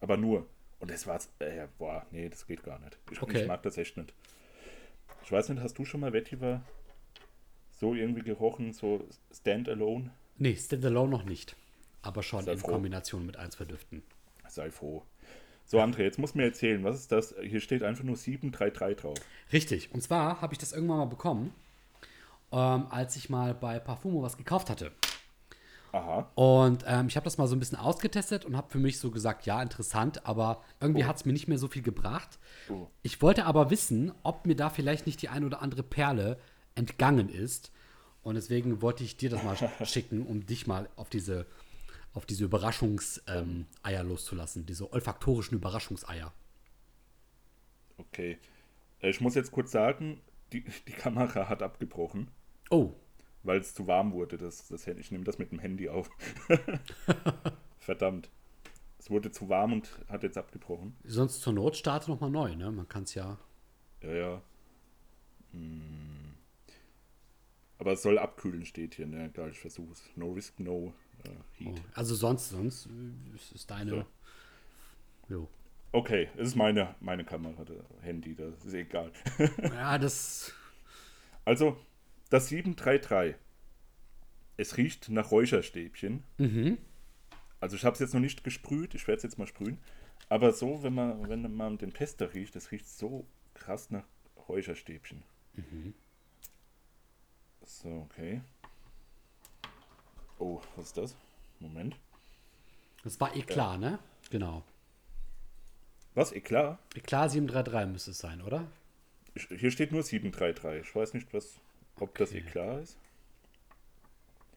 Aber 0.00 0.16
nur. 0.16 0.46
Und 0.80 0.90
das 0.90 1.06
war, 1.06 1.20
äh, 1.38 1.66
boah, 1.78 2.06
nee, 2.10 2.28
das 2.28 2.46
geht 2.46 2.62
gar 2.62 2.78
nicht. 2.78 2.98
Ich, 3.10 3.20
Okay. 3.22 3.42
ich 3.42 3.46
mag 3.46 3.62
das 3.62 3.76
echt 3.78 3.96
nicht. 3.96 4.12
Ich 5.24 5.32
weiß 5.32 5.48
nicht, 5.50 5.62
hast 5.62 5.78
du 5.78 5.84
schon 5.84 6.00
mal 6.00 6.12
Vetiver 6.12 6.62
so 7.70 7.94
irgendwie 7.94 8.22
gerochen, 8.22 8.72
so 8.72 9.06
Standalone? 9.32 10.10
Nee, 10.38 10.56
Standalone 10.56 11.10
noch 11.10 11.24
nicht. 11.24 11.56
Aber 12.04 12.22
schon 12.22 12.44
Sei 12.44 12.52
in 12.52 12.58
froh. 12.58 12.72
Kombination 12.72 13.24
mit 13.26 13.36
ein, 13.36 13.50
zwei 13.50 13.64
Düften. 13.64 14.02
Sei 14.48 14.70
froh. 14.70 15.02
So, 15.64 15.78
André, 15.80 16.02
jetzt 16.02 16.18
musst 16.18 16.34
du 16.34 16.38
mir 16.38 16.44
erzählen, 16.44 16.84
was 16.84 16.96
ist 16.96 17.10
das? 17.10 17.34
Hier 17.42 17.60
steht 17.60 17.82
einfach 17.82 18.04
nur 18.04 18.16
733 18.16 18.96
drauf. 19.00 19.18
Richtig. 19.52 19.90
Und 19.94 20.02
zwar 20.02 20.42
habe 20.42 20.52
ich 20.52 20.58
das 20.58 20.72
irgendwann 20.72 20.98
mal 20.98 21.06
bekommen, 21.06 21.54
ähm, 22.52 22.86
als 22.90 23.16
ich 23.16 23.30
mal 23.30 23.54
bei 23.54 23.78
Parfumo 23.78 24.22
was 24.22 24.36
gekauft 24.36 24.68
hatte. 24.68 24.92
Aha. 25.92 26.28
Und 26.34 26.84
ähm, 26.86 27.06
ich 27.06 27.16
habe 27.16 27.24
das 27.24 27.38
mal 27.38 27.46
so 27.46 27.54
ein 27.54 27.60
bisschen 27.60 27.78
ausgetestet 27.78 28.44
und 28.44 28.56
habe 28.56 28.68
für 28.70 28.78
mich 28.78 28.98
so 28.98 29.10
gesagt, 29.12 29.46
ja, 29.46 29.62
interessant, 29.62 30.26
aber 30.26 30.62
irgendwie 30.80 31.04
hat 31.04 31.16
es 31.16 31.24
mir 31.24 31.32
nicht 31.32 31.46
mehr 31.48 31.58
so 31.58 31.68
viel 31.68 31.82
gebracht. 31.82 32.38
Oh. 32.68 32.88
Ich 33.02 33.22
wollte 33.22 33.46
aber 33.46 33.70
wissen, 33.70 34.12
ob 34.24 34.44
mir 34.44 34.56
da 34.56 34.70
vielleicht 34.70 35.06
nicht 35.06 35.22
die 35.22 35.28
ein 35.28 35.44
oder 35.44 35.62
andere 35.62 35.84
Perle 35.84 36.38
entgangen 36.74 37.28
ist. 37.28 37.70
Und 38.22 38.34
deswegen 38.34 38.82
wollte 38.82 39.04
ich 39.04 39.16
dir 39.16 39.30
das 39.30 39.42
mal 39.44 39.54
sch- 39.54 39.84
schicken, 39.86 40.26
um 40.26 40.44
dich 40.44 40.66
mal 40.66 40.88
auf 40.96 41.08
diese, 41.10 41.46
auf 42.14 42.26
diese 42.26 42.44
Überraschungseier 42.44 43.42
ähm, 43.42 43.66
loszulassen, 44.08 44.64
diese 44.66 44.90
olfaktorischen 44.92 45.56
Überraschungseier. 45.58 46.32
Okay. 47.98 48.38
Äh, 49.00 49.10
Ich 49.10 49.20
muss 49.20 49.34
jetzt 49.34 49.50
kurz 49.52 49.72
sagen, 49.72 50.20
die, 50.52 50.64
die 50.88 50.92
Kamera 50.92 51.48
hat 51.48 51.62
abgebrochen, 51.62 52.28
Oh, 52.70 52.94
weil 53.42 53.60
es 53.60 53.74
zu 53.74 53.86
warm 53.86 54.12
wurde. 54.12 54.38
Das, 54.38 54.68
das, 54.68 54.86
ich 54.86 55.10
nehme 55.10 55.24
das 55.24 55.38
mit 55.38 55.50
dem 55.52 55.58
Handy 55.58 55.88
auf. 55.90 56.08
Verdammt. 57.78 58.30
Es 58.98 59.10
wurde 59.10 59.30
zu 59.30 59.50
warm 59.50 59.74
und 59.74 59.90
hat 60.08 60.22
jetzt 60.22 60.38
abgebrochen. 60.38 60.96
sonst 61.04 61.42
zur 61.42 61.52
Not 61.52 61.76
starte 61.76 62.10
noch 62.10 62.20
mal 62.20 62.30
neu, 62.30 62.56
ne? 62.56 62.70
Man 62.72 62.88
kann 62.88 63.02
es 63.02 63.14
ja. 63.14 63.38
Ja, 64.02 64.12
ja. 64.14 64.42
Hm. 65.52 66.34
Aber 67.78 67.92
es 67.92 68.02
soll 68.02 68.18
abkühlen, 68.18 68.64
steht 68.64 68.94
hier. 68.94 69.06
Ne? 69.06 69.26
Egal, 69.26 69.50
ich 69.50 69.58
versuche 69.58 69.92
es. 69.92 70.02
No 70.16 70.32
risk, 70.32 70.58
no 70.58 70.94
heat. 71.52 71.80
Also 71.94 72.14
sonst, 72.14 72.50
sonst 72.50 72.88
es 73.34 73.52
ist 73.52 73.70
deine. 73.70 74.06
Jo. 75.28 75.48
Okay, 75.92 76.28
es 76.36 76.48
ist 76.48 76.56
meine, 76.56 76.94
meine 77.00 77.24
Kamera, 77.24 77.64
Handy, 78.02 78.34
das 78.34 78.64
ist 78.64 78.74
egal. 78.74 79.12
Ja, 79.62 79.96
das. 79.96 80.52
Also, 81.44 81.78
das 82.30 82.48
733. 82.48 83.36
Es 84.56 84.76
riecht 84.76 85.08
nach 85.08 85.30
Räucherstäbchen. 85.30 86.22
Mhm. 86.38 86.78
Also 87.60 87.76
ich 87.76 87.84
habe 87.84 87.94
es 87.94 88.00
jetzt 88.00 88.12
noch 88.12 88.20
nicht 88.20 88.44
gesprüht, 88.44 88.94
ich 88.94 89.06
werde 89.08 89.18
es 89.18 89.22
jetzt 89.22 89.38
mal 89.38 89.46
sprühen. 89.46 89.78
Aber 90.28 90.52
so, 90.52 90.82
wenn 90.82 90.94
man, 90.94 91.28
wenn 91.28 91.54
man 91.54 91.78
den 91.78 91.92
Pester 91.92 92.34
riecht, 92.34 92.54
das 92.56 92.70
riecht 92.70 92.88
so 92.88 93.26
krass 93.54 93.90
nach 93.90 94.04
Räucherstäbchen. 94.48 95.22
So, 97.64 97.88
okay. 98.10 98.42
Oh, 100.38 100.60
was 100.76 100.86
ist 100.86 100.96
das? 100.96 101.16
Moment. 101.60 101.96
Das 103.02 103.20
war 103.20 103.34
Eklat, 103.36 103.80
ne? 103.80 103.98
Genau. 104.30 104.62
Was? 106.14 106.32
Eklat? 106.32 106.78
Eklat 106.94 107.30
733 107.32 107.92
müsste 107.92 108.10
es 108.12 108.18
sein, 108.18 108.40
oder? 108.42 108.66
Hier 109.48 109.70
steht 109.70 109.92
nur 109.92 110.02
733. 110.02 110.88
Ich 110.88 110.94
weiß 110.94 111.14
nicht, 111.14 111.32
was, 111.34 111.60
ob 111.98 112.16
das 112.18 112.30
Okay. 112.30 112.38
Eklat 112.38 112.82
ist. 112.82 112.96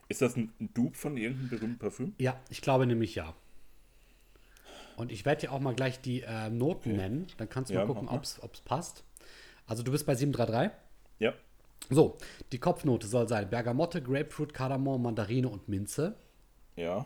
Ist 0.10 0.22
das 0.22 0.38
ein, 0.38 0.54
Dupe 0.60 0.96
von 0.96 1.18
irgendeinem 1.18 1.50
berühmten 1.50 1.80
Parfüm? 1.80 2.16
Ja, 2.18 2.40
ich 2.50 2.62
glaube 2.62 2.86
nämlich 2.88 3.16
ja. 3.16 3.34
Und 4.96 5.12
ich 5.12 5.26
werde 5.26 5.42
dir 5.42 5.52
auch 5.52 5.60
mal 5.60 5.76
gleich 5.76 6.00
die 6.00 6.22
äh, 6.22 6.50
Noten 6.50 6.92
Okay. 6.92 6.98
nennen. 6.98 7.28
Dann 7.38 7.50
kannst 7.50 7.70
du 7.70 7.76
Ja, 7.76 7.86
mal 7.86 7.94
gucken, 7.94 8.08
ob 8.10 8.24
es 8.24 8.62
passt. 8.62 9.04
Also 9.66 9.84
du 9.84 9.92
bist 9.92 10.06
bei 10.06 10.16
733. 10.16 10.72
Ja. 11.20 11.34
So, 11.90 12.18
die 12.52 12.60
Kopfnote 12.60 13.08
soll 13.08 13.28
sein 13.28 13.50
Bergamotte, 13.50 14.02
Grapefruit, 14.02 14.54
Kardamom, 14.54 15.02
Mandarine 15.02 15.48
und 15.48 15.70
Minze. 15.70 16.16
Ja. 16.76 17.06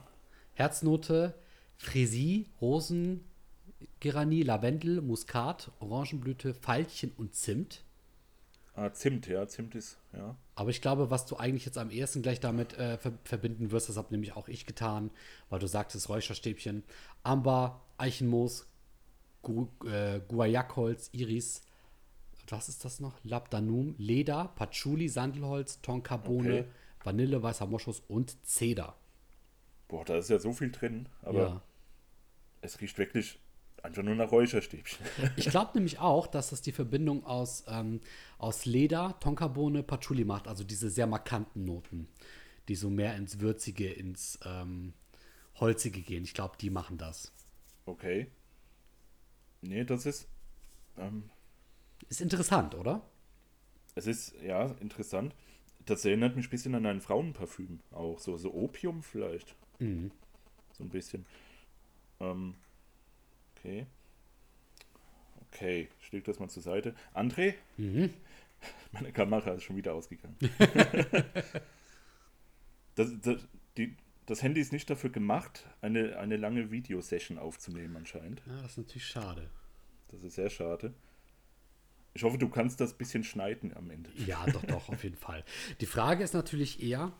Herznote 0.53 1.35
Frésie, 1.77 2.45
Rosen, 2.59 3.23
Geranie, 3.99 4.43
Lavendel, 4.43 5.01
Muskat, 5.01 5.71
Orangenblüte, 5.79 6.53
Veilchen 6.53 7.11
und 7.17 7.35
Zimt. 7.35 7.83
Ah, 8.73 8.93
Zimt, 8.93 9.27
ja. 9.27 9.47
Zimt 9.47 9.75
ist, 9.75 9.97
ja. 10.13 10.35
Aber 10.55 10.69
ich 10.69 10.81
glaube, 10.81 11.09
was 11.09 11.25
du 11.25 11.37
eigentlich 11.37 11.65
jetzt 11.65 11.77
am 11.77 11.89
ehesten 11.89 12.21
gleich 12.21 12.39
damit 12.39 12.77
äh, 12.77 12.97
ver 12.97 13.13
verbinden 13.23 13.71
wirst, 13.71 13.89
das 13.89 13.97
habe 13.97 14.11
nämlich 14.11 14.35
auch 14.35 14.47
ich 14.47 14.65
getan, 14.65 15.11
weil 15.49 15.59
du 15.59 15.67
sagtest 15.67 16.07
Räucherstäbchen, 16.07 16.83
Amber, 17.23 17.81
Eichenmoos, 17.97 18.67
Gu 19.41 19.67
äh, 19.85 20.21
Guayakholz, 20.27 21.09
Iris, 21.13 21.63
was 22.49 22.69
ist 22.69 22.83
das 22.85 22.99
noch? 22.99 23.19
Labdanum, 23.23 23.95
Leder, 23.97 24.51
Patchouli, 24.55 25.07
Sandelholz, 25.09 25.81
Tonkabohne, 25.81 26.59
Okay. 26.59 26.65
Vanille, 27.03 27.41
weißer 27.41 27.65
Moschus 27.65 28.01
und 28.07 28.45
Zeder. 28.45 28.95
Boah, 29.87 30.05
da 30.05 30.17
ist 30.17 30.29
ja 30.29 30.39
so 30.39 30.53
viel 30.53 30.71
drin, 30.71 31.09
aber 31.21 31.39
Ja. 31.39 31.61
es 32.61 32.79
riecht 32.79 32.97
wirklich 32.97 33.39
einfach 33.83 34.03
nur 34.03 34.15
nach 34.15 34.31
Räucherstäbchen. 34.31 35.05
Ich 35.35 35.49
glaube 35.49 35.71
nämlich 35.73 35.99
auch, 35.99 36.27
dass 36.27 36.51
das 36.51 36.61
die 36.61 36.71
Verbindung 36.71 37.25
aus, 37.25 37.63
ähm, 37.67 37.99
aus 38.37 38.65
Leder, 38.65 39.17
Tonkabohne, 39.19 39.81
Patchouli 39.83 40.23
macht, 40.25 40.47
also 40.47 40.63
diese 40.63 40.89
sehr 40.89 41.07
markanten 41.07 41.65
Noten, 41.65 42.07
die 42.67 42.75
so 42.75 42.89
mehr 42.89 43.15
ins 43.15 43.39
Würzige, 43.39 43.91
ins 43.91 44.39
ähm, 44.45 44.93
Holzige 45.55 46.01
gehen. 46.01 46.23
Ich 46.23 46.33
glaube, 46.35 46.55
die 46.61 46.69
machen 46.69 46.97
das. 46.99 47.31
Okay. 47.85 48.27
Nee, 49.61 49.83
das 49.83 50.05
ist. 50.05 50.27
Ähm, 50.97 51.29
Ist 52.09 52.21
interessant, 52.21 52.75
oder? 52.75 53.01
es 53.95 54.07
ist, 54.07 54.35
ja, 54.41 54.67
interessant. 54.79 55.35
Das 55.85 56.05
erinnert 56.05 56.35
mich 56.35 56.47
ein 56.47 56.51
bisschen 56.51 56.75
an 56.75 56.85
ein 56.85 57.01
Frauenparfüm 57.01 57.79
auch. 57.91 58.19
So, 58.19 58.37
so 58.37 58.53
Opium 58.53 59.03
vielleicht. 59.03 59.55
Mhm. 59.79 60.11
So 60.73 60.83
ein 60.83 60.89
bisschen. 60.89 61.25
Ähm, 62.19 62.55
okay. 63.55 63.87
Okay, 65.47 65.89
ich 66.01 66.11
leg 66.11 66.23
das 66.23 66.39
mal 66.39 66.49
zur 66.49 66.63
Seite. 66.63 66.95
André? 67.13 67.55
Mhm. 67.77 68.13
Meine 68.91 69.11
Kamera 69.11 69.51
ist 69.51 69.63
schon 69.63 69.75
wieder 69.75 69.93
ausgegangen. 69.93 70.37
das, 72.95 73.11
das, 73.21 73.47
die, 73.77 73.95
das 74.27 74.43
Handy 74.43 74.61
ist 74.61 74.71
nicht 74.71 74.89
dafür 74.89 75.09
gemacht, 75.09 75.65
eine, 75.81 76.17
eine 76.17 76.37
lange 76.37 76.71
Videosession 76.71 77.37
aufzunehmen 77.37 77.97
anscheinend. 77.97 78.41
Ja, 78.45 78.61
das 78.61 78.71
ist 78.71 78.77
natürlich 78.77 79.07
schade. 79.07 79.49
Das 80.09 80.23
ist 80.23 80.35
sehr 80.35 80.49
schade. 80.49 80.93
Ich 82.13 82.23
hoffe, 82.23 82.37
du 82.37 82.49
kannst 82.49 82.81
das 82.81 82.93
bisschen 82.93 83.23
schneiden 83.23 83.75
am 83.75 83.89
Ende. 83.89 84.09
Ja, 84.25 84.45
doch, 84.47 84.63
doch, 84.65 84.89
auf 84.89 85.03
jeden 85.03 85.15
Fall. 85.15 85.43
Die 85.79 85.85
Frage 85.85 86.23
ist 86.23 86.33
natürlich 86.33 86.83
eher, 86.83 87.11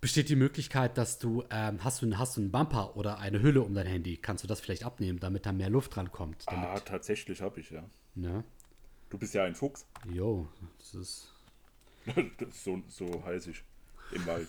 besteht 0.00 0.28
die 0.30 0.36
Möglichkeit, 0.36 0.96
dass 0.96 1.18
du, 1.18 1.44
ähm, 1.50 1.82
hast, 1.84 2.00
du 2.02 2.16
hast 2.16 2.36
du 2.36 2.40
einen 2.40 2.50
Bumper 2.50 2.96
oder 2.96 3.18
eine 3.18 3.42
Hülle 3.42 3.60
um 3.62 3.74
dein 3.74 3.86
Handy? 3.86 4.16
Kannst 4.16 4.44
du 4.44 4.48
das 4.48 4.60
vielleicht 4.60 4.84
abnehmen, 4.84 5.18
damit 5.20 5.44
da 5.44 5.52
mehr 5.52 5.68
Luft 5.70 5.94
drankommt? 5.96 6.44
Damit, 6.46 6.68
Ah, 6.68 6.80
tatsächlich 6.80 7.42
habe 7.42 7.60
ich, 7.60 7.70
ja. 7.70 7.84
ne? 8.14 8.44
Du 9.10 9.18
bist 9.18 9.34
ja 9.34 9.44
ein 9.44 9.54
Fuchs. 9.54 9.86
Jo, 10.10 10.48
das 10.78 10.94
ist. 10.94 11.34
Das- 12.38 12.64
so, 12.64 12.82
so 12.88 13.22
heiß 13.26 13.48
ich 13.48 13.62
im 14.12 14.24
Wald. 14.26 14.48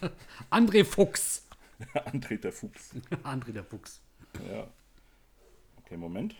André 0.50 0.84
Fuchs! 0.84 1.46
André 1.94 2.38
der 2.38 2.52
Fuchs. 2.52 2.92
André 3.24 3.52
der 3.52 3.64
Fuchs. 3.64 4.00
Ja. 4.50 4.66
Okay, 5.84 5.98
Moment. 5.98 6.34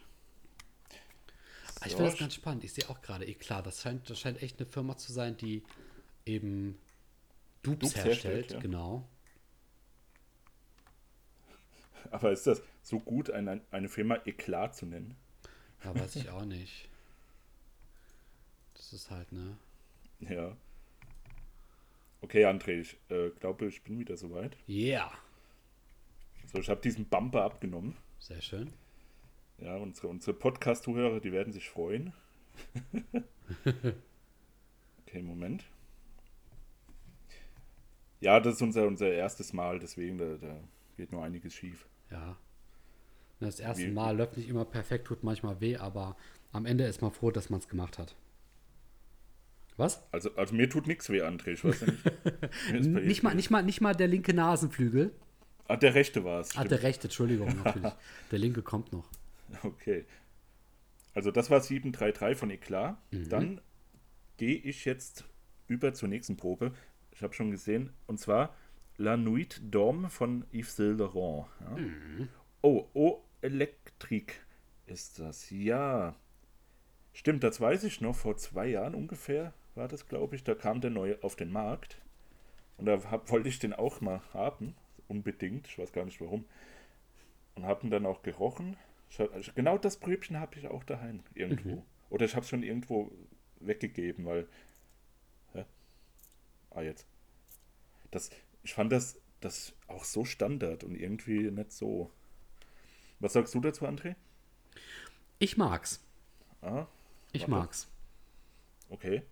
Ich 1.87 1.95
finde 1.95 2.11
das 2.11 2.19
ganz 2.19 2.35
spannend. 2.35 2.65
Ich 2.65 2.73
sehe 2.73 2.89
auch 2.89 3.01
gerade, 3.01 3.25
eh 3.27 3.35
klar, 3.35 3.63
das 3.63 3.83
scheint, 3.83 4.09
das 4.09 4.21
scheint 4.21 4.43
echt 4.43 4.59
eine 4.59 4.67
Firma 4.67 4.97
zu 4.97 5.13
sein, 5.13 5.37
die 5.37 5.63
eben 6.25 6.79
Dupes, 7.63 7.91
Dupes 7.91 8.05
herstellt. 8.05 8.35
herstellt, 8.35 8.53
ja. 8.53 8.59
Genau. 8.61 9.09
Aber 12.11 12.33
ist 12.33 12.47
das 12.47 12.63
so 12.83 13.01
gut, 13.01 13.31
eine, 13.31 13.61
eine 13.71 13.89
Firma 13.89 14.17
Eklat 14.25 14.77
zu 14.77 14.87
nennen? 14.87 15.17
Ja, 15.85 15.95
weiß 15.95 16.17
ich 16.17 16.31
auch 16.31 16.45
nicht. 16.45 16.89
Das 18.75 18.93
ist 18.93 19.11
halt, 19.11 19.33
ne? 19.33 19.57
Ja. 20.21 20.57
Okay, 22.21 22.45
André, 22.47 22.81
ich 22.81 22.97
äh, 23.09 23.31
glaube, 23.31 23.67
ich 23.67 23.83
bin 23.83 23.99
wieder 23.99 24.17
soweit. 24.17 24.57
Yeah. 24.69 25.13
So, 26.53 26.59
ich 26.59 26.69
habe 26.69 26.81
diesen 26.81 27.07
Bumper 27.07 27.43
abgenommen. 27.43 27.97
Sehr 28.19 28.41
schön. 28.41 28.73
Ja, 29.59 29.77
unsere, 29.77 30.09
unsere 30.09 30.37
Podcast-Zuhörer, 30.37 31.21
die 31.21 31.33
werden 31.33 31.53
sich 31.53 31.69
freuen. 31.69 32.13
okay, 35.07 35.23
Moment. 35.23 35.65
Ja, 38.21 38.41
das 38.41 38.57
ist 38.57 38.63
unser, 38.63 38.87
unser 38.87 39.11
erstes 39.11 39.53
Mal, 39.53 39.79
deswegen 39.79 40.19
da, 40.19 40.37
da 40.37 40.61
geht 40.97 41.13
nur 41.13 41.23
einiges 41.23 41.55
schief. 41.55 41.87
Ja. 42.11 42.37
Das 43.41 43.61
erste 43.61 43.89
Mal 43.89 44.17
läuft 44.17 44.37
nicht 44.37 44.49
immer 44.49 44.65
perfekt, 44.65 45.07
tut 45.07 45.23
manchmal 45.23 45.61
weh, 45.61 45.77
aber 45.77 46.17
am 46.53 46.65
Ende 46.65 46.85
ist 46.85 47.03
man 47.03 47.13
froh, 47.13 47.31
dass 47.31 47.51
man 47.51 47.61
es 47.61 47.69
gemacht 47.69 47.99
hat. 47.99 48.17
Was? 49.77 50.03
Also, 50.11 50.35
also 50.37 50.55
mir 50.55 50.71
tut 50.71 50.87
nichts 50.87 51.11
weh, 51.11 51.21
André, 51.23 51.53
ich 51.53 51.65
weiß 51.65 51.81
ja 51.81 51.87
nicht. 52.73 52.87
Nicht 53.05 53.23
mal, 53.23 53.35
nicht, 53.35 53.51
mal, 53.51 53.63
nicht 53.63 53.81
mal 53.83 53.95
der 53.95 54.09
linke 54.09 54.33
Nasenflügel. 54.33 55.13
Ah, 55.69 55.77
der 55.77 55.95
rechte 55.95 56.25
war 56.25 56.41
es. 56.41 56.57
Ah, 56.57 56.65
der 56.65 56.83
rechte, 56.83 57.09
Entschuldigung, 57.09 57.55
natürlich. 57.65 57.93
Der 58.31 58.39
linke 58.39 58.63
kommt 58.63 58.93
noch. 58.93 59.07
Okay. 59.63 60.05
Also 61.15 61.31
das 61.31 61.51
war 61.51 61.61
733 61.61 62.39
von 62.39 62.51
Eklat. 62.51 62.99
Mhm. 63.11 63.29
Dann 63.29 63.61
gehe 64.37 64.57
ich 64.57 64.85
jetzt 64.85 65.25
über 65.67 65.95
zur 65.95 66.09
nächsten 66.09 66.37
Probe. 66.37 66.73
Ich 67.11 67.23
habe 67.23 67.33
schon 67.33 67.51
gesehen. 67.51 67.93
Und 68.07 68.21
zwar 68.21 68.55
La 68.99 69.17
Nuit 69.17 69.63
d'Homme 69.71 70.09
von 70.09 70.45
Yves 70.53 70.77
Saint. 70.77 71.01
Ja. 71.01 71.47
Mhm. 71.77 72.29
Oh, 72.61 72.89
oh, 72.95 73.23
Elektrik 73.41 74.41
ist 74.87 75.19
das. 75.19 75.51
Ja. 75.51 76.15
Stimmt, 77.13 77.45
das 77.45 77.61
weiß 77.61 77.85
ich 77.85 78.01
noch. 78.01 78.15
Vor 78.15 78.37
zwei 78.37 78.67
Jahren 78.67 78.95
ungefähr 78.95 79.55
war 79.75 79.89
das, 79.89 80.09
glaube 80.09 80.37
ich. 80.37 80.45
Da 80.45 80.55
kam 80.55 80.81
der 80.81 80.91
neu 80.91 81.17
auf 81.23 81.37
den 81.37 81.51
Markt. 81.51 81.99
Und 82.77 82.87
da 82.87 83.03
hab, 83.11 83.31
wollte 83.31 83.49
ich 83.49 83.59
den 83.59 83.73
auch 83.73 84.01
mal 84.01 84.21
haben. 84.35 84.75
Unbedingt. 85.09 85.67
Ich 85.69 85.79
weiß 85.79 85.93
gar 85.93 86.05
nicht 86.05 86.21
warum. 86.21 86.45
Und 87.55 87.65
habe 87.65 87.87
ihn 87.87 87.91
dann 87.91 88.05
auch 88.05 88.23
gerochen. 88.23 88.77
Also 89.33 89.53
genau 89.55 89.79
das 89.79 89.99
Pröbchen 89.99 90.39
habe 90.39 90.59
ich 90.59 90.69
auch 90.69 90.85
daheim 90.85 91.23
irgendwo. 91.35 91.85
Oder 92.11 92.27
ich 92.27 92.35
habe 92.35 92.45
es 92.45 92.49
schon 92.51 92.63
irgendwo 92.63 93.11
weggegeben, 93.61 94.25
weil. 94.27 94.47
Hä? 95.53 95.65
Ah, 96.71 96.83
jetzt. 96.83 97.07
Das, 98.11 98.31
ich 98.63 98.75
fand 98.75 98.93
das, 98.93 99.21
das 99.41 99.75
auch 99.89 100.05
so 100.05 100.25
Standard 100.25 100.85
und 100.85 100.95
irgendwie 100.95 101.51
nicht 101.51 101.73
so. 101.73 102.11
Was 103.21 103.33
sagst 103.33 103.55
du 103.55 103.61
dazu, 103.61 103.87
André? 103.87 104.17
Ich 105.39 105.57
mag's. 105.57 106.05
Ah, 106.63 106.87
Ich 107.33 107.43
Okay. 107.43 107.51
mag's. 107.51 107.89
okay. 108.91 109.23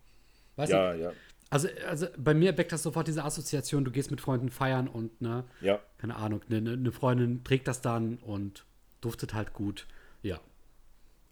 Weiß 0.55 0.69
ja, 0.69 0.93
ich, 0.93 1.01
ja, 1.01 1.13
also, 1.49 1.67
also 1.87 2.07
bei 2.17 2.33
mir 2.33 2.57
weckt 2.57 2.71
das 2.71 2.83
sofort 2.83 3.07
diese 3.07 3.23
Assoziation, 3.23 3.85
du 3.85 3.91
gehst 3.91 4.09
mit 4.11 4.21
Freunden 4.21 4.49
feiern 4.49 4.87
und, 4.87 5.21
ne, 5.21 5.45
ja. 5.61 5.79
keine 5.97 6.15
Ahnung, 6.15 6.41
eine 6.49 6.61
ne 6.77 6.91
Freundin 6.91 7.43
trägt 7.43 7.67
das 7.67 7.81
dann 7.81 8.17
und 8.17 8.65
duftet 9.05 9.33
halt 9.33 9.53
gut. 9.53 9.87
Ja. 10.23 10.39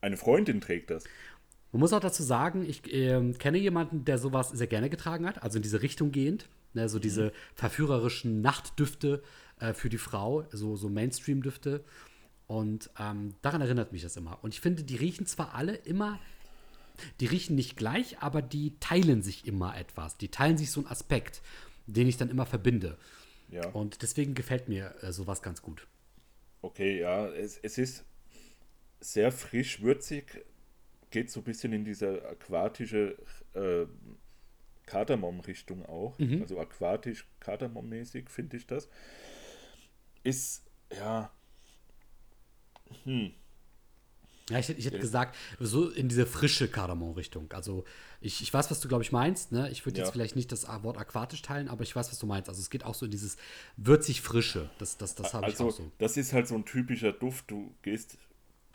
Eine 0.02 0.18
Freundin 0.18 0.62
trägt 0.62 0.90
das. 0.90 1.04
Man 1.72 1.80
muss 1.80 1.94
auch 1.94 2.00
dazu 2.00 2.22
sagen, 2.22 2.64
ich 2.68 2.82
ähm, 2.94 3.38
kenne 3.38 3.58
jemanden, 3.58 4.06
der 4.06 4.20
sowas 4.20 4.50
sehr 4.50 4.68
gerne 4.68 4.90
getragen 4.90 5.26
hat, 5.26 5.42
also 5.42 5.58
in 5.58 5.64
diese 5.64 5.82
Richtung 5.82 6.12
gehend. 6.12 6.48
Ne, 6.76 6.90
so 6.90 6.98
diese 6.98 7.32
verführerischen 7.54 8.42
Nachtdüfte 8.42 9.22
äh, 9.60 9.74
für 9.74 9.90
die 9.90 10.00
Frau, 10.00 10.46
so, 10.52 10.76
so 10.76 10.90
Mainstream-Düfte. 10.90 11.84
Und 12.48 12.90
ähm, 13.00 13.36
daran 13.42 13.62
erinnert 13.62 13.92
mich 13.92 14.02
das 14.02 14.18
immer. 14.18 14.40
Und 14.44 14.54
ich 14.54 14.62
finde, 14.62 14.84
die 14.84 14.96
riechen 14.96 15.26
zwar 15.26 15.54
alle 15.54 15.76
immer, 15.76 16.20
die 17.20 17.26
riechen 17.28 17.56
nicht 17.56 17.78
gleich, 17.78 18.20
aber 18.20 18.42
die 18.42 18.78
teilen 18.80 19.22
sich 19.22 19.48
immer 19.48 19.78
etwas. 19.78 20.18
Die 20.18 20.30
teilen 20.30 20.58
sich 20.58 20.72
so 20.72 20.82
einen 20.82 20.90
Aspekt, 20.90 21.42
den 21.86 22.08
ich 22.08 22.18
dann 22.18 22.30
immer 22.30 22.46
verbinde. 22.46 22.98
Ja. 23.50 23.68
Und 23.70 24.02
deswegen 24.02 24.34
gefällt 24.34 24.68
mir 24.68 24.96
äh, 25.02 25.12
sowas 25.12 25.42
ganz 25.42 25.62
gut. 25.62 25.88
Okay, 26.63 26.97
ja, 27.02 27.28
es, 27.28 27.58
es 27.58 27.78
ist 27.78 28.06
sehr 29.02 29.34
frisch, 29.34 29.82
würzig, 29.82 30.45
geht 31.12 31.30
so 31.30 31.41
ein 31.41 31.43
bisschen 31.43 31.73
in 31.73 31.84
diese 31.84 32.26
aquatische 32.26 33.17
äh, 33.54 33.86
Kardamom-Richtung 34.86 35.86
auch. 35.86 36.17
Also 36.41 36.58
aquatisch, 36.60 37.28
Kardamom-mäßig 37.41 38.30
finde 38.30 38.56
ich 38.56 38.65
das. 38.65 38.88
Ist, 40.23 40.63
ja, 40.89 41.34
Ja, 44.50 44.60
ich, 44.60 44.68
hätte- 44.68 44.80
ich 44.80 44.86
hätte 44.86 45.00
gesagt, 45.00 45.36
so 45.60 45.90
in 45.90 46.10
diese 46.10 46.26
frische 46.26 46.68
Kardamom-Richtung. 46.68 47.52
Also 47.54 47.86
ich, 48.20 48.42
ich 48.42 48.54
weiß, 48.54 48.70
was 48.72 48.82
du, 48.82 48.88
glaube 48.90 49.04
ich, 49.04 49.12
meinst. 49.14 49.52
Ne? 49.54 49.70
Ich 49.72 49.86
würde 49.86 50.00
Ja. 50.00 50.04
jetzt 50.04 50.12
vielleicht 50.12 50.36
nicht 50.36 50.52
das 50.52 50.68
Wort 50.84 50.98
aquatisch 50.98 51.42
teilen, 51.42 51.70
aber 51.70 51.84
ich 51.84 51.96
weiß, 51.96 52.12
was 52.12 52.20
du 52.20 52.26
meinst. 52.26 52.50
Also 52.50 52.60
es 52.62 52.70
geht 52.70 52.84
auch 52.84 52.94
so 52.94 53.06
in 53.06 53.12
dieses 53.12 53.38
würzig-frische. 53.78 54.70
Das, 54.80 54.98
das, 54.98 55.16
das 55.16 55.34
habe 55.34 55.46
ich 55.48 55.54
also 55.54 55.68
auch 55.68 55.72
so. 55.72 55.92
das 55.98 56.18
ist 56.18 56.34
halt 56.34 56.48
so 56.48 56.56
ein 56.56 56.66
typischer 56.66 57.12
Duft. 57.14 57.50
Du 57.52 57.74
gehst 57.84 58.18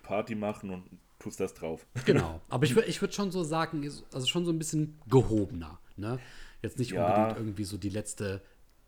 Party 0.03 0.35
machen 0.35 0.71
und 0.71 0.85
tust 1.19 1.41
das 1.41 1.55
drauf. 1.55 1.85
Genau. 2.07 2.41
Aber 2.49 2.65
ich 2.65 2.75
würde 2.75 2.89
ich 2.89 3.01
würd 3.01 3.15
schon 3.15 3.31
so 3.31 3.45
sagen, 3.45 3.83
ist- 3.83 4.05
also 4.13 4.27
schon 4.27 4.45
so 4.45 4.53
ein 4.53 4.59
bisschen 4.59 4.99
gehobener. 5.09 5.79
Ne? 5.97 6.19
Jetzt 6.63 6.79
nicht 6.79 6.93
Ja. 6.93 7.07
unbedingt 7.15 7.39
irgendwie 7.39 7.65
so 7.65 7.77
die 7.77 7.91
letzte 7.91 8.41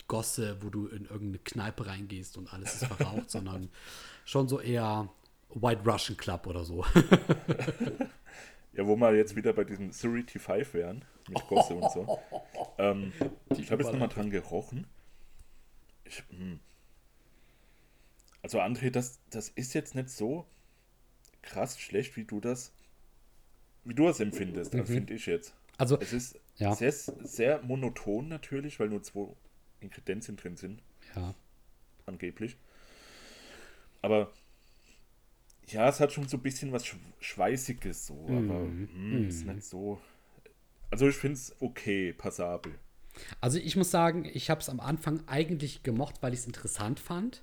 Gosse, 0.08 0.56
wo 0.60 0.70
du 0.70 0.86
in 0.88 1.04
irgendeine 1.04 1.38
Kneipe 1.38 1.86
reingehst 1.86 2.36
und 2.36 2.52
alles 2.52 2.74
ist 2.82 2.86
verraucht, 2.86 3.30
sondern 3.30 3.68
schon 4.24 4.48
so 4.48 4.60
eher 4.60 5.08
White 5.54 5.82
Russian 5.84 6.16
Club 6.16 6.46
oder 6.46 6.64
so. 6.64 6.84
Ja, 8.72 8.86
wo 8.86 8.94
wir 8.96 9.14
jetzt 9.14 9.34
wieder 9.34 9.52
bei 9.52 9.64
diesem 9.64 9.90
Surity 9.90 10.38
5 10.38 10.74
wären, 10.74 11.04
mit 11.28 11.44
Gosse 11.48 11.74
und 11.74 11.90
so. 11.90 12.20
Ähm, 12.78 13.12
ich 13.58 13.70
habe 13.72 13.82
jetzt 13.82 13.92
nochmal 13.92 14.08
dran 14.08 14.30
gerochen. 14.30 14.86
Ich, 16.04 16.22
hm. 16.30 16.60
also 18.42 18.60
André, 18.60 18.90
das, 18.90 19.18
das 19.28 19.48
ist 19.48 19.74
jetzt 19.74 19.96
nicht 19.96 20.08
so 20.08 20.46
krass 21.42 21.80
schlecht, 21.80 22.16
wie 22.16 22.24
du 22.24 22.40
das, 22.40 22.72
wie 23.84 23.94
du 23.94 24.06
das 24.06 24.20
empfindest. 24.20 24.72
Das 24.72 24.86
finde 24.88 25.14
ich 25.14 25.26
jetzt. 25.26 25.52
Also, 25.76 25.98
Es 26.00 26.12
ist 26.12 26.38
Ja. 26.56 26.74
sehr, 26.74 26.92
sehr 26.92 27.62
monoton 27.62 28.28
natürlich, 28.28 28.78
weil 28.78 28.88
nur 28.88 29.02
zwei 29.02 29.26
Ingredienzien 29.80 30.36
drin 30.36 30.56
sind, 30.56 30.80
ja. 31.16 31.34
angeblich. 32.06 32.56
Aber 34.00 34.30
ja, 35.68 35.88
es 35.88 36.00
hat 36.00 36.12
schon 36.12 36.28
so 36.28 36.36
ein 36.36 36.42
bisschen 36.42 36.72
was 36.72 36.84
Sch 36.86 36.96
Schweißiges 37.20 38.06
so, 38.06 38.24
aber 38.28 38.60
mm, 38.64 39.26
ist 39.28 39.46
nicht 39.46 39.64
so. 39.64 40.00
Also 40.90 41.08
ich 41.08 41.16
finde 41.16 41.34
es 41.34 41.54
okay, 41.60 42.12
passabel. 42.12 42.74
Also 43.40 43.58
ich 43.58 43.76
muss 43.76 43.90
sagen, 43.90 44.24
ich 44.24 44.50
habe 44.50 44.60
es 44.60 44.68
am 44.68 44.80
Anfang 44.80 45.22
eigentlich 45.26 45.82
gemocht, 45.82 46.16
weil 46.22 46.32
ich 46.32 46.40
es 46.40 46.46
interessant 46.46 46.98
fand. 46.98 47.42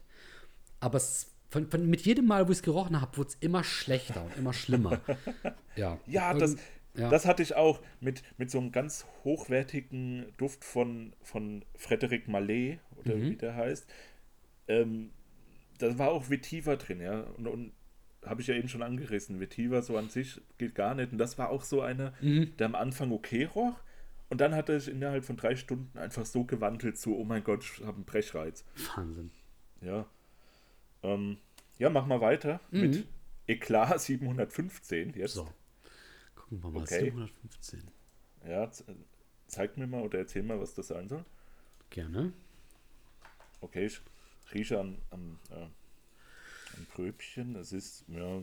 Aber 0.79 0.97
es, 0.97 1.31
von, 1.49 1.69
von, 1.69 1.89
mit 1.89 2.01
jedem 2.01 2.25
Mal, 2.25 2.47
wo 2.47 2.51
ich 2.51 2.57
es 2.59 2.63
gerochen 2.63 2.99
habe, 2.99 3.17
wurde 3.17 3.29
es 3.29 3.35
immer 3.35 3.63
schlechter 3.63 4.23
und 4.25 4.35
immer 4.37 4.53
schlimmer. 4.53 4.99
ja. 5.75 5.99
Ja, 6.07 6.31
Und- 6.31 6.41
das, 6.41 6.55
ja. 6.95 7.09
das 7.09 7.25
hatte 7.25 7.43
ich 7.43 7.55
auch 7.55 7.79
mit, 8.01 8.23
mit 8.37 8.49
so 8.51 8.57
einem 8.59 8.71
ganz 8.71 9.05
hochwertigen 9.23 10.33
Duft 10.37 10.63
von, 10.65 11.13
von 11.21 11.63
Frederic 11.75 12.27
Mallet, 12.27 12.79
oder 12.97 13.15
Mhm. 13.15 13.31
wie 13.31 13.35
der 13.35 13.55
heißt. 13.55 13.87
Ähm, 14.67 15.11
da 15.77 15.97
war 15.97 16.09
auch 16.09 16.29
Vetiver 16.29 16.75
drin, 16.77 16.99
ja. 17.01 17.21
Und, 17.37 17.47
und 17.47 17.71
habe 18.29 18.41
ich 18.41 18.47
ja 18.47 18.55
eben 18.55 18.67
schon 18.69 18.81
angerissen. 18.83 19.39
Vetiver 19.39 19.81
so 19.81 19.97
an 19.97 20.09
sich 20.09 20.41
geht 20.57 20.75
gar 20.75 20.95
nicht. 20.95 21.11
Und 21.11 21.17
das 21.17 21.37
war 21.37 21.49
auch 21.49 21.63
so 21.63 21.81
einer, 21.81 22.13
Mhm. 22.21 22.55
der 22.57 22.67
am 22.67 22.75
Anfang 22.75 23.11
okay 23.11 23.45
roch. 23.45 23.75
Und 24.29 24.41
dann 24.41 24.53
hat 24.55 24.67
er 24.69 24.79
sich 24.79 24.93
innerhalb 24.93 25.23
von 25.23 25.37
drei 25.37 25.55
Stunden 25.55 25.97
einfach 25.97 26.25
so 26.25 26.43
gewandelt 26.43 26.97
zu, 26.97 27.15
oh 27.17 27.23
mein 27.23 27.43
Gott, 27.43 27.63
ich 27.63 27.79
habe 27.85 27.95
einen 27.95 28.05
Brechreiz. 28.05 28.65
Wahnsinn. 28.95 29.31
Ja. 29.81 30.05
Ähm, 31.03 31.37
ja, 31.77 31.89
mach 31.89 32.05
mal 32.05 32.19
weiter 32.21 32.59
mit 32.71 32.95
Mhm. 32.95 33.03
Eklat 33.47 34.01
715 34.01 35.13
jetzt. 35.15 35.35
So. 35.35 35.47
Gucken 36.35 36.61
wir 36.63 36.71
mal. 36.71 36.81
Okay. 36.81 37.05
715. 37.05 37.83
Ja, 38.47 38.69
zeig 39.47 39.77
mir 39.77 39.87
mal 39.87 40.01
oder 40.01 40.19
erzähl 40.19 40.43
mal, 40.43 40.59
was 40.59 40.73
das 40.73 40.87
sein 40.87 41.07
soll. 41.07 41.23
Gerne. 41.89 42.33
Okay, 43.61 43.85
ich 43.85 44.01
rieche 44.53 44.79
an, 44.79 44.97
an, 45.09 45.39
äh, 45.51 45.67
an 46.77 46.85
Pröbchen. 46.93 47.53
Das 47.53 47.71
ist 47.71 48.05
ja 48.07 48.41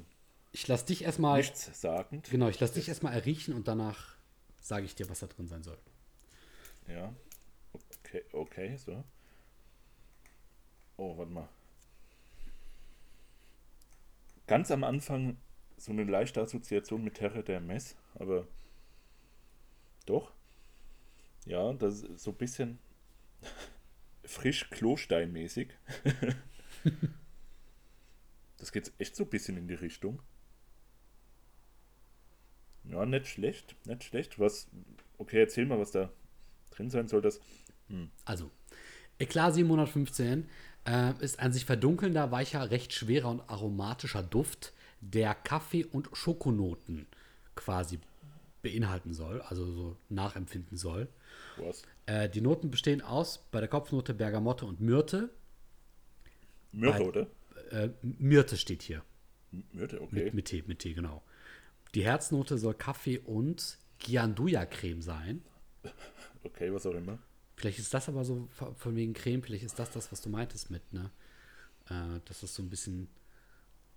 Ich 0.52 0.66
lasse 0.68 0.86
dich 0.86 1.02
erstmal. 1.04 1.38
nichts 1.38 1.80
sagend. 1.80 2.30
Genau, 2.30 2.48
ich 2.48 2.60
lasse 2.60 2.74
dich 2.74 2.88
erstmal 2.88 3.14
erriechen 3.14 3.54
und 3.54 3.68
danach 3.68 4.16
sage 4.60 4.86
ich 4.86 4.94
dir, 4.94 5.08
was 5.08 5.20
da 5.20 5.26
drin 5.26 5.48
sein 5.48 5.62
soll. 5.62 5.78
Ja. 6.88 7.12
Okay, 8.00 8.22
okay, 8.32 8.76
so. 8.76 9.02
Oh, 10.96 11.16
warte 11.18 11.32
mal. 11.32 11.48
Ganz 14.46 14.70
am 14.70 14.84
Anfang 14.84 15.36
so 15.76 15.92
eine 15.92 16.04
leichte 16.04 16.40
Assoziation 16.40 17.02
mit 17.02 17.14
Terre 17.14 17.42
der 17.42 17.60
Mess, 17.60 17.96
aber 18.14 18.46
doch. 20.06 20.32
Ja, 21.46 21.72
das 21.72 22.02
ist 22.02 22.22
so 22.22 22.30
ein 22.30 22.36
bisschen 22.36 22.78
frisch 24.24 24.70
Klosteinmäßig. 24.70 25.68
das 28.58 28.72
geht 28.72 28.92
echt 28.98 29.16
so 29.16 29.24
ein 29.24 29.30
bisschen 29.30 29.56
in 29.56 29.68
die 29.68 29.74
Richtung. 29.74 30.20
Ja, 32.84 33.06
nicht 33.06 33.26
schlecht, 33.26 33.74
nicht 33.86 34.04
schlecht. 34.04 34.38
Was, 34.38 34.68
okay, 35.18 35.40
erzähl 35.40 35.66
mal, 35.66 35.78
was 35.78 35.90
da 35.90 36.10
drin 36.70 36.90
sein 36.90 37.08
soll. 37.08 37.22
Das, 37.22 37.40
Also, 38.24 38.50
Eklat 39.18 39.54
715 39.54 40.48
äh, 40.86 41.12
ist 41.20 41.38
ein 41.38 41.52
sich 41.52 41.64
verdunkelnder, 41.64 42.30
weicher, 42.30 42.70
recht 42.70 42.92
schwerer 42.92 43.30
und 43.30 43.40
aromatischer 43.48 44.22
Duft, 44.22 44.72
der 45.00 45.34
Kaffee- 45.34 45.84
und 45.86 46.08
Schokonoten 46.12 47.06
quasi 47.54 48.00
beinhalten 48.62 49.12
soll, 49.12 49.40
also 49.42 49.70
so 49.70 49.96
nachempfinden 50.08 50.76
soll. 50.76 51.08
was? 51.56 51.82
Äh, 52.06 52.28
die 52.28 52.40
Noten 52.40 52.70
bestehen 52.70 53.00
aus 53.02 53.38
bei 53.50 53.60
der 53.60 53.68
Kopfnote 53.68 54.12
Bergamotte 54.14 54.66
und 54.66 54.80
Myrte. 54.80 55.30
Myrte, 56.72 56.98
Bei- 56.98 57.04
oder? 57.08 57.26
Äh, 57.70 57.90
Myrte 58.02 58.56
steht 58.56 58.82
hier. 58.82 59.02
Myrte, 59.72 60.00
okay. 60.00 60.24
Mit, 60.24 60.34
mit 60.34 60.44
Tee, 60.46 60.64
mit 60.66 60.78
Tee, 60.80 60.94
genau. 60.94 61.22
Die 61.94 62.04
Herznote 62.04 62.58
soll 62.58 62.74
Kaffee 62.74 63.18
und 63.18 63.78
Gianduja-Creme 63.98 65.02
sein. 65.02 65.42
Okay, 66.46 66.70
was 66.74 66.84
auch 66.84 66.92
immer. 66.92 67.18
Vielleicht 67.56 67.78
ist 67.78 67.94
das 67.94 68.06
aber 68.10 68.22
so 68.22 68.50
von 68.52 68.96
wegen 68.96 69.14
Creme, 69.14 69.42
vielleicht 69.42 69.64
ist 69.64 69.78
das 69.78 69.90
das, 69.92 70.12
was 70.12 70.20
du 70.20 70.28
meintest 70.28 70.70
mit, 70.70 70.92
ne? 70.92 71.10
Äh, 71.88 72.20
dass 72.26 72.42
es 72.42 72.54
so 72.54 72.62
ein 72.62 72.68
bisschen 72.68 73.08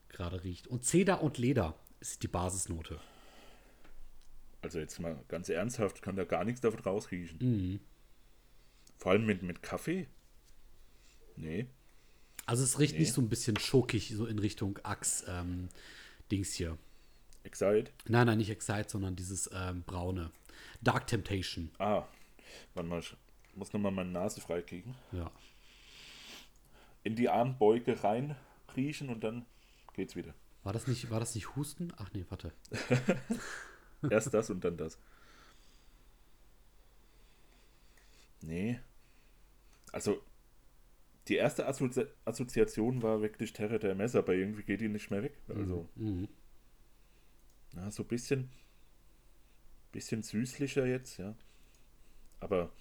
gerade 0.07 0.45
riecht. 0.45 0.67
Und 0.67 0.85
Zeder 0.85 1.21
und 1.23 1.37
Leder 1.37 1.77
ist 1.99 2.23
die 2.23 2.29
Basisnote. 2.29 3.01
Also 4.61 4.79
jetzt 4.79 4.99
mal 4.99 5.19
ganz 5.27 5.49
ernsthaft, 5.49 6.01
kann 6.01 6.15
da 6.15 6.23
gar 6.23 6.45
nichts 6.45 6.61
davon 6.61 6.79
rausriechen. 6.79 7.37
Mhm. 7.41 7.79
Vor 8.97 9.11
allem 9.11 9.25
mit, 9.25 9.43
mit 9.43 9.61
Kaffee? 9.61 10.07
Nee. 11.35 11.67
Also 12.47 12.63
es 12.63 12.79
riecht 12.79 12.93
Nee. 12.93 13.01
nicht 13.01 13.13
so 13.13 13.21
ein 13.21 13.29
bisschen 13.29 13.57
schokig, 13.57 14.13
so 14.15 14.25
in 14.25 14.39
Richtung 14.39 14.79
Axe 14.83 15.25
ähm, 15.29 15.69
Dings 16.31 16.53
hier. 16.53 16.77
Excite? 17.43 17.91
Nein, 18.07 18.25
nein, 18.27 18.37
nicht 18.39 18.49
Excite, 18.49 18.89
sondern 18.89 19.15
dieses 19.15 19.49
ähm, 19.53 19.83
braune. 19.83 20.31
Dark 20.81 21.07
Temptation. 21.07 21.69
Ah, 21.77 22.03
warte 22.73 22.89
mal, 22.89 22.99
ich 22.99 23.15
muss 23.55 23.71
nochmal 23.73 23.91
meine 23.91 24.09
Nase 24.11 24.41
freikriegen. 24.41 24.95
Ja. 25.11 25.29
In 27.03 27.15
die 27.15 27.29
Armbeuge 27.29 28.03
rein 28.03 28.35
riechen 28.75 29.09
und 29.09 29.23
dann 29.23 29.45
geht's 29.93 30.15
wieder. 30.15 30.33
War 30.63 30.73
das 30.73 30.87
nicht, 30.87 31.09
war 31.09 31.19
das 31.19 31.35
nicht 31.35 31.55
Husten? 31.55 31.93
Ach 31.97 32.09
nee, 32.13 32.25
warte. 32.29 32.51
Erst 34.09 34.33
das 34.33 34.49
und 34.49 34.63
dann 34.63 34.77
das. 34.77 34.97
Nee. 38.41 38.79
Also, 39.91 40.21
die 41.29 41.35
erste 41.35 41.67
Assozi 41.67 42.05
Assoziation 42.25 43.01
war 43.01 43.21
wirklich 43.21 43.53
Terre 43.53 43.79
der 43.79 43.95
Messer, 43.95 44.19
aber 44.19 44.33
irgendwie 44.33 44.63
geht 44.63 44.81
die 44.81 44.89
nicht 44.89 45.11
mehr 45.11 45.23
weg. 45.23 45.37
Also, 45.49 45.87
Mhm. 45.95 46.27
na, 47.73 47.89
so 47.91 48.03
ein 48.03 48.07
bisschen, 48.07 48.49
bisschen 49.91 50.23
süßlicher 50.23 50.85
jetzt, 50.85 51.17
ja. 51.17 51.35
Aber 52.39 52.71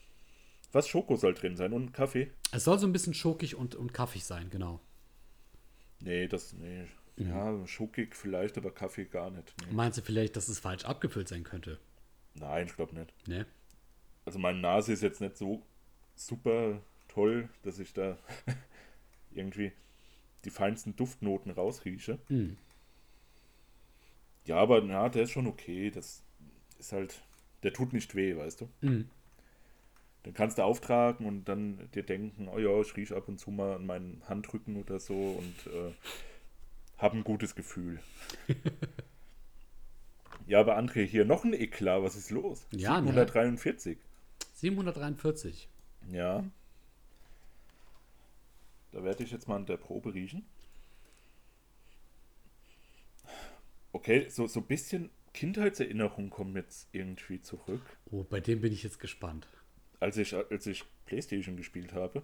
was 0.73 0.89
Schoko 0.89 1.17
soll 1.17 1.35
drin 1.35 1.57
sein 1.57 1.73
und 1.73 1.93
Kaffee? 1.93 2.31
Es 2.53 2.65
soll 2.65 2.79
so 2.79 2.87
ein 2.87 2.93
bisschen 2.93 3.15
schokig 3.15 3.55
und, 3.55 3.75
und 3.75 3.93
kaffig 3.95 4.25
sein, 4.25 4.51
genau. 4.51 4.81
Nee, 6.01 6.29
das, 6.29 6.53
nee. 6.53 6.87
Mhm. 7.17 7.29
Ja, 7.29 7.67
schokig 7.67 8.15
vielleicht, 8.15 8.59
aber 8.59 8.71
Kaffee 8.71 9.07
gar 9.07 9.31
nicht. 9.31 9.55
Nee. 9.67 9.73
Meinst 9.73 9.99
du 9.99 10.03
vielleicht, 10.03 10.37
dass 10.37 10.49
es 10.49 10.59
falsch 10.59 10.85
abgefüllt 10.85 11.29
sein 11.29 11.45
könnte? 11.45 11.79
Nein, 12.35 12.67
ich 12.67 12.77
glaube 12.77 12.95
nicht. 12.95 13.15
Ne? 13.27 13.47
Also 14.27 14.39
meine 14.39 14.59
Nase 14.61 14.93
ist 14.93 15.03
jetzt 15.03 15.21
nicht 15.23 15.37
so 15.39 15.63
super 16.15 16.83
toll, 17.09 17.49
dass 17.63 17.79
ich 17.79 17.93
da 17.93 18.19
irgendwie 19.33 19.73
die 20.45 20.51
feinsten 20.51 20.97
Duftnoten 20.97 21.51
rausrieche. 21.51 22.19
Mhm. 22.29 22.57
Ja, 24.47 24.57
aber 24.57 24.81
na, 24.81 25.09
der 25.09 25.25
ist 25.25 25.33
schon 25.33 25.47
okay. 25.47 25.91
Das 25.91 26.23
ist 26.79 26.93
halt, 26.93 27.21
der 27.63 27.73
tut 27.73 27.93
nicht 27.93 28.15
weh, 28.15 28.37
weißt 28.37 28.61
du. 28.61 28.69
Mhm. 28.81 29.09
Dann 30.23 30.35
kannst 30.35 30.59
du 30.59 30.63
auftragen 30.63 31.27
und 31.27 31.45
dann 31.45 31.89
dir 31.95 32.03
denken, 32.03 32.49
oh 32.49 32.59
ja, 32.59 32.81
ich 32.81 32.97
rieche 32.97 33.17
ab 33.17 33.29
und 33.29 33.39
zu 33.39 33.51
mal 33.51 33.77
an 33.77 33.87
meinen 33.87 34.23
Handrücken 34.29 34.77
oder 34.77 34.99
so 34.99 35.15
und 35.15 35.73
äh, 35.73 35.93
habe 36.99 37.17
ein 37.17 37.25
gutes 37.25 37.55
Gefühl. 37.55 38.01
ja, 40.47 40.61
aber 40.61 40.79
André, 40.79 41.05
hier 41.05 41.25
noch 41.25 41.45
ein 41.45 41.53
Eklat, 41.53 42.03
was 42.03 42.17
ist 42.17 42.31
los? 42.31 42.67
Ja, 42.73 43.01
ne? 43.01 43.07
743. 43.07 43.99
743. 44.55 45.69
Ja. 46.11 46.45
Da 48.97 49.05
werde 49.05 49.25
ich 49.25 49.31
jetzt 49.31 49.47
mal 49.47 49.57
an 49.57 49.67
der 49.67 49.77
Probe 49.77 50.15
riechen. 50.15 50.47
Okay, 53.93 54.27
so, 54.31 54.47
so 54.47 54.61
ein 54.61 54.67
bisschen 54.67 55.11
Kindheitserinnerungen 55.35 56.31
kommen 56.31 56.57
jetzt 56.57 56.89
irgendwie 56.93 57.43
zurück. 57.43 57.83
Oh, 58.11 58.25
bei 58.25 58.41
dem 58.41 58.63
bin 58.63 58.73
ich 58.73 58.83
jetzt 58.83 58.99
gespannt. 58.99 59.49
Als 60.01 60.17
ich, 60.17 60.35
als 60.35 60.67
ich 60.67 60.87
Playstation 61.05 61.59
gespielt 61.59 61.93
habe. 61.93 62.23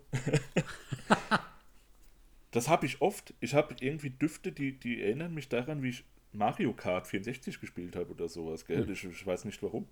das 2.53 2.71
habe 2.71 2.87
ich 2.87 3.03
oft. 3.03 3.35
Ich 3.41 3.53
habe 3.53 3.77
irgendwie 3.81 4.09
Düfte, 4.09 4.51
die, 4.51 4.73
die 4.73 5.03
erinnern 5.03 5.35
mich 5.35 5.51
daran, 5.51 5.83
wie 5.83 5.91
ich 5.91 6.05
Mario 6.33 6.73
Kart 6.73 7.07
64 7.07 7.61
gespielt 7.61 7.97
habe 7.97 8.13
oder 8.13 8.31
sowas. 8.31 8.65
Gell? 8.65 8.89
Ich, 8.89 9.05
ich 9.05 9.27
weiß 9.27 9.45
nicht 9.45 9.63
warum. 9.63 9.87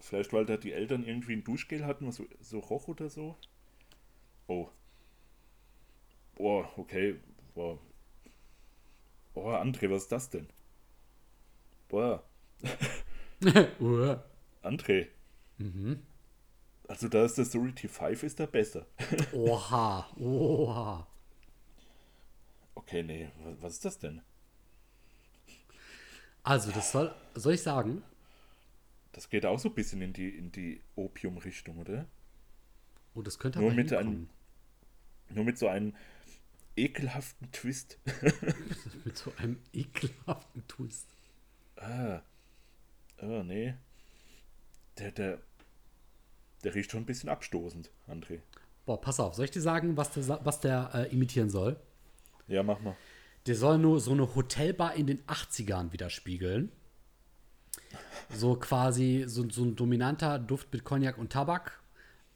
Vielleicht, 0.00 0.32
weil 0.32 0.46
da 0.46 0.56
die 0.56 0.72
Eltern 0.72 1.04
irgendwie 1.04 1.34
ein 1.34 1.44
Duschgel 1.44 1.84
hatten, 1.84 2.06
was 2.06 2.16
so, 2.16 2.26
so 2.40 2.58
roch 2.60 2.88
oder 2.88 3.10
so. 3.10 3.36
Oh. 4.46 4.70
Boah, 6.36 6.68
okay. 6.78 7.16
Boah. 7.54 7.78
Boah, 9.34 9.60
André, 9.60 9.90
was 9.90 10.04
ist 10.04 10.12
das 10.12 10.30
denn? 10.30 10.48
Boah, 11.88 12.22
André. 14.62 15.08
Mhm. 15.58 16.02
Also 16.88 17.08
da 17.08 17.24
ist 17.26 17.36
der 17.38 17.44
Sorority 17.44 17.88
5 17.88 18.22
ist 18.22 18.40
da 18.40 18.46
besser. 18.46 18.86
Oha, 19.32 20.06
oha. 20.16 21.06
Okay, 22.76 23.02
nee, 23.02 23.30
wa- 23.42 23.56
was 23.60 23.72
ist 23.74 23.84
das 23.84 23.98
denn? 23.98 24.22
Also, 26.44 26.70
das 26.70 26.92
soll, 26.92 27.12
soll 27.34 27.54
ich 27.54 27.62
sagen? 27.62 28.02
Das 29.12 29.30
geht 29.30 29.46
auch 29.46 29.58
so 29.58 29.70
ein 29.70 29.74
bisschen 29.74 30.02
in 30.02 30.12
die, 30.12 30.28
in 30.28 30.52
die 30.52 30.82
Opium-Richtung, 30.96 31.78
oder? 31.78 32.06
Oh, 33.14 33.22
das 33.22 33.38
könnte 33.38 33.58
Nur 33.58 33.68
aber 33.68 33.74
mit 33.74 33.88
hinkommen. 33.88 34.06
einem, 34.08 34.28
nur 35.30 35.44
mit 35.44 35.58
so 35.58 35.68
einem 35.68 35.94
ekelhaften 36.76 37.50
Twist. 37.52 37.98
Mit 39.04 39.16
so 39.16 39.32
einem 39.36 39.58
ekelhaften 39.72 40.66
Twist. 40.68 41.08
ah, 41.76 42.20
oh, 43.22 43.42
nee. 43.42 43.74
Der, 44.98 45.10
der, 45.10 45.40
der 46.62 46.74
riecht 46.74 46.90
schon 46.90 47.02
ein 47.02 47.06
bisschen 47.06 47.28
abstoßend, 47.28 47.90
André. 48.08 48.40
Boah, 48.86 49.00
pass 49.00 49.18
auf, 49.18 49.34
soll 49.34 49.46
ich 49.46 49.50
dir 49.50 49.62
sagen, 49.62 49.96
was 49.96 50.10
der, 50.12 50.40
was 50.44 50.60
der 50.60 50.90
äh, 50.94 51.12
imitieren 51.12 51.50
soll? 51.50 51.76
Ja, 52.46 52.62
mach 52.62 52.80
mal. 52.80 52.96
Der 53.46 53.56
soll 53.56 53.78
nur 53.78 54.00
so 54.00 54.12
eine 54.12 54.34
Hotelbar 54.34 54.94
in 54.94 55.06
den 55.06 55.22
80ern 55.24 55.92
widerspiegeln. 55.92 56.72
So 58.30 58.56
quasi 58.56 59.24
so, 59.26 59.48
so 59.50 59.64
ein 59.64 59.76
dominanter 59.76 60.38
Duft 60.38 60.72
mit 60.72 60.84
Cognac 60.84 61.18
und 61.18 61.30
Tabak. 61.32 61.80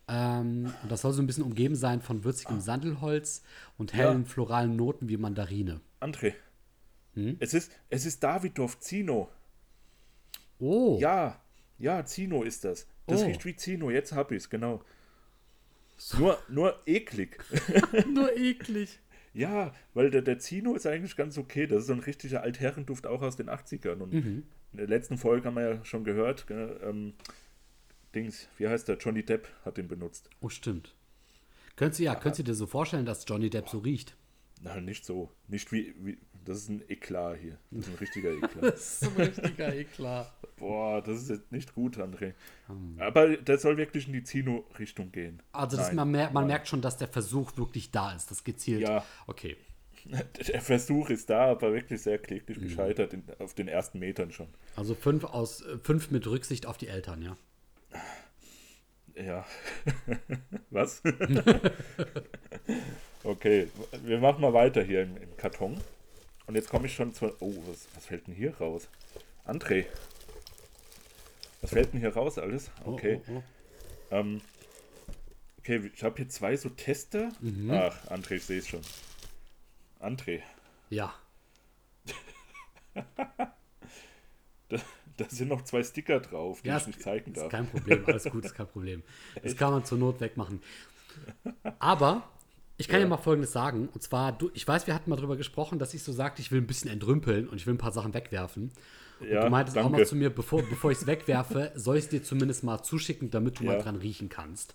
Ähm, 0.08 0.72
und 0.82 0.90
das 0.90 1.02
soll 1.02 1.12
so 1.12 1.20
ein 1.22 1.26
bisschen 1.26 1.44
umgeben 1.44 1.74
sein 1.76 2.00
von 2.00 2.24
würzigem 2.24 2.60
Sandelholz 2.60 3.42
und 3.76 3.92
hellen 3.92 4.24
floralen 4.24 4.74
Noten 4.76 5.08
wie 5.08 5.16
Mandarine. 5.18 5.80
André. 6.00 6.32
Hm? 7.14 7.36
Es 7.40 7.52
ist, 7.54 7.70
es 7.90 8.06
ist 8.06 8.22
Davidoff 8.22 8.80
Zino. 8.80 9.28
Oh, 10.58 10.96
Ja, 11.00 11.40
ja, 11.78 12.04
Zino 12.04 12.42
ist 12.42 12.64
das. 12.64 12.86
Das 13.06 13.22
Oh. 13.22 13.26
riecht 13.26 13.44
wie 13.44 13.54
Zino, 13.56 13.90
jetzt 13.90 14.12
hab 14.12 14.32
ich's, 14.32 14.50
genau. 14.50 14.82
Nur, 16.18 16.38
nur 16.48 16.78
eklig. 16.86 17.38
nur 18.14 18.36
eklig. 18.36 19.00
Ja, 19.34 19.72
weil 19.94 20.10
der, 20.10 20.22
der 20.22 20.38
Zino 20.38 20.74
ist 20.74 20.86
eigentlich 20.86 21.16
ganz 21.16 21.38
okay. 21.38 21.66
Das 21.66 21.80
ist 21.82 21.86
so 21.88 21.92
ein 21.92 21.98
richtiger 22.00 22.42
Altherrenduft 22.42 23.06
auch 23.06 23.22
aus 23.22 23.36
den 23.36 23.48
80ern. 23.48 23.98
Und 24.00 24.12
Mhm. 24.14 24.42
in 24.72 24.78
der 24.78 24.86
letzten 24.88 25.18
Folge 25.18 25.46
haben 25.46 25.56
wir 25.56 25.74
ja 25.76 25.84
schon 25.84 26.04
gehört, 26.04 26.46
ähm, 26.50 27.14
Dings, 28.14 28.48
wie 28.58 28.68
heißt 28.68 28.88
der? 28.88 28.96
Johnny 28.98 29.22
Depp 29.24 29.48
hat 29.64 29.76
den 29.76 29.88
benutzt. 29.88 30.30
Oh, 30.40 30.48
stimmt. 30.48 30.94
Könntest 31.76 32.00
du 32.00 32.04
ja, 32.04 32.14
könntest 32.14 32.40
du 32.40 32.44
dir 32.44 32.54
so 32.54 32.66
vorstellen, 32.66 33.06
dass 33.06 33.24
Johnny 33.28 33.50
Depp 33.50 33.68
so 33.68 33.78
riecht? 33.78 34.16
Nein, 34.62 34.84
nicht 34.86 35.04
so. 35.04 35.30
Nicht 35.46 35.70
wie, 35.70 35.94
wie. 36.00 36.18
Das 36.44 36.58
ist 36.58 36.68
ein 36.70 36.82
Eklat 36.88 37.38
hier. 37.40 37.58
Das 37.70 37.86
ist 37.86 37.92
ein 37.92 37.98
richtiger 37.98 38.30
Eklat. 38.42 38.62
Das 38.62 39.02
ist 39.02 39.04
ein 39.04 39.22
richtiger 39.22 39.74
Eklat. 39.74 40.32
Boah, 40.56 41.00
das 41.02 41.18
ist 41.22 41.28
jetzt 41.30 41.52
nicht 41.52 41.74
gut, 41.74 41.98
André. 41.98 42.32
Hm. 42.66 42.96
Aber 42.98 43.36
der 43.36 43.58
soll 43.58 43.76
wirklich 43.76 44.06
in 44.08 44.14
die 44.14 44.24
Zino-Richtung 44.24 45.12
gehen. 45.12 45.40
Also 45.52 45.76
das, 45.76 45.88
Nein. 45.88 45.96
man, 45.96 46.10
mer 46.10 46.30
man 46.32 46.46
merkt 46.48 46.66
schon, 46.66 46.80
dass 46.80 46.96
der 46.96 47.06
Versuch 47.08 47.56
wirklich 47.56 47.90
da 47.92 48.12
ist, 48.16 48.30
das 48.30 48.42
gezielt. 48.42 48.80
Ja. 48.82 49.04
Okay. 49.26 49.56
Der 50.48 50.60
Versuch 50.62 51.10
ist 51.10 51.28
da, 51.28 51.50
aber 51.50 51.72
wirklich 51.74 52.00
sehr 52.00 52.18
kläglich 52.18 52.56
Mhm. 52.58 52.62
gescheitert 52.62 53.12
in, 53.12 53.24
auf 53.40 53.52
den 53.54 53.66
ersten 53.68 53.98
Metern 53.98 54.30
schon. 54.30 54.46
Also 54.76 54.94
fünf 54.94 55.24
aus 55.24 55.60
äh, 55.62 55.76
fünf 55.78 56.10
mit 56.12 56.26
Rücksicht 56.26 56.66
auf 56.66 56.78
die 56.78 56.86
Eltern, 56.86 57.20
ja. 57.20 57.36
Ja. 59.22 59.44
Was? 60.70 61.02
okay, 63.24 63.68
wir 64.02 64.18
machen 64.18 64.40
mal 64.40 64.52
weiter 64.52 64.82
hier 64.82 65.02
im, 65.02 65.16
im 65.16 65.36
Karton. 65.36 65.80
Und 66.46 66.54
jetzt 66.54 66.70
komme 66.70 66.86
ich 66.86 66.94
schon 66.94 67.12
zu. 67.12 67.32
Oh, 67.40 67.52
was, 67.66 67.86
was 67.94 68.06
fällt 68.06 68.26
denn 68.26 68.34
hier 68.34 68.56
raus? 68.56 68.88
André. 69.46 69.84
Was 71.60 71.70
fällt 71.70 71.92
denn 71.92 72.00
hier 72.00 72.14
raus 72.14 72.38
alles? 72.38 72.70
Okay. 72.84 73.20
Oh, 73.28 73.32
oh, 73.36 73.42
Ähm, 74.10 74.40
okay, 75.58 75.90
ich 75.94 76.02
habe 76.02 76.16
hier 76.16 76.28
zwei 76.30 76.56
so 76.56 76.70
Tester. 76.70 77.30
Mhm. 77.40 77.70
Ach, 77.70 78.10
André, 78.10 78.36
ich 78.36 78.46
sehe 78.46 78.60
es 78.60 78.68
schon. 78.68 78.80
André, 80.00 80.40
Ja. 80.88 81.12
da, 84.68 84.70
da 85.18 85.26
sind 85.28 85.48
noch 85.48 85.62
zwei 85.64 85.82
Sticker 85.82 86.20
drauf, 86.20 86.62
die 86.62 86.68
ja 86.68 86.78
ich 86.78 86.86
nicht 86.86 87.02
zeigen 87.02 87.32
ist 87.32 87.40
darf. 87.42 87.50
kein 87.50 87.66
Problem, 87.68 88.04
alles 88.06 88.24
gut, 88.24 88.44
ist 88.44 88.54
kein 88.54 88.66
Problem. 88.68 89.02
Das 89.42 89.56
kann 89.56 89.72
man 89.72 89.84
zur 89.84 89.98
Not 89.98 90.20
wegmachen. 90.20 90.62
Aber 91.78 92.22
ich 92.76 92.88
kann 92.88 93.00
ja. 93.00 93.06
Ja. 93.06 93.10
mal 93.10 93.16
Folgendes 93.18 93.52
sagen. 93.52 93.88
Und 93.92 94.02
zwar, 94.02 94.32
du, 94.32 94.50
ich 94.54 94.66
weiß, 94.66 94.86
wir 94.86 94.94
hatten 94.94 95.10
mal 95.10 95.16
drüber 95.16 95.36
gesprochen, 95.36 95.78
dass 95.78 95.94
ich 95.94 96.02
so 96.02 96.12
sagte, 96.12 96.40
ich 96.40 96.50
will 96.52 96.60
ein 96.60 96.66
bisschen 96.66 96.90
entrümpeln 96.90 97.48
und 97.48 97.56
ich 97.56 97.66
will 97.66 97.74
ein 97.74 97.78
paar 97.78 97.92
Sachen 97.92 98.14
wegwerfen. 98.14 98.70
Und 99.20 99.28
Ja, 99.28 99.44
du 99.44 99.50
meintest 99.50 99.76
auch 99.78 99.82
danke. 99.82 99.98
mal 99.98 100.06
zu 100.06 100.14
mir, 100.16 100.30
bevor, 100.30 100.62
bevor 100.62 100.90
ich 100.92 100.98
es 100.98 101.06
wegwerfe, 101.06 101.72
soll 101.76 101.96
ich 101.96 102.04
es 102.04 102.10
dir 102.10 102.22
zumindest 102.22 102.62
mal 102.62 102.82
zuschicken, 102.82 103.30
damit 103.30 103.58
du 103.58 103.64
mal 103.64 103.76
Ja. 103.76 103.82
dran 103.82 103.96
riechen 103.96 104.28
kannst. 104.28 104.74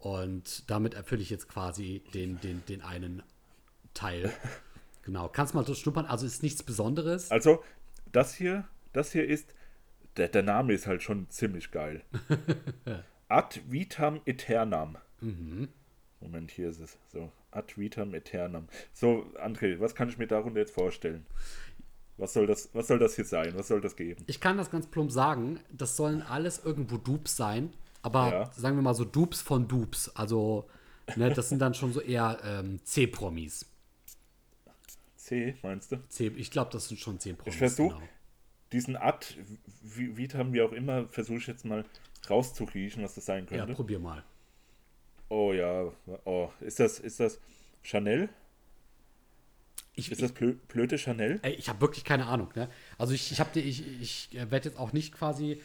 Und 0.00 0.68
damit 0.70 0.94
erfülle 0.94 1.22
ich 1.22 1.30
jetzt 1.30 1.48
quasi 1.48 2.02
den, 2.14 2.40
den, 2.40 2.62
den 2.68 2.82
einen 2.82 3.22
Teil. 3.94 4.32
Genau. 5.04 5.26
Kannst 5.30 5.54
mal 5.54 5.64
so 5.64 5.74
schnuppern. 5.74 6.04
Also 6.04 6.26
ist 6.26 6.42
nichts 6.42 6.62
Besonderes. 6.62 7.30
Also, 7.30 7.64
das 8.12 8.34
hier, 8.34 8.68
das 8.92 9.10
hier 9.10 9.26
ist, 9.26 9.54
der, 10.18 10.28
der 10.28 10.42
Name 10.42 10.72
ist 10.74 10.86
halt 10.86 11.02
schon 11.02 11.30
ziemlich 11.30 11.70
geil. 11.70 12.02
Ad 13.28 13.60
vitam 13.68 14.20
aeternam. 14.26 14.98
Mhm. 15.20 15.68
Moment, 16.20 16.50
hier 16.50 16.68
ist 16.70 16.80
es. 16.80 16.96
So, 17.12 17.30
ad 17.52 17.74
vitam 17.76 18.12
aeternam. 18.14 18.66
So, 18.92 19.24
André, 19.42 19.78
was 19.80 19.94
kann 19.94 20.08
ich 20.08 20.18
mir 20.18 20.26
darunter 20.26 20.58
jetzt 20.60 20.74
vorstellen? 20.74 21.24
Was 22.16 22.32
soll 22.32 22.46
das, 22.46 22.70
was 22.72 22.88
soll 22.88 22.98
das 22.98 23.14
hier 23.14 23.24
sein? 23.24 23.52
Was 23.54 23.68
soll 23.68 23.80
das 23.80 23.94
geben? 23.94 24.24
Ich 24.26 24.40
kann 24.40 24.56
das 24.56 24.70
ganz 24.70 24.86
plump 24.88 25.12
sagen, 25.12 25.60
das 25.70 25.96
sollen 25.96 26.22
alles 26.22 26.64
irgendwo 26.64 26.96
Dupes 26.96 27.36
sein, 27.36 27.72
aber 28.02 28.32
Ja. 28.32 28.50
sagen 28.52 28.76
wir 28.76 28.82
mal 28.82 28.94
so 28.94 29.04
Dupes 29.04 29.40
von 29.42 29.68
Dupes. 29.68 30.14
Also, 30.16 30.68
ne, 31.14 31.30
das 31.32 31.48
sind 31.50 31.60
dann 31.60 31.74
schon 31.74 31.92
so 31.92 32.00
eher 32.00 32.38
ähm, 32.44 32.80
C-Promis. 32.84 33.66
C, 35.16 35.54
meinst 35.62 35.92
du? 35.92 35.96
C, 36.08 36.28
ich 36.36 36.50
glaube, 36.50 36.70
das 36.72 36.88
sind 36.88 36.98
schon 36.98 37.20
C-Promis. 37.20 37.54
Ich 37.54 37.58
versuch- 37.60 37.94
genau. 37.94 38.08
Diesen 38.72 38.96
Ad 38.96 39.26
vitam, 39.82 40.52
wie 40.52 40.62
auch 40.62 40.72
immer, 40.72 41.08
versuche 41.08 41.38
ich 41.38 41.46
jetzt 41.46 41.64
mal 41.64 41.84
rauszuriechen, 42.28 43.02
was 43.02 43.14
das 43.14 43.24
sein 43.26 43.44
Ja, 43.50 43.58
könnte. 43.58 43.74
probier 43.74 43.98
mal. 43.98 44.22
oh 45.30 45.52
ja, 45.52 45.90
oh, 46.24 46.50
ist 46.60 46.78
das, 46.80 46.98
ist 47.00 47.20
das 47.20 47.38
Chanel? 47.82 48.28
Ich, 49.94 50.12
Ist 50.12 50.22
das 50.22 50.32
Blöde 50.32 50.96
Chanel? 50.96 51.40
ey, 51.42 51.54
ich 51.54 51.68
habe 51.68 51.80
wirklich 51.80 52.04
keine 52.04 52.26
Ahnung. 52.26 52.50
Ne? 52.54 52.70
Also, 52.98 53.14
ich, 53.14 53.32
ich, 53.32 53.40
hab 53.40 53.54
ich, 53.56 54.00
ich 54.00 54.28
werde 54.32 54.68
jetzt 54.68 54.78
auch 54.78 54.92
nicht 54.92 55.12
quasi 55.12 55.60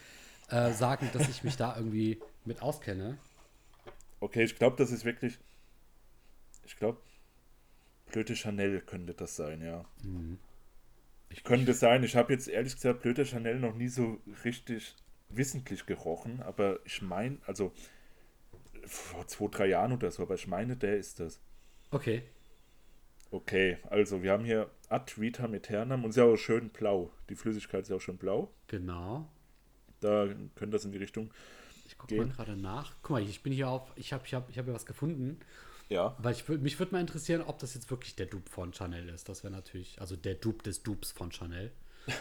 äh, 0.49 0.71
sagen, 0.73 1.07
dass 1.13 1.29
ich 1.29 1.43
mich 1.43 1.55
da 1.55 1.75
irgendwie 1.77 2.19
mit 2.43 2.59
auskenne. 2.63 3.19
Okay, 4.21 4.43
ich 4.43 4.55
glaube, 4.55 4.75
das 4.77 4.91
ist 4.91 5.05
wirklich. 5.05 5.37
Ich 6.65 6.77
glaube, 6.77 6.99
Blöde 8.11 8.35
Chanel 8.35 8.81
könnte 8.81 9.13
das 9.13 9.35
sein, 9.35 9.61
ja. 9.61 9.85
Ich 11.34 11.43
könnte 11.43 11.74
sein, 11.74 12.04
ich 12.04 12.15
habe 12.15 12.32
jetzt 12.32 12.48
ehrlich 12.48 12.76
gesagt 12.76 13.02
Blöde 13.02 13.26
Chanel 13.26 13.60
noch 13.60 13.74
nie 13.74 13.88
so 13.88 14.22
richtig 14.46 14.96
wissentlich 15.30 15.88
gerochen, 15.88 16.41
aber 16.43 16.80
ich 16.86 17.02
meine, 17.02 17.39
also 17.48 17.74
vor 18.86 19.28
zwei, 19.28 19.48
drei 19.48 19.67
Jahren 19.67 19.93
oder 19.93 20.12
so, 20.12 20.22
aber 20.24 20.36
ich 20.36 20.48
meine, 20.48 20.78
der 20.78 20.98
ist 20.98 21.19
das. 21.19 21.41
Okay. 21.89 22.22
Okay, 23.32 23.80
also 23.89 24.22
wir 24.22 24.32
haben 24.32 24.46
hier 24.46 24.69
Ad 24.89 25.13
vitam 25.17 25.54
aeternam 25.54 26.04
und 26.04 26.12
ist 26.12 26.17
ja 26.17 26.26
auch 26.26 26.38
schön 26.38 26.69
blau. 26.69 27.12
Die 27.30 27.36
Flüssigkeit 27.36 27.82
ist 27.82 27.89
ja 27.89 27.96
auch 27.96 28.02
schön 28.02 28.17
blau. 28.17 28.54
Genau. 28.67 29.28
Da 30.02 30.28
könnte 30.54 30.69
das 30.69 30.86
in 30.86 30.91
die 30.91 31.00
Richtung. 31.00 31.34
Ich 31.88 31.98
gucke 31.98 32.15
mal 32.15 32.28
gerade 32.28 32.56
nach. 32.56 32.93
Guck 33.02 33.12
mal, 33.12 33.24
ich 33.24 33.41
bin 33.41 33.54
hier 33.54 33.69
auf. 33.69 33.91
Ich 33.96 34.13
habe 34.13 34.24
ich 34.26 34.36
hab, 34.36 34.50
ich 34.52 34.58
hab 34.60 34.65
hier 34.65 34.74
was 34.74 34.86
gefunden. 34.86 35.39
Ja. 35.89 36.15
Weil 36.19 36.34
ich, 36.34 36.48
mich 36.48 36.80
würde 36.80 36.93
mal 36.93 37.02
interessieren, 37.02 37.41
ob 37.41 37.60
das 37.60 37.74
jetzt 37.74 37.89
wirklich 37.91 38.15
der 38.15 38.26
Dupe 38.26 38.50
von 38.50 38.74
Chanel 38.74 39.10
ist. 39.10 39.30
Das 39.30 39.43
wäre 39.43 39.54
natürlich, 39.54 40.00
also 40.02 40.15
der 40.15 40.36
Dupe 40.36 40.63
des 40.63 40.84
Dupes 40.84 41.12
von 41.12 41.32
Chanel. 41.32 41.72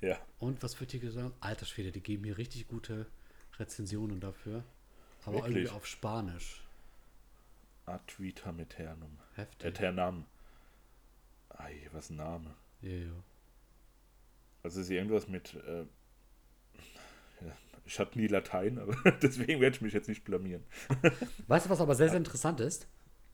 Ja. 0.00 0.18
Und 0.38 0.62
was 0.62 0.80
wird 0.80 0.92
hier 0.92 1.00
gesagt? 1.00 1.34
Alter 1.40 1.66
Schwede, 1.66 1.92
die 1.92 2.00
geben 2.00 2.24
hier 2.24 2.38
richtig 2.38 2.68
gute 2.68 3.06
Rezensionen 3.58 4.20
dafür. 4.20 4.64
Aber 5.24 5.36
Wirklich? 5.36 5.56
irgendwie 5.56 5.70
auf 5.76 5.86
Spanisch. 5.86 6.64
Ad 7.86 8.14
vitam 8.18 8.58
aeternum. 8.58 9.18
Heftig. 9.34 9.66
Aeternam. 9.66 10.24
Ei, 11.50 11.88
was 11.92 12.10
ein 12.10 12.16
Name. 12.16 12.54
Ja, 12.80 12.90
ja. 12.90 13.24
Also 14.62 14.80
ist 14.80 14.90
irgendwas 14.90 15.28
mit. 15.28 15.54
Äh, 15.54 15.84
ich 17.84 17.98
hatte 17.98 18.18
nie 18.18 18.26
Latein, 18.26 18.78
aber 18.78 18.94
deswegen 19.22 19.60
werde 19.60 19.76
ich 19.76 19.82
mich 19.82 19.92
jetzt 19.92 20.08
nicht 20.08 20.24
blamieren. 20.24 20.62
Weißt 21.48 21.66
du, 21.66 21.70
was 21.70 21.80
aber 21.80 21.94
sehr, 21.94 22.08
sehr 22.08 22.18
interessant 22.18 22.60
ist? 22.60 22.86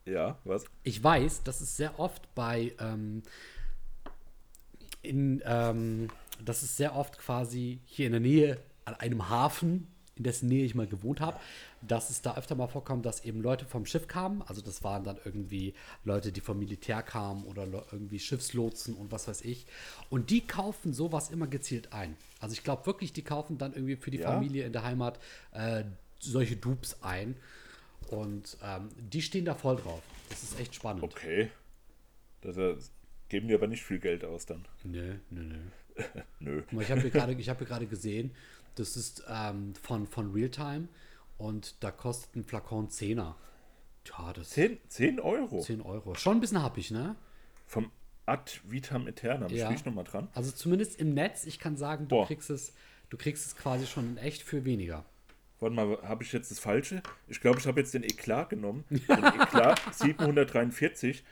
Ja, 0.05 0.37
was? 0.45 0.65
Ich 0.83 1.03
weiß, 1.03 1.43
dass 1.43 1.61
es 1.61 1.75
sehr 1.75 1.99
oft 1.99 2.33
bei 2.33 2.73
ähm, 2.79 3.23
in 5.01 5.41
ähm, 5.45 6.09
das 6.43 6.63
ist 6.63 6.77
sehr 6.77 6.95
oft 6.95 7.17
quasi 7.17 7.81
hier 7.85 8.05
in 8.05 8.11
der 8.13 8.21
Nähe 8.21 8.59
an 8.85 8.95
einem 8.95 9.29
Hafen, 9.29 9.87
in 10.17 10.23
dessen 10.23 10.47
Nähe 10.47 10.65
ich 10.65 10.75
mal 10.75 10.87
gewohnt 10.87 11.21
habe, 11.21 11.39
dass 11.81 12.09
es 12.09 12.21
da 12.21 12.35
öfter 12.35 12.55
mal 12.55 12.67
vorkommt, 12.67 13.05
dass 13.05 13.23
eben 13.25 13.41
Leute 13.41 13.65
vom 13.65 13.85
Schiff 13.85 14.07
kamen. 14.07 14.41
Also 14.43 14.61
das 14.61 14.83
waren 14.83 15.03
dann 15.03 15.17
irgendwie 15.23 15.73
Leute, 16.03 16.31
die 16.31 16.41
vom 16.41 16.59
Militär 16.59 17.01
kamen 17.03 17.43
oder 17.45 17.65
irgendwie 17.91 18.19
Schiffslotsen 18.19 18.95
und 18.95 19.11
was 19.11 19.27
weiß 19.27 19.41
ich. 19.41 19.65
Und 20.09 20.29
die 20.29 20.41
kaufen 20.41 20.93
sowas 20.93 21.29
immer 21.29 21.47
gezielt 21.47 21.93
ein. 21.93 22.15
Also 22.39 22.53
ich 22.53 22.63
glaube 22.63 22.85
wirklich, 22.85 23.13
die 23.13 23.23
kaufen 23.23 23.57
dann 23.57 23.73
irgendwie 23.73 23.95
für 23.95 24.11
die 24.11 24.19
Ja? 24.19 24.31
Familie 24.31 24.65
in 24.65 24.73
der 24.73 24.83
Heimat 24.83 25.19
äh, 25.53 25.83
solche 26.19 26.55
Dupes 26.55 27.03
ein. 27.03 27.35
Und 28.09 28.57
ähm, 28.63 28.89
die 28.97 29.21
stehen 29.21 29.45
da 29.45 29.55
voll 29.55 29.75
drauf. 29.75 30.01
Das 30.29 30.43
ist 30.43 30.59
echt 30.59 30.75
spannend. 30.75 31.03
Okay. 31.03 31.49
Das, 32.41 32.57
äh, 32.57 32.75
geben 33.29 33.47
die 33.47 33.53
aber 33.53 33.67
nicht 33.67 33.83
viel 33.83 33.99
Geld 33.99 34.23
aus 34.23 34.45
dann. 34.45 34.65
Nö, 34.83 35.15
nö, 35.29 35.43
nö. 35.43 35.57
Nö. 36.39 36.63
Mal, 36.71 36.83
Ich 36.83 36.91
habe 36.91 37.01
hier 37.01 37.09
gerade 37.09 37.33
hab 37.33 37.89
gesehen, 37.89 38.31
das 38.79 38.95
ist 38.95 39.23
ähm, 39.29 39.73
von, 39.81 40.07
von 40.07 40.31
Realtime 40.31 40.87
und 41.37 41.83
da 41.83 41.91
kostet 41.91 42.35
ein 42.35 42.43
Flakon 42.43 42.89
10er. 42.89 43.35
Ja, 44.05 44.33
das 44.33 44.47
ist 44.47 44.53
10, 44.53 44.79
10 44.87 45.19
Euro 45.19 45.59
10 45.59 45.81
Euro. 45.81 46.15
Schon 46.15 46.37
ein 46.37 46.41
bisschen 46.41 46.63
happig, 46.63 46.91
ne? 46.91 47.15
vom 47.67 47.91
Ad 48.25 48.51
Vitam 48.63 49.05
Aeternam. 49.05 49.49
Ja. 49.51 49.65
Ich 49.65 49.77
riech 49.77 49.85
noch 49.85 49.93
mal 49.93 50.03
dran. 50.03 50.29
Also 50.33 50.51
zumindest 50.51 50.99
im 50.99 51.13
Netz, 51.13 51.45
ich 51.45 51.59
kann 51.59 51.77
sagen, 51.77 52.07
du 52.07 52.15
Boah. 52.15 52.27
kriegst 52.27 52.49
es, 52.49 52.73
du 53.09 53.17
kriegst 53.17 53.45
es 53.45 53.55
quasi 53.55 53.85
schon 53.85 54.11
in 54.11 54.17
echt 54.17 54.41
für 54.41 54.65
weniger. 54.65 55.05
Warte 55.59 55.75
mal, 55.75 55.97
habe 56.03 56.23
ich 56.23 56.33
jetzt 56.33 56.51
das 56.51 56.59
Falsche? 56.59 57.01
Ich 57.27 57.41
glaube, 57.41 57.59
ich 57.59 57.67
habe 57.67 57.79
jetzt 57.79 57.93
den 57.93 58.03
Eklat 58.03 58.49
genommen. 58.49 58.83
Den 58.89 59.23
Eklat 59.23 59.81
743. 59.93 61.23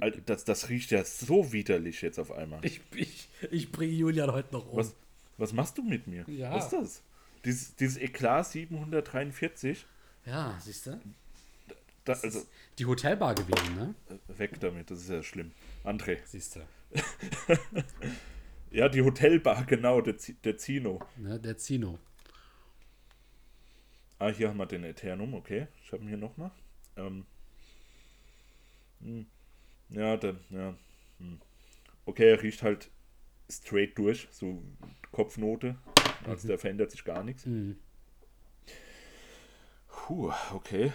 Alter, 0.00 0.20
das, 0.24 0.44
das 0.44 0.68
riecht 0.68 0.90
ja 0.90 1.04
so 1.04 1.52
widerlich 1.52 2.02
jetzt 2.02 2.18
auf 2.18 2.32
einmal. 2.32 2.64
Ich, 2.64 2.80
ich, 2.94 3.28
ich 3.50 3.72
bringe 3.72 3.92
Julian 3.92 4.32
heute 4.32 4.52
noch 4.52 4.68
um. 4.68 4.78
Was, 4.78 4.94
was 5.40 5.52
machst 5.52 5.78
du 5.78 5.82
mit 5.82 6.06
mir? 6.06 6.24
Ja. 6.28 6.52
Was 6.54 6.64
ist 6.66 6.72
das? 6.72 7.02
Dieses, 7.44 7.76
dieses 7.76 7.96
Eklat 7.96 8.46
743. 8.46 9.86
Ja, 10.26 10.58
siehst 10.60 10.86
du? 10.86 11.00
Da, 12.04 12.12
also, 12.12 12.46
Die 12.78 12.86
Hotelbar 12.86 13.34
gewesen, 13.34 13.74
ne? 13.74 13.94
äh, 14.08 14.38
weg 14.38 14.60
damit, 14.60 14.90
das 14.90 15.00
ist 15.00 15.10
ja 15.10 15.22
schlimm. 15.22 15.52
André. 15.84 16.18
Siehst 16.24 16.56
du. 16.56 16.60
Ja, 18.72 18.88
die 18.88 19.02
Hotelbar, 19.02 19.64
genau, 19.64 20.00
der, 20.00 20.14
der 20.44 20.56
Zino. 20.56 21.00
Ne? 21.16 21.40
Der 21.40 21.58
Zino. 21.58 21.98
Ah, 24.18 24.28
hier 24.28 24.48
haben 24.48 24.58
wir 24.58 24.66
den 24.66 24.84
Eternum, 24.84 25.34
okay. 25.34 25.66
Ich 25.82 25.92
habe 25.92 26.02
ihn 26.04 26.08
hier 26.08 26.16
nochmal. 26.16 26.52
Ähm, 26.96 27.26
hm, 29.00 29.26
ja, 29.88 30.16
dann, 30.16 30.38
ja. 30.50 30.74
Hm. 31.18 31.40
Okay, 32.06 32.30
er 32.30 32.42
riecht 32.42 32.62
halt 32.62 32.90
straight 33.50 33.98
durch, 33.98 34.28
so 34.30 34.62
Kopfnote. 35.12 35.76
Also 36.26 36.48
da 36.48 36.56
verändert 36.58 36.90
sich 36.90 37.04
gar 37.04 37.24
nichts. 37.24 37.46
Puh, 39.88 40.32
okay. 40.54 40.92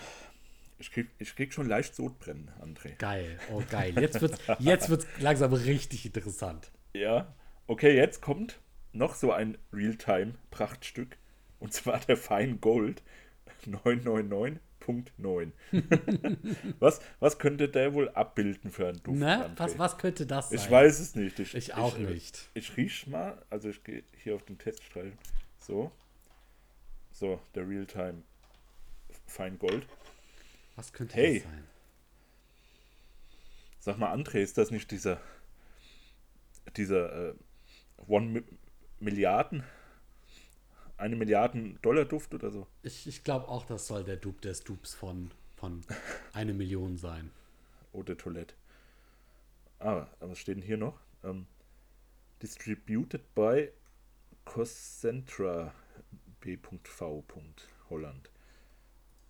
Ich 0.77 0.91
krieg, 0.91 1.07
ich 1.19 1.35
krieg 1.35 1.53
schon 1.53 1.67
leicht 1.67 1.95
Sodbrennen, 1.95 2.51
André. 2.61 2.95
Geil. 2.97 3.39
Oh, 3.51 3.63
geil. 3.69 3.93
Jetzt 3.99 4.21
wird's, 4.21 4.37
jetzt 4.59 4.89
wird's 4.89 5.07
langsam 5.19 5.53
richtig 5.53 6.05
interessant. 6.05 6.71
Ja, 6.93 7.33
okay, 7.67 7.95
jetzt 7.95 8.21
kommt 8.21 8.59
noch 8.91 9.15
so 9.15 9.31
ein 9.31 9.57
Realtime-Prachtstück. 9.71 11.17
Und 11.59 11.73
zwar 11.73 11.99
der 12.01 12.17
Fine 12.17 12.57
Gold 12.57 13.03
999.9. 14.85 15.51
was, 16.79 17.01
was 17.19 17.39
könnte 17.39 17.69
der 17.69 17.93
wohl 17.93 18.09
abbilden 18.09 18.71
für 18.71 18.87
einen 18.87 19.01
Duft? 19.03 19.17
Ne? 19.17 19.51
Was, 19.57 19.77
was 19.79 19.97
könnte 19.97 20.25
das 20.25 20.49
sein? 20.49 20.59
Ich 20.59 20.69
weiß 20.69 20.99
es 20.99 21.15
nicht. 21.15 21.39
Ich, 21.39 21.55
Ich 21.55 21.73
auch 21.73 21.97
äh, 21.97 22.01
nicht. 22.03 22.49
Ich 22.53 22.75
riech 22.77 23.07
mal, 23.07 23.41
also 23.49 23.69
ich 23.69 23.83
gehe 23.83 24.03
hier 24.23 24.35
auf 24.35 24.43
den 24.43 24.57
Teststreifen. 24.57 25.17
So. 25.59 25.91
So, 27.11 27.39
der 27.53 27.67
Realtime 27.67 28.23
Fine 29.25 29.57
Gold. 29.57 29.87
Was 30.75 30.91
könnte 30.91 31.15
Hey. 31.15 31.39
das 31.39 31.43
sein? 31.43 31.63
Sag 33.79 33.97
mal, 33.97 34.13
André, 34.13 34.39
ist 34.39 34.57
das 34.57 34.71
nicht 34.71 34.91
dieser 34.91 35.19
dieser 36.75 37.29
äh, 37.29 37.33
One 38.07 38.27
Mi 38.27 38.43
Milliarden 38.99 39.63
eine 40.97 41.15
Milliarden 41.15 41.79
Dollar 41.81 42.05
Duft 42.05 42.33
oder 42.33 42.51
so? 42.51 42.67
Ich, 42.83 43.07
ich 43.07 43.23
glaube 43.23 43.47
auch, 43.47 43.65
das 43.65 43.87
soll 43.87 44.03
der 44.03 44.17
Dupe 44.17 44.41
des 44.41 44.63
Dupes 44.63 44.93
von, 44.93 45.31
von 45.55 45.81
eine 46.33 46.53
Million 46.53 46.97
sein. 46.97 47.31
Oder 47.91 48.17
Toilette. 48.17 48.55
Ah, 49.79 50.07
was 50.19 50.39
steht 50.39 50.57
denn 50.57 50.63
hier 50.63 50.77
noch? 50.77 50.99
Ähm, 51.23 51.45
distributed 52.41 53.33
by 53.33 53.69
Concentra 54.43 55.73
B.V. 56.41 57.23
Holland. 57.89 58.29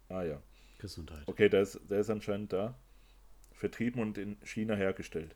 Ah 0.09 0.23
ja. 0.23 0.41
Gesundheit. 0.77 1.23
Okay, 1.25 1.49
der 1.49 1.61
ist, 1.61 1.79
der 1.89 1.99
ist 1.99 2.09
anscheinend 2.09 2.53
da. 2.53 2.75
Vertrieben 3.53 4.01
und 4.01 4.17
in 4.17 4.37
China 4.43 4.75
hergestellt. 4.75 5.35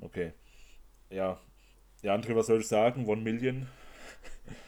Okay. 0.00 0.32
Ja. 1.10 1.38
Ja, 2.02 2.14
André, 2.14 2.34
was 2.34 2.46
soll 2.46 2.60
ich 2.60 2.68
sagen? 2.68 3.06
One 3.06 3.22
Million. 3.22 3.66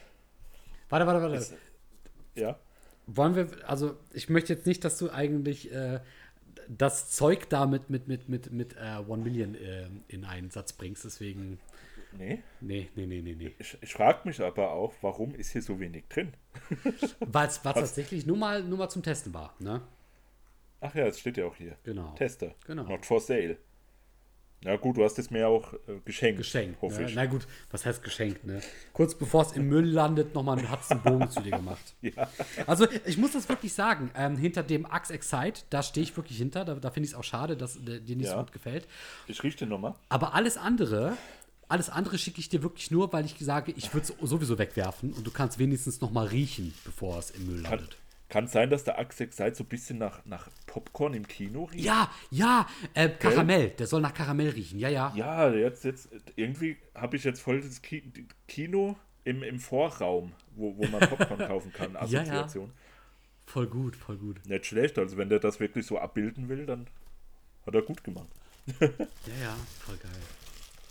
Warte, 0.89 1.07
warte, 1.07 1.21
warte. 1.21 1.35
Ist- 1.35 1.53
Ja. 2.35 2.59
Wollen 3.07 3.35
wir, 3.35 3.47
also 3.67 3.97
ich 4.13 4.29
möchte 4.29 4.53
jetzt 4.53 4.65
nicht, 4.67 4.83
dass 4.83 4.97
du 4.99 5.09
eigentlich 5.09 5.71
äh, 5.71 5.99
das 6.67 7.09
Zeug 7.11 7.49
da 7.49 7.65
mit, 7.65 7.89
mit, 7.89 8.07
mit, 8.07 8.29
mit, 8.29 8.51
mit 8.51 8.75
äh, 8.77 8.97
One 9.07 9.23
Million 9.23 9.55
äh, 9.55 9.87
in 10.07 10.25
einen 10.25 10.51
Satz 10.51 10.73
bringst, 10.73 11.05
deswegen. 11.05 11.59
Nee. 12.17 12.43
Nee, 12.61 12.89
nee, 12.95 13.05
nee, 13.05 13.21
nee, 13.21 13.35
nee. 13.35 13.51
Ich, 13.59 13.77
ich 13.81 13.93
frage 13.93 14.27
mich 14.27 14.41
aber 14.41 14.71
auch, 14.71 14.93
warum 15.01 15.33
ist 15.35 15.51
hier 15.51 15.61
so 15.61 15.79
wenig 15.79 16.05
drin? 16.09 16.33
Weil 17.19 17.47
es 17.47 17.61
tatsächlich 17.61 18.25
nur 18.25 18.37
mal, 18.37 18.63
nur 18.63 18.77
mal 18.79 18.89
zum 18.89 19.03
Testen 19.03 19.33
war, 19.33 19.55
ne? 19.59 19.81
Ach 20.81 20.93
ja, 20.95 21.05
es 21.07 21.19
steht 21.19 21.37
ja 21.37 21.45
auch 21.45 21.55
hier. 21.55 21.75
Genau. 21.83 22.13
Tester. 22.15 22.55
Genau. 22.65 22.83
Not 22.83 23.05
for 23.05 23.19
sale. 23.19 23.57
Na 24.61 24.75
gut, 24.75 24.97
du 24.97 25.03
hast 25.05 25.17
es 25.19 25.31
mir 25.31 25.47
auch 25.47 25.73
äh, 25.73 25.77
geschenkt. 26.03 26.37
Geschenkt. 26.37 26.81
Hoffe 26.81 27.01
Ne? 27.01 27.09
ich. 27.09 27.15
Na 27.15 27.25
gut, 27.25 27.47
was 27.71 27.85
heißt 27.85 28.03
geschenkt, 28.03 28.43
ne? 28.45 28.61
Kurz 28.91 29.15
bevor 29.15 29.43
es 29.43 29.53
im 29.53 29.69
Müll 29.69 29.85
landet, 29.85 30.35
nochmal 30.35 30.61
hat 30.67 30.79
einen 30.91 31.01
Bogen 31.01 31.29
zu 31.31 31.41
dir 31.41 31.51
gemacht. 31.51 31.95
Ja. 32.01 32.27
Also, 32.67 32.85
ich 33.05 33.17
muss 33.17 33.31
das 33.31 33.47
wirklich 33.47 33.71
sagen, 33.73 34.11
ähm, 34.15 34.35
hinter 34.37 34.61
dem 34.63 34.85
Axe 34.85 35.13
Excite, 35.13 35.61
da 35.69 35.81
stehe 35.81 36.03
ich 36.03 36.15
wirklich 36.17 36.37
hinter. 36.37 36.65
Da, 36.65 36.75
da 36.75 36.91
finde 36.91 37.05
ich 37.07 37.13
es 37.13 37.17
auch 37.17 37.23
schade, 37.23 37.55
dass 37.55 37.77
äh, 37.77 38.01
dir 38.01 38.17
nicht 38.17 38.27
so 38.27 38.33
Ja. 38.35 38.41
gut 38.41 38.51
gefällt. 38.51 38.85
Ich 39.27 39.41
rieche 39.43 39.59
den 39.59 39.69
nochmal. 39.69 39.95
Aber 40.09 40.33
alles 40.33 40.57
andere, 40.57 41.15
alles 41.69 41.89
andere 41.89 42.17
schicke 42.17 42.39
ich 42.41 42.49
dir 42.49 42.61
wirklich 42.61 42.91
nur, 42.91 43.13
weil 43.13 43.23
ich 43.25 43.35
sage, 43.39 43.71
ich 43.77 43.93
würde 43.93 44.07
es 44.19 44.29
sowieso 44.29 44.57
wegwerfen 44.57 45.13
und 45.13 45.25
du 45.25 45.31
kannst 45.31 45.57
wenigstens 45.59 46.01
noch 46.01 46.11
mal 46.11 46.27
riechen, 46.27 46.73
bevor 46.83 47.17
es 47.19 47.31
im 47.31 47.45
Müll 47.47 47.61
landet. 47.61 47.95
Kann 48.29 48.47
sein, 48.47 48.69
dass 48.69 48.83
der 48.83 48.99
Axex 48.99 49.37
Seid 49.37 49.55
so 49.55 49.63
ein 49.63 49.67
bisschen 49.67 49.97
nach, 49.97 50.23
nach 50.25 50.49
Popcorn 50.67 51.13
im 51.15 51.27
Kino 51.27 51.63
riecht? 51.65 51.83
Ja, 51.83 52.11
ja, 52.29 52.67
äh, 52.93 53.09
Karamell. 53.09 53.71
Der 53.71 53.87
soll 53.87 54.01
nach 54.01 54.13
Karamell 54.13 54.49
riechen. 54.49 54.79
Ja, 54.79 54.89
ja. 54.89 55.11
Ja, 55.15 55.51
jetzt, 55.51 55.83
jetzt 55.83 56.09
irgendwie 56.35 56.77
habe 56.93 57.17
ich 57.17 57.23
jetzt 57.23 57.41
voll 57.41 57.61
das 57.61 57.81
Ki 57.81 58.03
Kino 58.47 58.97
im, 59.23 59.43
im 59.43 59.59
Vorraum, 59.59 60.33
wo, 60.55 60.77
wo 60.77 60.85
man 60.87 61.01
Popcorn 61.01 61.39
kaufen 61.47 61.73
kann. 61.73 61.93
Ja, 61.93 62.05
ja. 62.05 62.19
Assoziation. 62.21 62.71
Voll 63.45 63.67
gut, 63.67 63.95
voll 63.95 64.17
gut. 64.17 64.45
Nicht 64.45 64.67
schlecht. 64.67 64.99
Also 64.99 65.17
wenn 65.17 65.29
der 65.29 65.39
das 65.39 65.59
wirklich 65.59 65.87
so 65.87 65.97
abbilden 65.97 66.49
will, 66.49 66.67
dann 66.67 66.87
hat 67.65 67.73
er 67.73 67.81
gut 67.81 68.03
gemacht. 68.03 68.29
Ja, 68.79 68.87
ja, 69.41 69.55
voll 69.79 69.97
geil. 69.97 70.11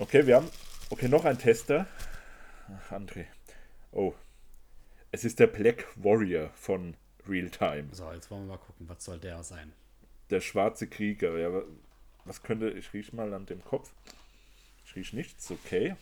Okay, 0.00 0.26
wir 0.26 0.36
haben. 0.36 0.48
Okay, 0.90 1.08
noch 1.08 1.24
ein 1.24 1.38
Tester. 1.38 1.86
Ach, 2.68 2.92
André. 2.92 3.26
Oh. 3.92 4.12
Es 5.12 5.24
ist 5.24 5.38
der 5.38 5.46
Black 5.46 5.86
Warrior 5.96 6.50
von 6.54 6.96
Realtime. 7.28 7.88
So, 7.92 8.10
jetzt 8.12 8.30
wollen 8.30 8.42
wir 8.46 8.56
mal 8.56 8.58
gucken, 8.58 8.88
was 8.88 9.04
soll 9.04 9.18
der 9.18 9.42
sein? 9.42 9.72
Der 10.30 10.40
schwarze 10.40 10.86
Krieger. 10.86 11.38
Ja, 11.38 11.52
wa- 11.52 11.64
was 12.24 12.42
könnte. 12.42 12.70
Ich 12.70 12.92
rieche 12.92 13.14
mal 13.14 13.32
an 13.34 13.46
dem 13.46 13.62
Kopf. 13.64 13.90
Ich 14.86 14.96
rieche 14.96 15.16
nichts, 15.16 15.50
okay. 15.50 15.96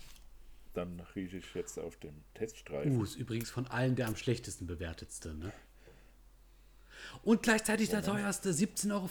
Dann 0.75 1.01
rieche 1.15 1.39
ich 1.39 1.55
jetzt 1.55 1.79
auf 1.79 1.97
dem 1.97 2.15
Teststreifen. 2.35 2.97
Uh, 2.97 3.05
ist 3.05 3.17
übrigens 3.17 3.51
von 3.51 3.67
allen 3.67 3.97
der 3.97 4.09
am 4.09 4.17
schlechtesten 4.17 4.67
bewertetste, 4.67 5.35
ne? 5.35 5.53
Und 7.23 7.43
gleichzeitig 7.43 7.89
der 7.89 8.03
teuerste, 8.03 8.51
17,50 8.51 8.93
Euro. 8.93 9.09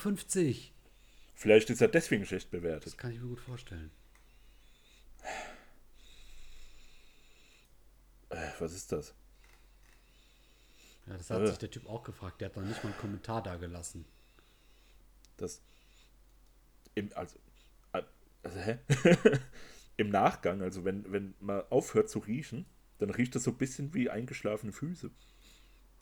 Vielleicht 1.34 1.70
ist 1.70 1.82
er 1.82 1.88
deswegen 1.88 2.26
schlecht 2.26 2.52
bewertet. 2.52 2.86
Das 2.88 2.98
kann 2.98 3.12
ich 3.12 3.20
mir 3.20 3.28
gut 3.28 3.40
vorstellen. 3.42 3.92
Äh, 8.30 8.48
was 8.60 8.74
ist 8.74 8.92
das? 8.92 9.14
Ja, 11.08 11.18
das 11.18 11.30
hat 11.30 11.42
Äh. 11.42 11.48
sich 11.48 11.58
der 11.58 11.72
Typ 11.72 11.88
auch 11.88 12.04
gefragt. 12.04 12.42
Der 12.42 12.50
hat 12.50 12.56
noch 12.56 12.64
nicht 12.64 12.84
mal 12.84 12.92
einen 12.92 13.00
Kommentar 13.00 13.44
da 13.44 13.56
gelassen. 13.58 14.06
Das. 15.38 15.62
Im, 16.96 17.10
also, 17.16 17.38
äh, 17.94 18.04
also, 18.44 18.60
hä? 18.60 18.80
Im 19.98 20.10
Nachgang, 20.10 20.62
also 20.62 20.84
wenn, 20.84 21.10
wenn 21.12 21.36
man 21.40 21.62
aufhört 21.70 22.10
zu 22.10 22.20
riechen, 22.20 22.66
dann 22.98 23.10
riecht 23.10 23.36
das 23.36 23.44
so 23.44 23.52
ein 23.52 23.58
bisschen 23.58 23.94
wie 23.94 24.10
eingeschlafene 24.10 24.72
Füße. 24.72 25.12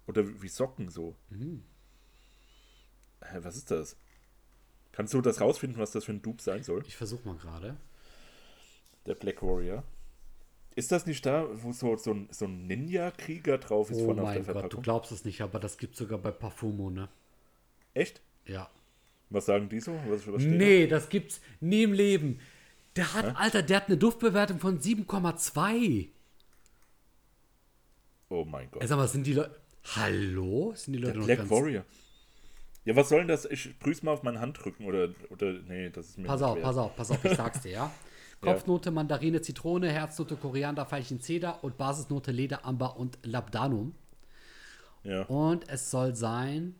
Oder 0.08 0.42
wie 0.42 0.48
Socken 0.48 0.90
so. 0.90 1.16
Hä, 1.30 3.40
was 3.42 3.56
ist 3.56 3.72
das? 3.72 3.98
Kannst 4.92 5.14
du 5.14 5.22
das 5.22 5.42
rausfinden, 5.42 5.82
was 5.82 5.92
das 5.92 6.06
für 6.06 6.12
ein 6.12 6.22
Dupe 6.22 6.42
sein 6.42 6.64
soll? 6.64 6.84
Ich 6.88 6.98
versuche 6.98 7.28
mal 7.28 7.38
gerade. 7.38 7.78
Der 9.06 9.16
Black 9.16 9.42
Warrior. 9.42 9.84
Ist 10.76 10.92
das 10.92 11.06
nicht 11.06 11.26
da, 11.26 11.48
wo 11.54 11.72
so, 11.72 11.96
so 11.98 12.12
ein, 12.12 12.28
so 12.32 12.46
ein 12.46 12.66
Ninja-Krieger 12.68 13.60
drauf 13.60 13.92
ist 13.92 14.02
Oh 14.02 14.06
vorne 14.06 14.24
auf 14.24 14.34
der 14.34 14.54
Gott, 14.54 14.74
du 14.74 14.82
glaubst 14.82 15.12
es 15.12 15.24
nicht, 15.24 15.42
aber 15.42 15.60
das 15.60 15.78
gibt 15.78 15.96
sogar 15.96 16.18
bei 16.18 16.32
Parfumo, 16.32 16.90
ne? 16.90 17.10
Echt? 17.94 18.22
Ja. 18.46 18.70
Was 19.30 19.46
sagen 19.46 19.70
die 19.70 19.80
so? 19.80 19.94
Was, 20.08 20.28
was 20.28 20.42
steht 20.42 20.54
da? 20.54 20.58
Nee, 20.58 20.88
das 20.88 21.10
gibt's 21.10 21.42
nie 21.60 21.84
im 21.84 21.94
Leben. 21.94 22.40
Der 22.96 23.14
hat, 23.14 23.36
Alter, 23.36 23.62
der 23.64 23.78
hat 23.78 23.88
eine 23.88 23.98
Duftbewertung 23.98 24.60
von 24.60 24.80
7,2. 24.80 26.10
Oh 28.30 28.46
mein 28.46 28.70
Gott. 28.72 28.88
Sag 28.88 28.98
mal, 28.98 29.08
sind 29.08 29.26
die 29.28 29.34
Leute. 29.34 29.56
Hallo? 29.96 30.74
Sind 30.76 30.94
die 30.94 31.00
Leute 31.00 31.14
Der 31.14 31.20
noch 31.20 31.26
Black 31.26 31.38
ganz. 31.40 31.52
Warrior. 31.52 31.86
Ja, 32.86 32.96
was 32.96 33.10
soll 33.10 33.20
denn 33.20 33.28
das? 33.28 33.46
Ich 33.46 33.78
grüße 33.80 34.04
mal 34.06 34.12
auf 34.12 34.24
meinen 34.24 34.40
Handrücken 34.40 34.86
oder, 34.86 35.10
oder 35.30 35.54
nee, 35.68 35.90
das 35.90 36.10
ist 36.10 36.18
mir 36.18 36.26
Pass 36.28 36.42
auf, 36.42 36.56
wert. 36.56 36.66
pass 36.66 36.78
auf, 36.78 36.96
pass 36.96 37.12
auf, 37.12 37.24
ich 37.26 37.36
sag's 37.36 37.62
dir, 37.62 37.72
ja. 37.72 37.92
Kopfnote 38.44 38.92
Mandarine, 38.92 39.42
Zitrone, 39.42 39.90
Herznote 39.90 40.36
Koriander, 40.36 40.86
Veilchen 40.86 41.22
Zeder 41.22 41.64
und 41.64 41.78
Basisnote 41.78 42.32
Leder, 42.32 42.66
Amber 42.66 42.98
und 42.98 43.18
Labdanum. 43.24 43.96
Ja. 45.04 45.24
Und 45.24 45.68
es 45.70 45.90
soll 45.90 46.16
sein 46.16 46.76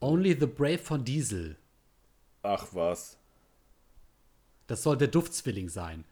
Only 0.00 0.36
the 0.38 0.46
Brave 0.46 0.78
von 0.78 1.04
Diesel. 1.04 1.56
Ach 2.42 2.68
was. 2.72 3.18
Das 4.68 4.82
soll 4.82 4.96
der 4.96 5.08
Duftzwilling 5.08 5.68
sein. 5.68 6.04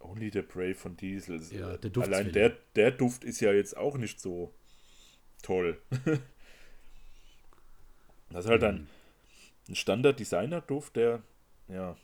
Only 0.00 0.30
the 0.30 0.42
Brave 0.42 0.74
von 0.74 0.96
Diesel. 0.96 1.42
Ja, 1.50 1.76
der 1.76 2.02
Allein 2.02 2.30
der, 2.30 2.56
der 2.76 2.92
Duft 2.92 3.24
ist 3.24 3.40
ja 3.40 3.52
jetzt 3.52 3.76
auch 3.76 3.98
nicht 3.98 4.20
so 4.20 4.54
toll. 5.42 5.80
das 8.30 8.44
ist 8.44 8.50
halt 8.50 8.62
ein, 8.62 8.86
ein 9.68 9.74
Standard-Designer-Duft, 9.74 10.94
der 10.96 11.22
ja, 11.68 11.96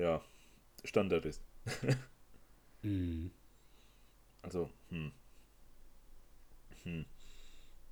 ja, 0.00 0.20
Standard 0.84 1.26
ist. 1.26 1.42
Mhm. 2.82 3.30
Also, 4.40 4.70
hm. 4.88 5.12
Hm. 6.84 7.04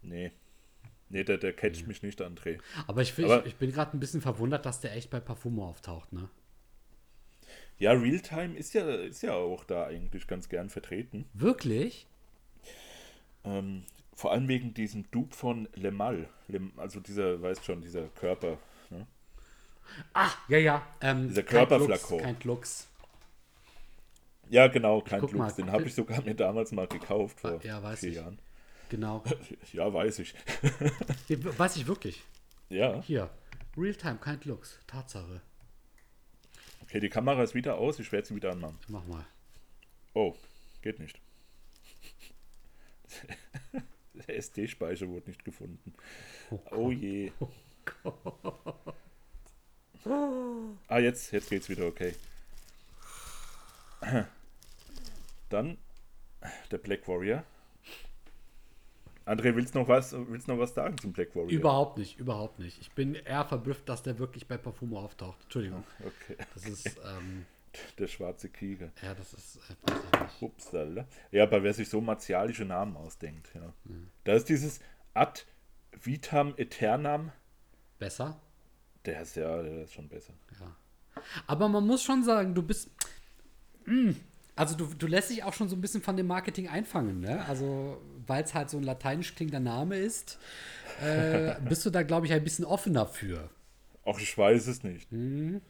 Nee. 0.01 0.33
Nee, 1.11 1.25
der, 1.25 1.37
der 1.37 1.53
catcht 1.53 1.87
mich 1.87 2.03
nicht, 2.03 2.23
André. 2.23 2.59
Aber 2.87 3.03
ich, 3.03 3.13
Aber- 3.23 3.41
ich, 3.41 3.53
ich 3.53 3.57
bin 3.57 3.71
gerade 3.71 3.95
ein 3.95 4.01
bisschen 4.01 4.23
verwundert, 4.23 4.65
dass 4.65 4.81
der 4.81 4.95
echt 4.97 5.11
bei 5.11 5.21
Parfumo 5.21 5.67
auftaucht, 5.69 6.11
ne? 6.13 6.31
Ja, 7.79 7.93
Realtime 7.93 8.57
ist 8.57 8.73
ja, 8.73 8.89
ist 8.95 9.23
ja 9.23 9.35
auch 9.35 9.65
da 9.65 9.85
eigentlich 9.87 10.27
ganz 10.27 10.49
gern 10.49 10.71
vertreten. 10.71 11.27
Wirklich? 11.35 12.07
Ähm, 13.45 13.85
vor 14.15 14.33
allem 14.33 14.49
wegen 14.49 14.73
diesem 14.73 15.11
Dupe 15.11 15.37
von 15.37 15.69
Lemal. 15.75 16.29
Lem, 16.49 16.73
also 16.79 16.99
dieser, 17.01 17.41
weißt 17.43 17.65
schon, 17.65 17.83
dieser 17.83 18.09
Körper. 18.09 18.59
Ah, 20.15 20.31
ja, 20.49 20.59
ja. 20.59 20.87
Ähm, 21.01 21.29
Dieser 21.29 21.43
Körperflakon. 21.43 22.21
Kein 22.23 22.37
Lux. 22.45 22.87
Ja, 24.51 24.67
genau, 24.69 25.01
kein 25.03 25.21
guck 25.21 25.33
mal, 25.35 25.45
Lux. 25.45 25.57
Den 25.57 25.71
habe 25.71 25.85
ich 25.85 25.95
sogar 25.95 26.23
mir 26.23 26.35
damals 26.35 26.73
mal 26.73 26.87
gekauft 26.87 27.41
vor 27.41 27.53
Ah, 27.53 27.61
ja, 27.67 27.83
weiß 27.83 28.01
vier 28.01 28.09
ich. 28.11 28.15
Jahren. 28.17 28.39
Genau. 28.89 29.23
Ja, 29.73 29.93
weiß 29.93 30.21
ich. 30.21 30.35
Weiß 31.59 31.77
ich 31.77 31.87
wirklich. 31.87 32.23
Ja, 32.71 33.03
Hier. 33.03 33.29
Realtime, 33.77 34.17
kein 34.17 34.41
Lux. 34.45 34.79
Tatsache. 34.87 35.41
okay, 36.83 36.99
die 37.01 37.09
Kamera 37.11 37.43
ist 37.43 37.55
wieder 37.55 37.77
aus. 37.77 37.99
Ich 37.99 38.11
werde 38.13 38.27
sie 38.27 38.35
wieder 38.35 38.53
anmachen. 38.53 38.79
Mach 38.89 39.05
mal. 39.07 39.25
Oh, 40.15 40.35
geht 40.83 40.99
nicht. 40.99 41.21
Der 44.15 44.37
SD-Speicher 44.37 45.07
wurde 45.09 45.29
nicht 45.29 45.45
gefunden. 45.45 45.95
Oh 46.73 46.91
je. 46.91 47.31
Ah, 50.89 50.99
jetzt, 50.99 51.33
jetzt 51.33 51.51
geht's 51.51 51.69
wieder, 51.69 51.87
okay. 51.87 52.15
Dann 55.49 55.79
der 56.71 56.79
Black 56.79 57.07
Warrior. 57.09 57.43
André, 59.27 59.55
willst 59.55 59.75
du 59.75 59.81
noch 59.81 59.89
was, 59.89 60.13
willst 60.13 60.49
du 60.49 60.53
noch 60.53 60.59
was 60.59 60.73
sagen 60.73 60.97
zum 60.99 61.13
Black 61.13 61.35
Warrior? 61.37 61.51
Überhaupt 61.51 61.99
nicht, 61.99 62.19
überhaupt 62.19 62.59
nicht. 62.59 62.81
Ich 62.81 62.93
bin 62.93 63.15
eher 63.15 63.45
verblüfft, 63.45 63.87
dass 63.89 64.03
der 64.03 64.19
wirklich 64.19 64.47
bei 64.49 64.57
Parfumo 64.57 65.01
auftaucht. 65.01 65.39
Entschuldigung. 65.43 65.85
Okay, 66.01 66.37
Das 66.55 66.65
ist, 66.65 66.97
ähm, 67.05 67.45
der 67.99 68.07
schwarze 68.07 68.49
Krieger. 68.49 68.91
ja, 69.03 69.15
das 69.15 69.35
ist, 69.35 69.59
äh. 69.69 70.45
Upsala. 70.45 71.07
Ja, 71.31 71.43
aber 71.43 71.63
wer 71.63 71.75
sich 71.75 71.89
so 71.91 72.01
martialische 72.01 72.65
Namen 72.65 72.97
ausdenkt, 72.97 73.51
ja. 73.55 73.73
Da 74.25 74.33
ist 74.33 74.49
dieses 74.49 74.81
Ad 75.13 75.43
vitam 75.93 76.55
aeternam, 76.57 77.33
Besser? 77.99 78.41
Der 79.09 79.23
ist 79.23 79.37
ja, 79.37 79.63
der 79.63 79.85
ist 79.85 79.95
schon 79.95 80.09
besser. 80.09 80.35
Ja. 80.61 81.23
Aber 81.47 81.69
man 81.69 81.87
muss 81.87 82.03
schon 82.03 82.23
sagen, 82.23 82.55
du 82.55 82.63
bist. 82.63 82.91
Mm, 83.87 84.11
also 84.55 84.77
du, 84.77 84.87
du 84.87 85.07
lässt 85.07 85.31
dich 85.31 85.45
auch 85.45 85.55
schon 85.55 85.69
so 85.69 85.77
ein 85.77 85.81
bisschen 85.81 86.03
von 86.03 86.17
dem 86.17 86.27
Marketing 86.27 86.69
einfangen, 86.69 87.21
ne? 87.21 87.45
Also, 87.47 88.03
weil 88.27 88.45
es 88.45 88.55
halt 88.55 88.71
so 88.71 88.77
ein 88.77 88.83
lateinisch 88.83 89.35
klingender 89.35 89.61
Name 89.61 89.97
ist, 89.97 90.39
äh, 91.03 91.55
bist 91.69 91.87
du 91.87 91.91
da, 91.91 92.03
glaube 92.03 92.27
ich, 92.27 92.33
ein 92.33 92.45
bisschen 92.45 92.65
offener 92.65 93.07
für. 93.07 93.49
Ach, 94.05 94.19
ich 94.21 94.37
weiß 94.37 94.67
es 94.67 94.83
nicht. 94.83 95.11
Mhm. 95.11 95.63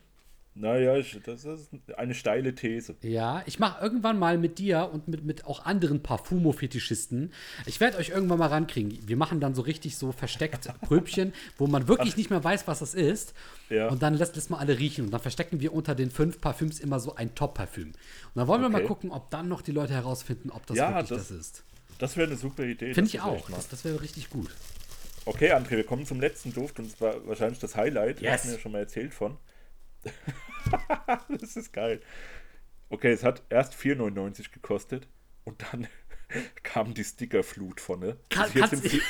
Naja, 0.54 0.96
ich, 0.96 1.16
das 1.24 1.44
ist 1.44 1.70
eine 1.96 2.14
steile 2.14 2.52
These. 2.54 2.96
Ja, 3.02 3.42
ich 3.46 3.60
mache 3.60 3.80
irgendwann 3.80 4.18
mal 4.18 4.38
mit 4.38 4.58
dir 4.58 4.90
und 4.92 5.06
mit, 5.06 5.24
mit 5.24 5.44
auch 5.46 5.64
anderen 5.64 6.02
Parfumo-Fetischisten. 6.02 7.32
Ich 7.66 7.78
werde 7.78 7.96
euch 7.98 8.08
irgendwann 8.08 8.38
mal 8.38 8.48
rankriegen. 8.48 8.98
Wir 9.06 9.16
machen 9.16 9.38
dann 9.38 9.54
so 9.54 9.62
richtig 9.62 9.96
so 9.96 10.10
versteckt 10.10 10.68
Pröbchen, 10.82 11.32
wo 11.58 11.68
man 11.68 11.86
wirklich 11.86 12.16
nicht 12.16 12.30
mehr 12.30 12.42
weiß, 12.42 12.66
was 12.66 12.80
das 12.80 12.94
ist. 12.94 13.34
Ja. 13.70 13.88
Und 13.88 14.02
dann 14.02 14.14
lässt 14.14 14.36
es 14.36 14.50
mal 14.50 14.58
alle 14.58 14.78
riechen. 14.78 15.04
Und 15.04 15.10
dann 15.12 15.20
verstecken 15.20 15.60
wir 15.60 15.72
unter 15.72 15.94
den 15.94 16.10
fünf 16.10 16.40
Parfüms 16.40 16.80
immer 16.80 16.98
so 16.98 17.14
ein 17.14 17.34
Top-Parfüm. 17.36 17.88
Und 17.88 17.94
dann 18.34 18.48
wollen 18.48 18.62
wir 18.62 18.68
mal 18.68 18.78
Okay. 18.78 18.88
gucken, 18.88 19.10
ob 19.12 19.30
dann 19.30 19.48
noch 19.48 19.62
die 19.62 19.72
Leute 19.72 19.92
herausfinden, 19.94 20.50
ob 20.50 20.66
das 20.66 20.76
Ja, 20.76 20.90
wirklich 20.90 21.08
das, 21.10 21.28
das- 21.28 21.38
ist. 21.38 21.62
Das 21.98 22.16
wäre 22.16 22.28
eine 22.28 22.36
super 22.36 22.64
Idee. 22.64 22.94
Finde 22.94 23.08
ich 23.08 23.14
wir 23.14 23.24
auch. 23.24 23.50
Das, 23.50 23.68
das 23.68 23.84
wäre 23.84 24.00
richtig 24.00 24.30
gut. 24.30 24.50
Okay, 25.24 25.52
André, 25.52 25.70
wir 25.72 25.84
kommen 25.84 26.06
zum 26.06 26.20
letzten 26.20 26.52
Duft 26.52 26.78
und 26.78 26.90
zwar 26.96 27.26
wahrscheinlich 27.26 27.58
das 27.58 27.76
Highlight. 27.76 28.20
Yes. 28.20 28.32
Hast 28.32 28.44
mir 28.46 28.52
ja 28.52 28.58
schon 28.58 28.72
mal 28.72 28.78
erzählt 28.78 29.12
von. 29.14 29.36
das 31.40 31.56
ist 31.56 31.72
geil. 31.72 32.00
Okay, 32.90 33.12
es 33.12 33.22
hat 33.24 33.42
erst 33.50 33.74
4,99 33.74 34.50
gekostet 34.52 35.08
und 35.44 35.62
dann 35.72 35.86
kam 36.62 36.94
die 36.94 37.04
Stickerflut 37.04 37.80
von, 37.80 38.00
ne? 38.00 38.16
Kann- 38.30 38.50
Also 38.60 38.76
vier, 38.76 39.02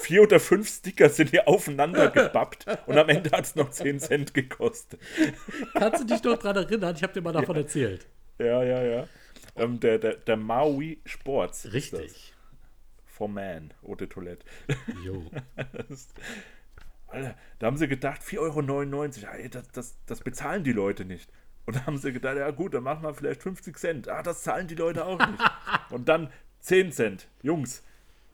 vier 0.00 0.22
oder 0.22 0.40
fünf 0.40 0.68
Sticker 0.68 1.08
sind 1.08 1.30
hier 1.30 1.48
aufeinander 1.48 2.10
gebappt 2.10 2.66
und 2.86 2.98
am 2.98 3.08
Ende 3.08 3.30
hat 3.30 3.44
es 3.44 3.54
noch 3.54 3.70
10 3.70 4.00
Cent 4.00 4.34
gekostet. 4.34 5.00
Kannst 5.74 6.02
du 6.02 6.06
dich 6.06 6.22
noch 6.22 6.38
dran 6.38 6.56
erinnern? 6.56 6.94
Ich 6.96 7.02
habe 7.02 7.12
dir 7.12 7.20
mal 7.22 7.32
davon 7.32 7.56
erzählt. 7.56 8.06
Ja, 8.38 8.62
ja, 8.62 8.82
ja. 8.82 9.08
Ähm, 9.56 9.78
der, 9.80 9.98
der, 9.98 10.14
der 10.16 10.36
Maui 10.36 11.00
Sports. 11.04 11.72
Richtig. 11.72 12.32
For 13.06 13.28
Man, 13.28 13.72
de 13.82 14.06
Toilette. 14.08 14.44
Jo. 15.04 15.30
Alter, 17.12 17.34
da 17.58 17.66
haben 17.66 17.76
sie 17.76 17.88
gedacht, 17.88 18.22
4,99 18.22 19.24
Euro, 19.24 19.36
ey, 19.36 19.48
das, 19.48 19.68
das, 19.68 19.96
das 20.06 20.20
bezahlen 20.20 20.64
die 20.64 20.72
Leute 20.72 21.04
nicht. 21.04 21.30
Und 21.66 21.76
da 21.76 21.86
haben 21.86 21.98
sie 21.98 22.12
gedacht, 22.12 22.36
ja 22.36 22.50
gut, 22.50 22.74
dann 22.74 22.82
machen 22.82 23.02
wir 23.02 23.14
vielleicht 23.14 23.42
50 23.42 23.78
Cent. 23.78 24.08
Ah, 24.08 24.22
das 24.22 24.42
zahlen 24.42 24.66
die 24.66 24.74
Leute 24.74 25.04
auch 25.04 25.18
nicht. 25.18 25.42
Und 25.90 26.08
dann 26.08 26.30
10 26.60 26.92
Cent, 26.92 27.28
Jungs. 27.42 27.82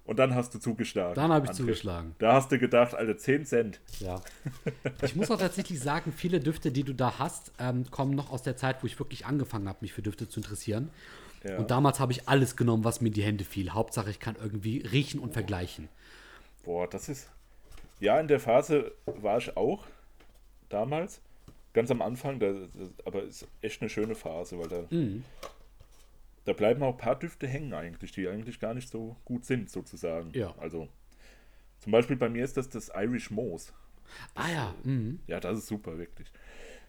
Und 0.05 0.19
dann 0.19 0.35
hast 0.35 0.55
du 0.55 0.59
zugeschlagen. 0.59 1.15
Dann 1.15 1.31
habe 1.31 1.45
ich 1.45 1.53
André. 1.53 1.57
zugeschlagen. 1.57 2.15
Da 2.19 2.33
hast 2.33 2.51
du 2.51 2.59
gedacht, 2.59 2.95
Alter, 2.95 3.19
10 3.19 3.45
Cent. 3.45 3.81
Ja. 4.01 4.21
Ich 5.03 5.15
muss 5.15 5.31
auch 5.31 5.39
tatsächlich 5.39 5.81
sagen, 5.81 6.15
viele 6.17 6.41
Düfte, 6.41 6.71
die 6.71 6.83
du 6.83 6.95
da 6.95 7.19
hast, 7.19 7.53
ähm, 7.59 7.91
kommen 7.91 8.15
noch 8.15 8.33
aus 8.33 8.43
der 8.43 8.57
Zeit, 8.57 8.83
wo 8.83 8.87
ich 8.87 8.99
wirklich 8.99 9.27
angefangen 9.27 9.69
habe, 9.69 9.79
mich 9.83 9.93
für 9.93 10.01
Düfte 10.01 10.27
zu 10.27 10.41
interessieren. 10.41 10.91
Ja. 11.45 11.59
Und 11.59 11.71
damals 11.71 12.01
habe 12.01 12.13
ich 12.13 12.27
alles 12.29 12.57
genommen, 12.57 12.85
was 12.85 13.03
mir 13.03 13.09
in 13.09 13.15
die 13.15 13.23
Hände 13.23 13.45
fiel. 13.45 13.71
Hauptsache, 13.71 14.11
ich 14.11 14.19
kann 14.19 14.37
irgendwie 14.41 14.79
riechen 14.79 15.21
und 15.21 15.35
vergleichen. 15.35 15.89
Boah, 16.65 16.89
das 16.89 17.11
ist. 17.11 17.29
Ja, 18.01 18.21
in 18.21 18.29
der 18.29 18.41
Phase 18.41 18.93
war 19.07 19.39
ich 19.39 19.57
auch 19.57 19.87
damals. 20.69 21.21
Ganz 21.73 21.91
am 21.91 22.01
Anfang, 22.03 22.39
da, 22.41 22.53
das, 22.53 22.91
aber 23.05 23.23
ist 23.25 23.47
echt 23.61 23.81
eine 23.83 23.91
schöne 23.91 24.15
Phase, 24.15 24.59
weil 24.59 24.69
da, 24.69 24.85
Mhm. 24.91 25.23
da 26.45 26.53
bleiben 26.53 26.83
auch 26.83 26.93
ein 26.95 26.99
paar 26.99 27.19
Düfte 27.19 27.47
hängen 27.47 27.73
eigentlich, 27.75 28.13
die 28.13 28.27
eigentlich 28.29 28.59
gar 28.59 28.75
nicht 28.75 28.89
so 28.89 29.17
gut 29.25 29.45
sind, 29.45 29.71
sozusagen. 29.71 30.31
Ja. 30.35 30.55
Also, 30.59 30.89
zum 31.81 31.93
Beispiel 31.93 32.17
bei 32.17 32.29
mir 32.29 32.45
ist 32.45 32.57
das 32.57 32.69
das 32.69 32.91
Irish 32.95 33.31
Moose. 33.31 33.73
Ah 34.35 34.51
ja, 34.51 34.75
mhm. 34.85 35.21
Ja, 35.27 35.39
das 35.41 35.59
ist 35.59 35.67
super, 35.67 35.99
wirklich. 35.99 36.33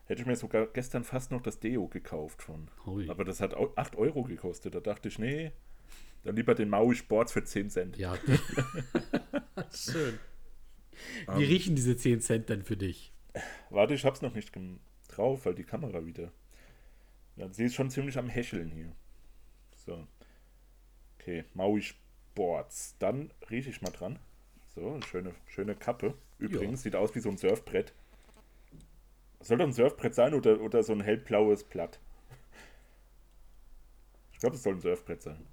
Hätte 0.05 0.21
ich 0.21 0.27
mir 0.27 0.35
sogar 0.35 0.65
gestern 0.67 1.03
fast 1.03 1.31
noch 1.31 1.41
das 1.41 1.59
Deo 1.59 1.87
gekauft 1.87 2.41
von. 2.41 2.69
Hui. 2.85 3.07
Aber 3.09 3.25
das 3.25 3.41
hat 3.41 3.53
au- 3.53 3.73
8 3.75 3.95
Euro 3.95 4.23
gekostet. 4.23 4.73
Da 4.73 4.79
dachte 4.79 5.07
ich, 5.09 5.19
nee, 5.19 5.51
dann 6.23 6.35
lieber 6.35 6.55
den 6.55 6.69
Maui 6.69 6.95
Sports 6.95 7.31
für 7.33 7.43
10 7.43 7.69
Cent. 7.69 7.97
ja. 7.97 8.15
Schön. 9.71 10.17
Ähm. 11.27 11.39
Wie 11.39 11.43
riechen 11.45 11.75
diese 11.75 11.95
10 11.95 12.21
Cent 12.21 12.49
denn 12.49 12.63
für 12.63 12.77
dich? 12.77 13.11
Warte, 13.69 13.93
ich 13.93 14.05
hab's 14.05 14.21
noch 14.21 14.33
nicht 14.33 14.51
drauf, 15.07 15.45
weil 15.45 15.55
die 15.55 15.63
Kamera 15.63 16.05
wieder. 16.05 16.31
Ja, 17.35 17.47
sie 17.51 17.65
ist 17.65 17.75
schon 17.75 17.89
ziemlich 17.89 18.17
am 18.17 18.29
Häscheln 18.29 18.71
hier. 18.71 18.91
So. 19.85 20.07
Okay, 21.19 21.45
Maui 21.53 21.81
Sports. 21.81 22.95
Dann 22.99 23.31
rieche 23.49 23.69
ich 23.69 23.81
mal 23.81 23.91
dran. 23.91 24.19
So, 24.75 24.93
eine 24.93 25.03
schöne, 25.03 25.35
schöne 25.47 25.75
Kappe. 25.75 26.13
Übrigens, 26.37 26.83
sieht 26.83 26.95
aus 26.95 27.13
wie 27.15 27.19
so 27.19 27.29
ein 27.29 27.37
Surfbrett. 27.37 27.93
Soll 29.41 29.57
das 29.57 29.67
ein 29.67 29.73
Surfbrett 29.73 30.15
sein 30.15 30.33
oder, 30.33 30.59
oder 30.59 30.83
so 30.83 30.93
ein 30.93 31.01
hellblaues 31.01 31.63
Blatt? 31.63 31.99
Ich 34.33 34.39
glaube, 34.39 34.55
es 34.55 34.63
soll 34.63 34.73
ein 34.73 34.81
Surfbrett 34.81 35.21
sein. 35.21 35.45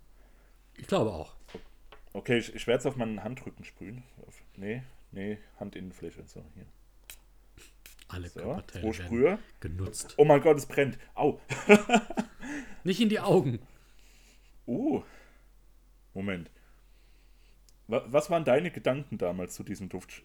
Ich 0.77 0.87
glaube 0.87 1.13
auch. 1.13 1.35
Okay, 2.13 2.39
ich, 2.39 2.55
ich 2.55 2.67
werde 2.67 2.81
es 2.81 2.87
auf 2.87 2.97
meinen 2.97 3.23
Handrücken 3.23 3.65
sprühen. 3.65 4.03
Auf, 4.27 4.43
nee, 4.57 4.83
nee, 5.13 5.39
Handinnenfläche. 5.59 6.25
So, 6.27 6.45
hier. 6.55 6.67
Alle 8.09 8.29
So, 8.29 8.41
Körperteile 8.41 8.95
Sprühe. 8.95 9.39
genutzt. 9.61 10.15
Oh 10.17 10.25
mein 10.25 10.41
Gott, 10.41 10.57
es 10.59 10.67
brennt. 10.67 10.99
Au. 11.15 11.41
Nicht 12.85 13.01
in 13.01 13.09
die 13.09 13.21
Augen. 13.21 13.59
Oh. 14.67 15.03
Moment. 16.15 16.51
Wa- 17.89 18.05
Was 18.09 18.31
waren 18.31 18.45
deine 18.45 18.71
Gedanken 18.71 19.19
damals 19.19 19.55
zu 19.55 19.63
diesem 19.65 19.89
Duft? 19.89 20.23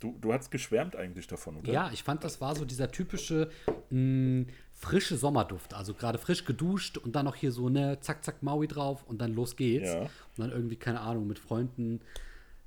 du, 0.00 0.16
du 0.20 0.32
hast 0.32 0.50
geschwärmt 0.50 0.96
eigentlich 0.96 1.26
davon, 1.26 1.56
oder? 1.58 1.70
Ja, 1.72 1.90
ich 1.92 2.02
fand, 2.02 2.24
das 2.24 2.40
war 2.40 2.56
so 2.56 2.64
dieser 2.64 2.90
typische 2.90 3.50
mh, 3.90 4.46
frische 4.72 5.16
Sommerduft. 5.16 5.74
Also 5.74 5.92
gerade 5.94 6.18
frisch 6.18 6.44
geduscht 6.46 6.96
und 6.98 7.14
dann 7.14 7.26
noch 7.26 7.36
hier 7.36 7.52
so 7.52 7.66
eine 7.66 8.00
Zack, 8.00 8.24
Zack, 8.24 8.42
Maui 8.42 8.66
drauf 8.66 9.04
und 9.06 9.20
dann 9.20 9.34
los 9.34 9.56
geht's. 9.56 9.92
Ja. 9.92 10.00
Und 10.02 10.10
dann 10.38 10.50
irgendwie, 10.50 10.76
keine 10.76 11.00
Ahnung, 11.00 11.26
mit 11.26 11.38
Freunden, 11.38 12.00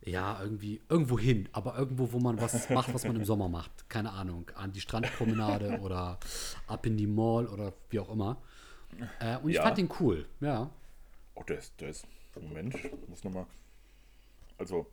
ja, 0.06 0.42
irgendwie 0.42 0.82
irgendwo 0.90 1.18
hin. 1.18 1.48
Aber 1.54 1.78
irgendwo, 1.78 2.12
wo 2.12 2.20
man 2.20 2.40
was 2.42 2.70
macht, 2.70 2.94
was 2.94 3.06
man 3.06 3.16
im 3.16 3.26
Sommer 3.26 3.50
macht. 3.50 3.90
Keine 3.90 4.12
Ahnung, 4.12 4.50
an 4.56 4.72
die 4.72 4.82
Strandpromenade 4.82 5.80
oder 5.82 6.20
ab 6.68 6.86
in 6.86 6.98
die 6.98 7.08
Mall 7.08 7.48
oder 7.48 7.74
wie 7.90 8.00
auch 8.00 8.10
immer. 8.10 8.42
Äh, 9.20 9.38
und 9.38 9.50
ich 9.50 9.56
Ja. 9.56 9.64
fand 9.64 9.78
den 9.78 9.90
cool, 10.00 10.28
ja. 10.42 10.70
Oh, 11.36 11.44
der 11.44 11.58
ist, 11.58 11.80
der 11.80 11.90
ist. 11.90 12.06
Moment, 12.40 12.76
ich 12.76 12.92
muss 13.08 13.24
nochmal. 13.24 13.46
Also, 14.58 14.88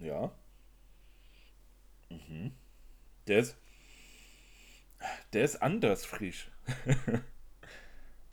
ja. 0.00 0.30
Mhm. 2.10 2.52
Der 3.26 3.38
ist. 3.40 3.56
Der 5.32 5.44
ist 5.44 5.56
anders 5.62 6.04
frisch. 6.04 6.50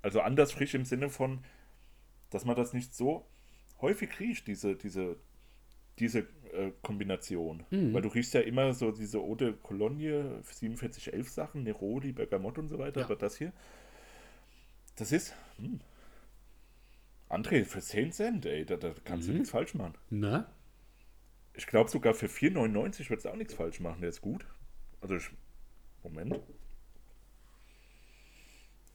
also 0.04 0.22
anders 0.22 0.52
frisch 0.52 0.74
im 0.76 0.86
Sinne 0.86 1.10
von, 1.10 1.44
dass 2.30 2.46
man 2.46 2.56
das 2.56 2.74
nicht 2.74 2.94
so 2.94 3.26
häufig 3.82 4.20
riecht, 4.20 4.46
diese, 4.48 4.76
diese, 4.76 5.18
diese 6.00 6.20
äh, 6.54 6.72
Kombination. 6.82 7.64
Weil 7.70 8.02
du 8.02 8.10
riechst 8.10 8.34
ja 8.34 8.42
immer 8.42 8.74
so 8.74 8.92
diese 8.92 9.20
Eau 9.20 9.36
de 9.36 9.54
Cologne 9.62 10.42
4711 10.44 11.30
Sachen, 11.30 11.64
Neroli, 11.64 12.12
Bergamot 12.12 12.58
und 12.58 12.68
so 12.70 12.80
weiter, 12.80 13.02
Ja. 13.02 13.06
aber 13.06 13.16
das 13.16 13.38
hier, 13.38 13.52
das 14.96 15.12
ist. 15.12 15.34
Hm. 15.58 15.80
André, 17.30 17.64
für 17.66 17.80
10 17.82 18.12
Cent, 18.12 18.46
ey, 18.48 18.66
da, 18.66 18.76
da 18.78 18.92
kannst 19.04 19.28
du 19.28 19.34
nichts 19.34 19.52
falsch 19.52 19.76
machen. 19.76 19.94
Ne? 20.10 20.48
Ich 21.54 21.68
glaube 21.68 21.90
sogar 21.92 22.14
für 22.16 22.26
4,99 22.28 23.10
wird 23.10 23.20
es 23.20 23.26
auch 23.28 23.36
nichts 23.36 23.54
falsch 23.54 23.80
machen. 23.80 24.02
Der 24.02 24.10
ist 24.10 24.22
gut. 24.22 24.48
Also 25.02 25.16
ich. 25.18 25.30
Moment. 26.04 26.40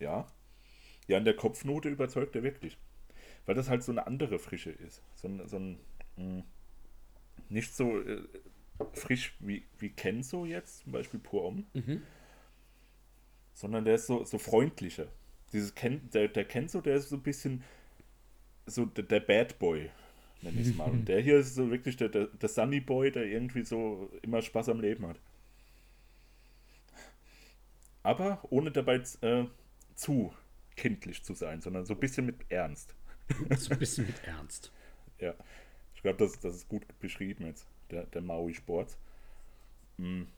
Ja. 0.00 0.26
Ja, 1.06 1.18
in 1.18 1.24
der 1.24 1.36
Kopfnote 1.36 1.88
überzeugt 1.90 2.34
er 2.34 2.42
wirklich. 2.42 2.76
Weil 3.46 3.54
das 3.54 3.68
halt 3.68 3.82
so 3.82 3.92
eine 3.92 4.06
andere 4.06 4.38
Frische 4.38 4.70
ist. 4.70 5.02
So 5.14 5.28
ein, 5.28 5.46
so 5.46 5.58
ein 5.58 5.78
mh, 6.16 6.44
nicht 7.48 7.74
so 7.74 8.00
äh, 8.00 8.22
frisch 8.92 9.34
wie, 9.40 9.64
wie 9.78 9.90
Kenzo 9.90 10.44
jetzt, 10.44 10.80
zum 10.80 10.92
Beispiel 10.92 11.20
Pur 11.20 11.44
Om. 11.44 11.66
Sondern 13.52 13.84
der 13.84 13.96
ist 13.96 14.06
so, 14.06 14.24
so 14.24 14.38
freundlicher. 14.38 15.06
Dieses 15.52 15.74
Ken, 15.74 16.08
der, 16.12 16.28
der 16.28 16.44
Kenzo, 16.44 16.80
der 16.80 16.96
ist 16.96 17.08
so 17.08 17.16
ein 17.16 17.22
bisschen 17.22 17.62
so 18.66 18.86
der, 18.86 19.04
der 19.04 19.20
Bad 19.20 19.58
Boy, 19.58 19.90
nenne 20.42 20.60
ich 20.60 20.68
es 20.68 20.74
mal. 20.74 20.84
Und 20.90 21.06
der 21.06 21.20
hier 21.20 21.38
ist 21.38 21.54
so 21.54 21.70
wirklich 21.70 21.96
der, 21.96 22.08
der, 22.08 22.26
der 22.26 22.48
Sunny 22.48 22.80
Boy, 22.80 23.12
der 23.12 23.26
irgendwie 23.26 23.62
so 23.62 24.10
immer 24.22 24.42
Spaß 24.42 24.68
am 24.70 24.80
Leben 24.80 25.06
hat. 25.06 25.20
Aber 28.02 28.40
ohne 28.50 28.70
dabei 28.70 29.02
äh, 29.22 29.44
zu 29.94 30.34
kindlich 30.76 31.22
zu 31.22 31.34
sein, 31.34 31.60
sondern 31.60 31.86
so 31.86 31.94
ein 31.94 32.00
bisschen 32.00 32.26
mit 32.26 32.36
Ernst. 32.50 32.94
So 33.56 33.72
ein 33.72 33.78
bisschen 33.78 34.06
mit 34.06 34.22
Ernst. 34.24 34.70
Ja, 35.18 35.34
glaube, 36.04 36.18
das, 36.18 36.38
das 36.38 36.54
ist 36.54 36.68
gut 36.68 36.86
beschrieben 37.00 37.46
jetzt, 37.46 37.66
der, 37.90 38.04
der 38.04 38.22
Maui 38.22 38.54
Sport. 38.54 38.96
Hm. 39.98 40.28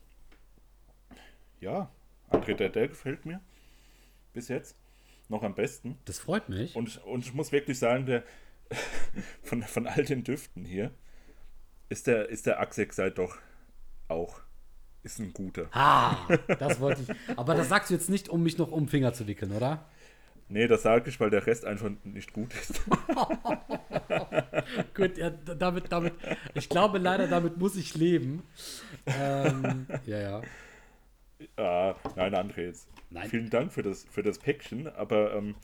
Ja, 1.61 1.91
André, 2.31 2.55
der, 2.55 2.71
der 2.71 2.89
gefällt 2.89 3.27
mir 3.27 3.41
bis 4.33 4.49
jetzt 4.49 4.77
noch 5.29 5.43
am 5.43 5.55
besten. 5.55 5.99
Das 6.05 6.19
freut 6.19 6.49
mich. 6.49 6.77
Und, 6.77 7.05
und 7.05 7.25
ich 7.25 7.35
muss 7.35 7.53
wirklich 7.53 7.79
sagen, 7.79 8.07
der 8.07 8.23
von, 9.43 9.63
von 9.63 9.87
all 9.87 10.05
den 10.05 10.25
Düften 10.25 10.65
hier 10.65 10.93
ist 11.89 12.07
der, 12.07 12.29
ist 12.29 12.47
der 12.47 12.61
Axexite 12.61 13.13
doch 13.13 13.39
auch 14.09 14.41
ist 15.03 15.21
ein 15.21 15.33
guter. 15.33 15.69
Ah, 15.71 16.27
das 16.59 16.81
wollte 16.81 17.03
ich. 17.03 17.39
Aber 17.39 17.55
das 17.55 17.69
sagst 17.69 17.91
du 17.91 17.95
jetzt 17.95 18.11
nicht, 18.11 18.29
um 18.29 18.43
mich 18.43 18.59
noch 18.59 18.73
um 18.73 18.89
Finger 18.89 19.13
zu 19.13 19.29
wickeln, 19.29 19.53
oder? 19.53 19.89
Nee, 20.49 20.67
das 20.69 20.83
sage 20.83 21.11
ich, 21.11 21.19
weil 21.21 21.31
der 21.31 21.47
Rest 21.47 21.65
einfach 21.65 21.91
nicht 22.05 22.33
gut 22.33 22.53
ist. 22.55 22.83
Gut, 24.95 25.17
ja, 25.19 25.31
damit, 25.31 25.91
damit, 25.91 26.15
ich 26.55 26.69
glaube 26.69 26.99
leider, 26.99 27.27
damit 27.27 27.57
muss 27.57 27.77
ich 27.77 27.95
leben. 27.95 28.43
Ähm, 29.07 29.87
ja, 30.07 30.19
ja. 30.19 30.43
ah, 31.57 31.95
nein, 32.17 32.35
André, 32.35 32.63
jetzt. 32.63 32.89
Nein. 33.11 33.29
Vielen 33.29 33.51
Dank 33.51 33.73
für 33.73 33.83
das, 33.83 34.05
für 34.11 34.23
das 34.23 34.39
Päckchen, 34.39 34.89
aber 34.89 35.35
ähm, 35.35 35.55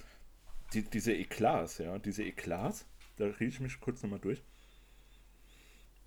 die, 0.72 0.82
diese 0.82 1.12
Eklats, 1.12 1.78
ja, 1.78 1.98
diese 1.98 2.22
Eklats, 2.24 2.86
da 3.16 3.26
rieche 3.26 3.44
ich 3.44 3.61
mich 3.61 3.80
kurz 3.80 4.03
nochmal 4.03 4.20
durch. 4.20 4.42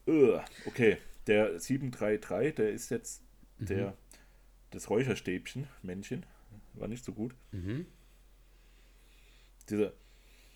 Ugh, 0.08 0.42
okay, 0.66 0.98
der 1.28 1.60
733, 1.60 2.56
der 2.56 2.70
ist 2.70 2.90
jetzt 2.90 3.24
der, 3.58 3.96
das 4.72 4.90
Räucherstäbchen, 4.90 5.68
Männchen, 5.82 6.26
war 6.74 6.88
nicht 6.88 7.04
so 7.04 7.12
gut. 7.12 7.36
Dieser 9.70 9.94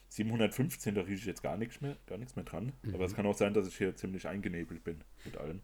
715, 0.10 0.96
da 0.96 1.02
rieche 1.02 1.14
ich 1.22 1.26
jetzt 1.26 1.44
gar 1.44 1.58
nichts 1.58 1.82
mehr, 1.82 1.96
gar 2.08 2.18
nichts 2.18 2.36
mehr 2.36 2.46
dran. 2.46 2.74
Aber 2.94 3.06
es 3.06 3.16
kann 3.16 3.26
auch 3.26 3.38
sein, 3.38 3.54
dass 3.54 3.68
ich 3.68 3.78
hier 3.78 3.96
ziemlich 3.96 4.28
eingenebelt 4.28 4.84
bin 4.84 5.04
mit 5.26 5.38
allem. 5.38 5.62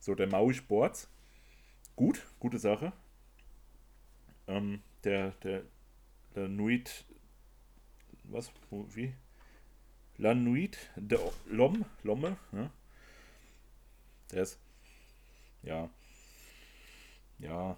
So, 0.00 0.14
der 0.14 0.28
Maui 0.28 0.54
Sports. 0.54 1.08
Gut, 1.96 2.24
gute 2.38 2.58
Sache. 2.58 2.92
Ähm, 4.46 4.80
der, 5.04 5.32
der, 5.42 5.62
der 6.34 6.48
Nuit, 6.48 7.04
was, 8.24 8.52
wo, 8.70 8.86
wie? 8.94 9.12
La 10.16 10.34
Nuit, 10.34 10.78
der 10.96 11.20
O- 11.24 11.32
Lom, 11.46 11.84
Lomme, 12.02 12.36
ja. 12.52 12.70
Der 14.32 14.42
ist, 14.42 14.58
ja, 15.62 15.88
ja, 17.38 17.76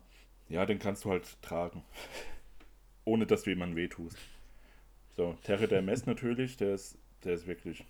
ja, 0.49 0.67
den 0.67 0.79
kannst 0.79 1.05
du 1.05 1.11
halt 1.11 1.41
tragen. 1.43 1.83
Ohne 3.05 3.27
dass 3.27 3.43
du 3.43 3.51
jemandem 3.51 3.77
wehtust. 3.77 4.19
So, 5.21 5.37
Terre 5.43 5.69
der 5.69 5.83
Mess 5.83 6.07
natürlich, 6.07 6.57
der 6.57 6.73
ist, 6.73 6.97
der 7.25 7.35
ist 7.35 7.47
wirklich, 7.47 7.85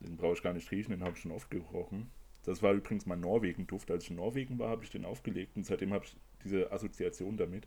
den 0.00 0.18
brauche 0.18 0.34
ich 0.34 0.42
gar 0.42 0.52
nicht 0.52 0.70
riechen, 0.70 0.90
den 0.90 1.02
habe 1.02 1.12
ich 1.16 1.22
schon 1.22 1.30
oft 1.32 1.50
gerochen. 1.50 2.10
Das 2.44 2.62
war 2.62 2.74
übrigens 2.74 3.06
mein 3.06 3.20
Norwegen-Duft. 3.20 3.90
Als 3.90 4.04
ich 4.04 4.10
in 4.10 4.16
Norwegen 4.16 4.58
war, 4.58 4.68
habe 4.68 4.84
ich 4.84 4.90
den 4.90 5.06
aufgelegt 5.06 5.56
und 5.56 5.64
seitdem 5.64 5.94
habe 5.94 6.04
ich 6.04 6.14
diese 6.44 6.70
Assoziation 6.70 7.38
damit. 7.38 7.66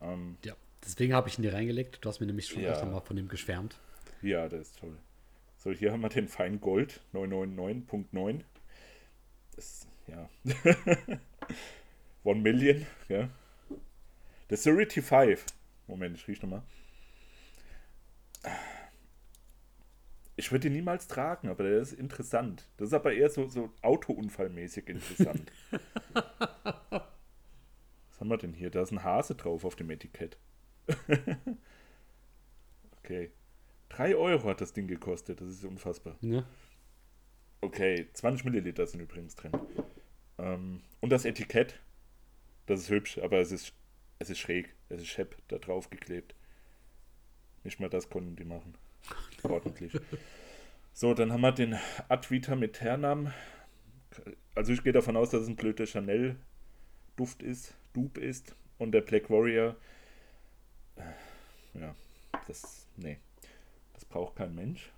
Ähm, 0.00 0.36
ja. 0.44 0.54
Deswegen 0.84 1.12
habe 1.12 1.28
ich 1.28 1.40
ihn 1.40 1.42
dir 1.42 1.54
reingelegt. 1.54 1.98
Du 2.00 2.08
hast 2.08 2.20
mir 2.20 2.26
nämlich 2.26 2.46
schon 2.46 2.62
Ja. 2.62 2.70
öfter 2.70 2.86
mal 2.86 3.00
von 3.00 3.16
dem 3.16 3.26
geschwärmt. 3.26 3.80
ja, 4.22 4.48
der 4.48 4.60
ist 4.60 4.78
toll. 4.78 4.96
So, 5.56 5.72
hier 5.72 5.90
haben 5.90 6.02
wir 6.02 6.08
den 6.08 6.28
Fein 6.28 6.60
Gold 6.60 7.00
999.9. 7.12 8.42
Das, 9.56 9.88
ja. 10.06 10.28
One 12.22 12.42
Million, 12.42 12.86
ja. 13.08 13.28
Der 14.50 14.56
Surity 14.56 15.02
5. 15.02 15.44
Moment, 15.88 16.16
ich 16.16 16.28
riech 16.28 16.40
nochmal. 16.42 16.62
Ich 20.42 20.50
würde 20.50 20.66
ihn 20.66 20.72
niemals 20.72 21.06
tragen, 21.06 21.48
aber 21.48 21.62
der 21.62 21.78
ist 21.78 21.92
interessant. 21.92 22.68
Das 22.76 22.88
ist 22.88 22.94
aber 22.94 23.12
eher 23.12 23.30
so, 23.30 23.46
so 23.46 23.72
Autounfallmäßig 23.80 24.88
interessant. 24.88 25.52
Was 26.90 28.18
haben 28.18 28.26
wir 28.26 28.38
denn 28.38 28.52
hier? 28.52 28.68
Da 28.68 28.82
ist 28.82 28.90
ein 28.90 29.04
Hase 29.04 29.36
drauf 29.36 29.64
auf 29.64 29.76
dem 29.76 29.88
Etikett. 29.90 30.36
okay. 32.98 33.30
3 33.90 34.16
Euro 34.16 34.48
hat 34.48 34.60
das 34.60 34.72
Ding 34.72 34.88
gekostet. 34.88 35.40
Das 35.40 35.48
ist 35.48 35.64
unfassbar. 35.64 36.16
Ne? 36.20 36.44
Okay, 37.60 38.08
20 38.12 38.44
Milliliter 38.44 38.84
sind 38.88 38.98
übrigens 38.98 39.36
drin. 39.36 39.52
Ähm, 40.38 40.82
und 41.00 41.10
das 41.10 41.24
Etikett, 41.24 41.78
das 42.66 42.80
ist 42.80 42.90
hübsch, 42.90 43.18
aber 43.18 43.38
es 43.38 43.52
ist, 43.52 43.74
es 44.18 44.28
ist 44.28 44.40
schräg. 44.40 44.74
Es 44.88 45.02
ist 45.02 45.06
schepp 45.06 45.36
da 45.46 45.58
drauf 45.58 45.88
geklebt. 45.88 46.34
Nicht 47.62 47.78
mal 47.78 47.88
das 47.88 48.10
konnten 48.10 48.34
die 48.34 48.44
machen. 48.44 48.76
Ordentlich. 49.42 49.92
So, 50.92 51.14
dann 51.14 51.32
haben 51.32 51.40
wir 51.40 51.52
den 51.52 51.78
Advita 52.08 52.54
Meternam. 52.54 53.32
Also 54.54 54.72
ich 54.72 54.82
gehe 54.82 54.92
davon 54.92 55.16
aus, 55.16 55.30
dass 55.30 55.42
es 55.42 55.48
ein 55.48 55.56
blöder 55.56 55.86
Chanel-Duft 55.86 57.42
ist, 57.42 57.74
Dupe 57.94 58.20
ist. 58.20 58.54
Und 58.78 58.92
der 58.92 59.00
Black 59.00 59.30
Warrior. 59.30 59.76
äh, 60.96 61.78
Ja, 61.78 61.94
das. 62.46 62.86
Nee. 62.96 63.18
Das 63.94 64.04
braucht 64.04 64.36
kein 64.36 64.54
Mensch. 64.54 64.90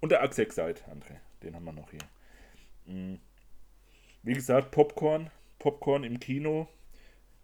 Und 0.00 0.10
der 0.10 0.22
Axexite, 0.22 0.82
André. 0.90 1.16
Den 1.42 1.54
haben 1.54 1.64
wir 1.64 1.72
noch 1.72 1.90
hier. 1.90 2.00
Mm. 2.86 3.18
Wie 4.22 4.32
gesagt, 4.32 4.70
Popcorn. 4.70 5.30
Popcorn 5.58 6.04
im 6.04 6.18
Kino. 6.18 6.68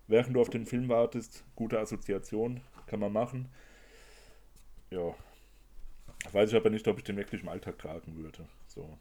Während 0.06 0.34
du 0.34 0.40
auf 0.40 0.50
den 0.50 0.66
Film 0.66 0.88
wartest. 0.88 1.44
Gute 1.54 1.78
Assoziation. 1.78 2.60
Kann 2.86 3.00
man 3.00 3.12
machen. 3.12 3.48
Ja. 4.90 5.14
Weiß 6.32 6.50
ich 6.50 6.56
aber 6.56 6.70
nicht, 6.70 6.86
ob 6.88 6.98
ich 6.98 7.04
den 7.04 7.16
wirklich 7.16 7.42
im 7.42 7.48
Alltag 7.48 7.78
tragen 7.78 8.16
würde. 8.16 8.46
So. 8.66 8.98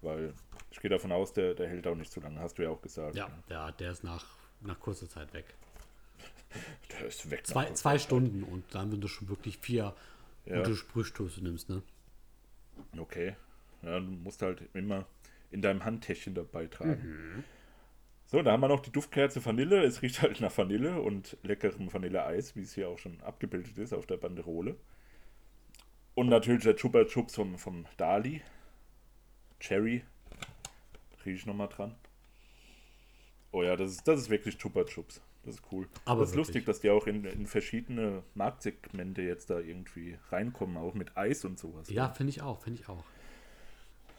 Weil 0.00 0.34
ich 0.70 0.80
gehe 0.80 0.90
davon 0.90 1.12
aus, 1.12 1.32
der, 1.32 1.54
der 1.54 1.68
hält 1.68 1.86
auch 1.86 1.94
nicht 1.94 2.12
so 2.12 2.20
lange. 2.20 2.40
Hast 2.40 2.58
du 2.58 2.62
ja 2.62 2.70
auch 2.70 2.82
gesagt. 2.82 3.14
Ja, 3.14 3.30
der, 3.48 3.72
der 3.72 3.92
ist 3.92 4.02
nach, 4.04 4.24
nach 4.60 4.78
kurzer 4.80 5.08
Zeit 5.08 5.32
weg. 5.32 5.46
Der 6.92 7.06
ist 7.06 7.30
weg. 7.30 7.46
Zwei, 7.46 7.72
zwei 7.72 7.98
Stunden 7.98 8.42
und 8.42 8.62
dann, 8.74 8.92
wenn 8.92 9.00
du 9.00 9.08
schon 9.08 9.26
wirklich 9.30 9.56
vier 9.56 9.94
Ja. 10.44 10.58
gute 10.58 10.76
Sprühstoße 10.76 11.42
nimmst, 11.42 11.70
ne? 11.70 11.82
Okay. 12.98 13.36
Ja, 13.80 13.98
du 13.98 14.06
musst 14.06 14.42
halt 14.42 14.62
immer, 14.74 15.06
in 15.50 15.62
deinem 15.62 15.82
Handtäschchen 15.84 16.34
dabei 16.34 16.66
tragen. 16.66 17.44
So, 18.26 18.42
da 18.42 18.52
haben 18.52 18.60
wir 18.60 18.68
noch 18.68 18.80
die 18.80 18.92
Duftkerze 18.92 19.44
Vanille. 19.44 19.82
Es 19.82 20.02
riecht 20.02 20.20
halt 20.22 20.40
nach 20.40 20.56
Vanille 20.56 21.00
und 21.00 21.36
leckerem 21.42 21.92
Vanilleeis, 21.92 22.54
wie 22.54 22.62
es 22.62 22.74
hier 22.74 22.88
auch 22.88 22.98
schon 22.98 23.20
abgebildet 23.22 23.78
ist 23.78 23.92
auf 23.94 24.06
der 24.06 24.18
Banderole. 24.18 24.76
Und 26.14 26.28
natürlich 26.28 26.64
der 26.64 26.76
Chupa 26.76 27.04
Chups 27.04 27.34
vom, 27.34 27.56
vom 27.58 27.86
Dali. 27.96 28.42
Cherry. 29.60 30.02
Riech 31.24 31.36
ich 31.36 31.46
nochmal 31.46 31.68
dran. 31.68 31.94
Oh 33.52 33.62
ja, 33.62 33.76
das 33.76 33.92
ist, 33.92 34.08
das 34.08 34.20
ist 34.20 34.30
wirklich 34.30 34.58
Chupa 34.58 34.84
Chups. 34.84 35.20
Das 35.44 35.56
ist 35.56 35.62
cool. 35.72 35.88
Aber 36.04 36.20
das 36.20 36.30
ist 36.30 36.36
wirklich. 36.36 36.48
lustig, 36.48 36.66
dass 36.66 36.80
die 36.80 36.90
auch 36.90 37.06
in, 37.06 37.24
in 37.24 37.46
verschiedene 37.46 38.22
Marktsegmente 38.34 39.22
jetzt 39.22 39.50
da 39.50 39.58
irgendwie 39.58 40.16
reinkommen, 40.30 40.76
auch 40.76 40.94
mit 40.94 41.16
Eis 41.16 41.44
und 41.44 41.58
sowas. 41.58 41.90
Ja, 41.90 42.10
finde 42.10 42.30
ich 42.30 42.42
auch, 42.42 42.60
finde 42.62 42.80
ich 42.80 42.88
auch. 42.88 43.04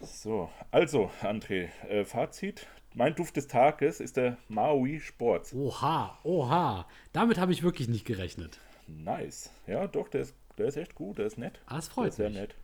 So, 0.01 0.49
also, 0.71 1.11
André, 1.21 1.69
äh, 1.87 2.03
Fazit. 2.03 2.67
Mein 2.93 3.15
Duft 3.15 3.37
des 3.37 3.47
Tages 3.47 3.99
ist 3.99 4.17
der 4.17 4.37
Maui 4.49 4.99
Sports. 4.99 5.53
Oha, 5.53 6.19
oha. 6.23 6.87
Damit 7.13 7.37
habe 7.39 7.53
ich 7.53 7.63
wirklich 7.63 7.87
nicht 7.87 8.05
gerechnet. 8.05 8.59
Nice. 8.87 9.49
Ja, 9.65 9.87
doch, 9.87 10.09
der 10.09 10.21
ist, 10.21 10.35
der 10.57 10.67
ist 10.67 10.77
echt 10.77 10.95
gut, 10.95 11.17
der 11.17 11.25
ist 11.25 11.37
nett. 11.37 11.59
Ah, 11.65 11.75
das 11.77 11.85
Der 11.85 11.93
freut 11.93 12.09
ist 12.09 12.15
sehr 12.17 12.29
mich. 12.29 12.37
nett. 12.39 12.55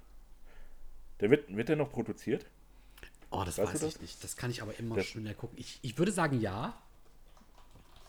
Der 1.20 1.30
wird, 1.30 1.54
wird 1.56 1.70
der 1.70 1.76
noch 1.76 1.92
produziert? 1.92 2.46
Oh, 3.32 3.44
das 3.46 3.58
Weißt 3.58 3.74
weiß 3.74 3.84
ich 3.84 3.94
das? 3.94 4.02
nicht. 4.02 4.24
Das 4.24 4.38
kann 4.38 4.50
ich 4.52 4.62
aber 4.62 4.78
immer 4.80 4.96
Das- 4.96 5.06
schnell 5.06 5.34
gucken. 5.36 5.58
Ich, 5.60 5.80
ich 5.82 5.98
würde 5.98 6.12
sagen 6.12 6.40
ja. 6.40 6.82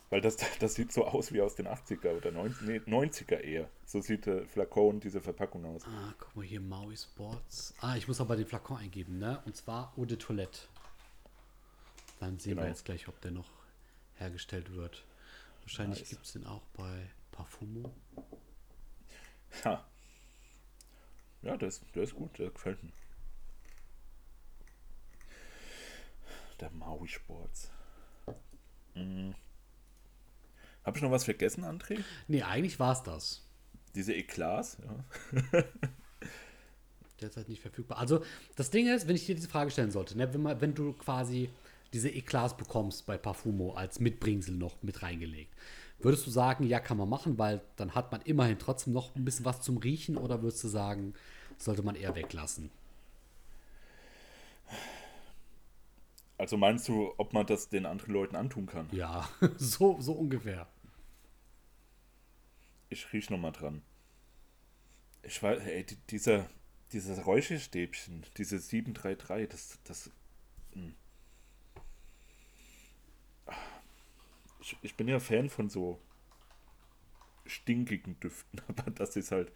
Weil 0.08 0.20
das, 0.20 0.36
das 0.60 0.74
sieht 0.74 0.92
so 0.92 1.04
aus 1.04 1.32
wie 1.32 1.40
aus 1.40 1.54
den 1.54 1.66
80er 1.68 2.16
oder 2.16 2.30
90, 2.32 2.62
nee, 2.66 2.78
90er 2.78 3.38
eher. 3.38 3.68
So 3.84 4.00
sieht 4.00 4.26
der 4.26 4.46
Flakon, 4.46 5.00
diese 5.00 5.20
Verpackung 5.20 5.64
aus. 5.66 5.82
Ah, 5.86 6.14
guck 6.18 6.34
mal 6.36 6.44
hier, 6.44 6.60
Maui 6.60 6.96
Sports. 6.96 7.74
Ah, 7.80 7.96
ich 7.96 8.08
muss 8.08 8.20
aber 8.20 8.36
den 8.36 8.46
Flakon 8.46 8.78
eingeben, 8.78 9.18
ne? 9.18 9.40
Und 9.44 9.56
zwar 9.56 9.92
Eau 9.96 10.04
de 10.04 10.16
Toilette. 10.16 10.60
Dann 12.18 12.38
sehen 12.38 12.52
wir 12.56 12.62
Genau. 12.62 12.68
jetzt 12.74 12.84
gleich, 12.84 13.08
ob 13.08 13.20
der 13.20 13.30
noch 13.30 13.48
hergestellt 14.16 14.72
wird. 14.74 15.04
Wahrscheinlich 15.62 16.00
Nice. 16.00 16.10
gibt 16.10 16.24
es 16.26 16.32
den 16.32 16.46
auch 16.46 16.62
bei 16.76 17.06
Parfumo. 17.32 17.90
Ha. 19.64 19.84
Ja, 21.42 21.56
der 21.56 21.68
ist, 21.68 21.82
der 21.94 22.02
ist 22.02 22.14
gut, 22.14 22.38
der 22.38 22.50
gefällt 22.50 22.82
mir. 22.82 22.92
Der 26.60 26.70
Maui 26.70 27.08
Sports. 27.08 27.70
Hm. 28.94 29.34
Habe 30.84 30.98
ich 30.98 31.02
noch 31.02 31.10
was 31.10 31.24
vergessen, 31.24 31.64
André? 31.64 32.02
Nee, 32.28 32.42
eigentlich 32.42 32.78
war 32.78 32.92
es 32.92 33.02
das. 33.02 33.42
Diese 33.94 34.14
Eklats, 34.14 34.78
ja. 34.82 35.04
Derzeit 37.20 37.48
nicht 37.48 37.60
verfügbar. 37.60 37.98
Also, 37.98 38.24
das 38.56 38.70
Ding 38.70 38.88
ist, 38.88 39.06
wenn 39.06 39.16
ich 39.16 39.26
dir 39.26 39.34
diese 39.34 39.48
Frage 39.48 39.70
stellen 39.70 39.90
sollte, 39.90 40.16
ne, 40.16 40.32
wenn, 40.32 40.42
man, 40.42 40.60
wenn 40.60 40.74
du 40.74 40.92
quasi 40.94 41.50
diese 41.92 42.08
Eklats 42.08 42.56
bekommst 42.56 43.06
bei 43.06 43.18
Parfumo 43.18 43.74
als 43.74 44.00
Mitbringsel 44.00 44.54
noch 44.54 44.82
mit 44.82 45.02
reingelegt, 45.02 45.52
würdest 46.02 46.26
du 46.26 46.30
sagen, 46.30 46.64
ja, 46.64 46.80
kann 46.80 46.96
man 46.96 47.08
machen, 47.08 47.38
weil 47.38 47.60
dann 47.76 47.94
hat 47.94 48.12
man 48.12 48.22
immerhin 48.22 48.58
trotzdem 48.58 48.92
noch 48.92 49.14
ein 49.16 49.24
bisschen 49.24 49.44
was 49.44 49.60
zum 49.60 49.76
Riechen 49.78 50.16
oder 50.16 50.42
würdest 50.42 50.64
du 50.64 50.68
sagen, 50.68 51.14
sollte 51.58 51.82
man 51.82 51.94
eher 51.96 52.14
weglassen? 52.14 52.70
Also 56.38 56.56
meinst 56.56 56.88
du, 56.88 57.12
ob 57.18 57.32
man 57.34 57.46
das 57.46 57.68
den 57.68 57.86
anderen 57.86 58.12
Leuten 58.12 58.34
antun 58.36 58.66
kann? 58.66 58.88
Ja, 58.92 59.28
so, 59.58 60.00
so 60.00 60.12
ungefähr. 60.12 60.66
Ich 62.88 63.12
riech 63.12 63.30
noch 63.30 63.38
mal 63.38 63.52
dran. 63.52 63.82
Ich 65.22 65.42
weiß, 65.42 65.62
ey, 65.62 65.84
die- 65.84 65.96
dieser, 66.10 66.48
dieses 66.92 67.24
Räucherstäbchen, 67.26 68.24
diese 68.36 68.58
733, 68.58 69.48
das, 69.48 69.78
das. 69.84 70.10
hm. 70.72 70.94
Ich, 74.70 74.78
ich 74.82 74.96
bin 74.96 75.08
ja 75.08 75.18
Fan 75.18 75.48
von 75.48 75.68
so 75.68 76.00
stinkigen 77.46 78.18
Düften, 78.20 78.60
aber 78.68 78.90
das 78.90 79.16
ist 79.16 79.32
halt. 79.32 79.52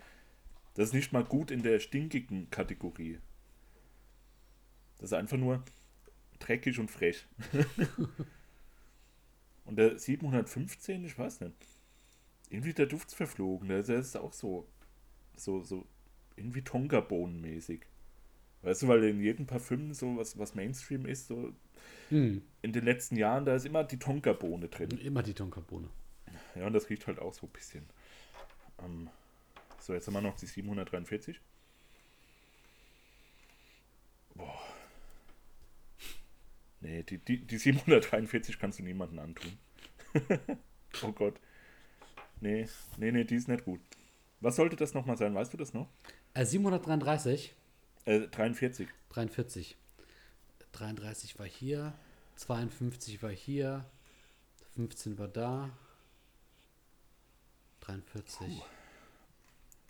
Das 0.74 0.88
ist 0.88 0.94
nicht 0.94 1.12
mal 1.12 1.24
gut 1.24 1.52
in 1.52 1.62
der 1.62 1.78
stinkigen 1.78 2.50
Kategorie. 2.50 3.20
Das 4.96 5.10
ist 5.10 5.12
einfach 5.12 5.36
nur 5.36 5.62
dreckig 6.40 6.80
und 6.80 6.90
frech. 6.90 7.26
und 9.64 9.76
der 9.76 9.96
715, 9.96 11.04
ich 11.04 11.16
weiß 11.16 11.40
nicht. 11.40 11.54
Irgendwie 12.50 12.72
der 12.72 12.86
Duft 12.86 13.08
ist 13.08 13.14
verflogen. 13.14 13.68
Der 13.68 13.84
der 13.84 14.00
ist 14.00 14.16
auch 14.16 14.32
so, 14.32 14.66
so, 15.36 15.62
so 15.62 15.86
irgendwie 16.34 16.62
Tonkabohnen-mäßig. 16.62 17.82
Weißt 18.64 18.82
du, 18.82 18.88
weil 18.88 19.04
in 19.04 19.20
jedem 19.20 19.46
Parfüm 19.46 19.92
so 19.92 20.16
was, 20.16 20.38
was 20.38 20.54
Mainstream 20.54 21.06
ist, 21.06 21.28
so 21.28 21.52
Hm. 22.08 22.42
in 22.62 22.72
den 22.72 22.84
letzten 22.84 23.16
Jahren, 23.16 23.44
da 23.44 23.54
ist 23.54 23.66
immer 23.66 23.84
die 23.84 23.98
Tonkabohne 23.98 24.68
drin. 24.68 24.90
Immer 24.98 25.22
die 25.22 25.34
Tonkabohne. 25.34 25.88
Ja, 26.54 26.66
und 26.66 26.72
das 26.72 26.88
riecht 26.88 27.06
halt 27.06 27.18
auch 27.18 27.34
so 27.34 27.46
ein 27.46 27.52
bisschen. 27.52 27.84
Ähm, 28.82 29.08
so, 29.80 29.92
jetzt 29.92 30.06
haben 30.06 30.14
wir 30.14 30.20
noch 30.20 30.36
die 30.36 30.46
743. 30.46 31.40
Boah. 34.34 34.58
Nee, 36.80 37.02
die, 37.02 37.18
die, 37.18 37.38
die 37.38 37.58
743 37.58 38.58
kannst 38.58 38.78
du 38.78 38.82
niemandem 38.82 39.18
antun. 39.18 39.58
oh 41.02 41.12
Gott. 41.12 41.40
Nee, 42.40 42.68
nee, 42.98 43.12
nee, 43.12 43.24
die 43.24 43.36
ist 43.36 43.48
nicht 43.48 43.64
gut. 43.64 43.80
Was 44.40 44.56
sollte 44.56 44.76
das 44.76 44.92
nochmal 44.92 45.16
sein? 45.16 45.34
Weißt 45.34 45.52
du 45.52 45.56
das 45.56 45.72
noch? 45.72 45.88
Äh, 46.34 46.44
733, 46.44 47.54
Äh, 48.05 48.28
43. 48.28 48.88
43. 49.11 49.76
33 50.72 51.38
war 51.38 51.46
hier, 51.46 51.94
52 52.36 53.22
war 53.22 53.30
hier, 53.30 53.84
15 54.74 55.18
war 55.18 55.28
da, 55.28 55.70
43. 57.80 58.59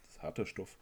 Das 0.02 0.16
ist 0.16 0.22
harter 0.22 0.46
Stoff. 0.46 0.76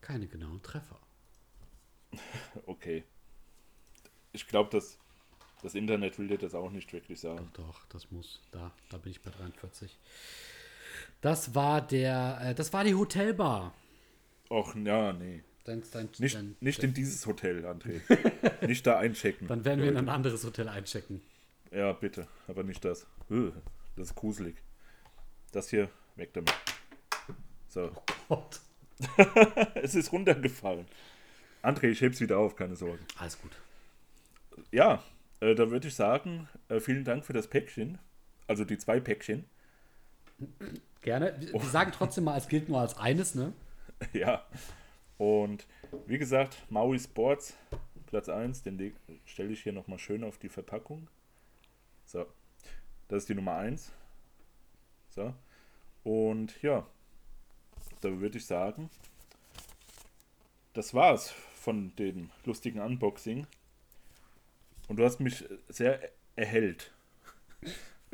Keine 0.00 0.26
genauen 0.28 0.62
Treffer. 0.62 1.00
Okay. 2.64 3.04
Ich 4.32 4.46
glaube, 4.46 4.70
das, 4.70 4.98
das 5.62 5.74
Internet 5.74 6.18
will 6.18 6.28
dir 6.28 6.38
das 6.38 6.54
auch 6.54 6.70
nicht 6.70 6.92
wirklich 6.92 7.20
sagen. 7.20 7.48
Doch, 7.54 7.64
doch, 7.66 7.84
das 7.88 8.10
muss. 8.10 8.40
Da, 8.52 8.70
da 8.90 8.98
bin 8.98 9.12
ich 9.12 9.20
bei 9.22 9.30
43. 9.30 9.96
Das 11.20 11.54
war 11.54 11.80
der, 11.86 12.38
äh, 12.42 12.54
das 12.54 12.72
war 12.72 12.84
die 12.84 12.94
Hotelbar. 12.94 13.74
Och, 14.50 14.74
ja, 14.76 15.12
nee. 15.12 15.42
Dein, 15.64 15.82
dein, 15.92 16.08
Nicht, 16.18 16.36
dein, 16.36 16.56
nicht 16.60 16.82
in 16.84 16.94
dieses 16.94 17.26
Hotel, 17.26 17.66
André. 17.66 18.00
nicht 18.66 18.86
da 18.86 18.98
einchecken. 18.98 19.48
dann 19.48 19.64
werden 19.64 19.80
wir 19.80 19.88
in 19.88 19.94
Leute. 19.94 20.06
ein 20.06 20.14
anderes 20.14 20.44
Hotel 20.44 20.68
einchecken. 20.68 21.20
Ja, 21.72 21.92
bitte. 21.92 22.28
Aber 22.46 22.62
nicht 22.62 22.84
das. 22.84 23.02
Äh, 23.30 23.50
Das 23.96 24.08
ist 24.10 24.14
gruselig. 24.14 24.56
Das 25.50 25.70
hier, 25.70 25.90
weg 26.14 26.32
damit. 26.34 26.54
So. 27.68 27.90
Gott. 28.28 28.60
Es 29.74 29.94
ist 29.94 30.12
runtergefallen. 30.12 30.86
André, 31.62 31.88
ich 31.88 32.00
heb's 32.00 32.20
wieder 32.20 32.38
auf, 32.38 32.54
keine 32.56 32.76
Sorge. 32.76 33.00
Alles 33.18 33.40
gut. 33.40 33.50
Ja, 34.70 35.02
äh, 35.40 35.54
da 35.54 35.70
würde 35.70 35.88
ich 35.88 35.94
sagen, 35.94 36.48
äh, 36.68 36.80
vielen 36.80 37.04
Dank 37.04 37.24
für 37.24 37.32
das 37.32 37.48
Päckchen. 37.48 37.98
Also 38.46 38.64
die 38.64 38.78
zwei 38.78 39.00
Päckchen. 39.00 39.44
Gerne. 41.02 41.36
Wir, 41.38 41.52
wir 41.52 41.60
sagen 41.60 41.92
trotzdem 41.92 42.24
mal, 42.24 42.36
es 42.36 42.48
gilt 42.48 42.68
nur 42.68 42.80
als 42.80 42.96
eines, 42.96 43.34
ne? 43.34 43.52
ja. 44.12 44.44
Und 45.18 45.66
wie 46.06 46.18
gesagt, 46.18 46.64
Maui 46.68 46.98
Sports, 46.98 47.56
Platz 48.06 48.28
1, 48.28 48.62
den 48.62 48.94
stelle 49.24 49.52
ich 49.52 49.62
hier 49.62 49.72
nochmal 49.72 49.98
schön 49.98 50.24
auf 50.24 50.38
die 50.38 50.48
Verpackung. 50.48 51.08
So. 52.04 52.26
Das 53.08 53.22
ist 53.22 53.28
die 53.28 53.34
Nummer 53.34 53.56
1. 53.56 53.92
So. 55.10 55.32
Und 56.04 56.60
ja, 56.62 56.86
da 58.00 58.20
würde 58.20 58.38
ich 58.38 58.46
sagen, 58.46 58.90
das 60.72 60.92
war's 60.92 61.30
von 61.30 61.94
dem 61.96 62.30
lustigen 62.44 62.80
Unboxing. 62.80 63.46
Und 64.88 64.96
du 64.96 65.04
hast 65.04 65.20
mich 65.20 65.44
sehr 65.68 66.00
erhellt 66.36 66.92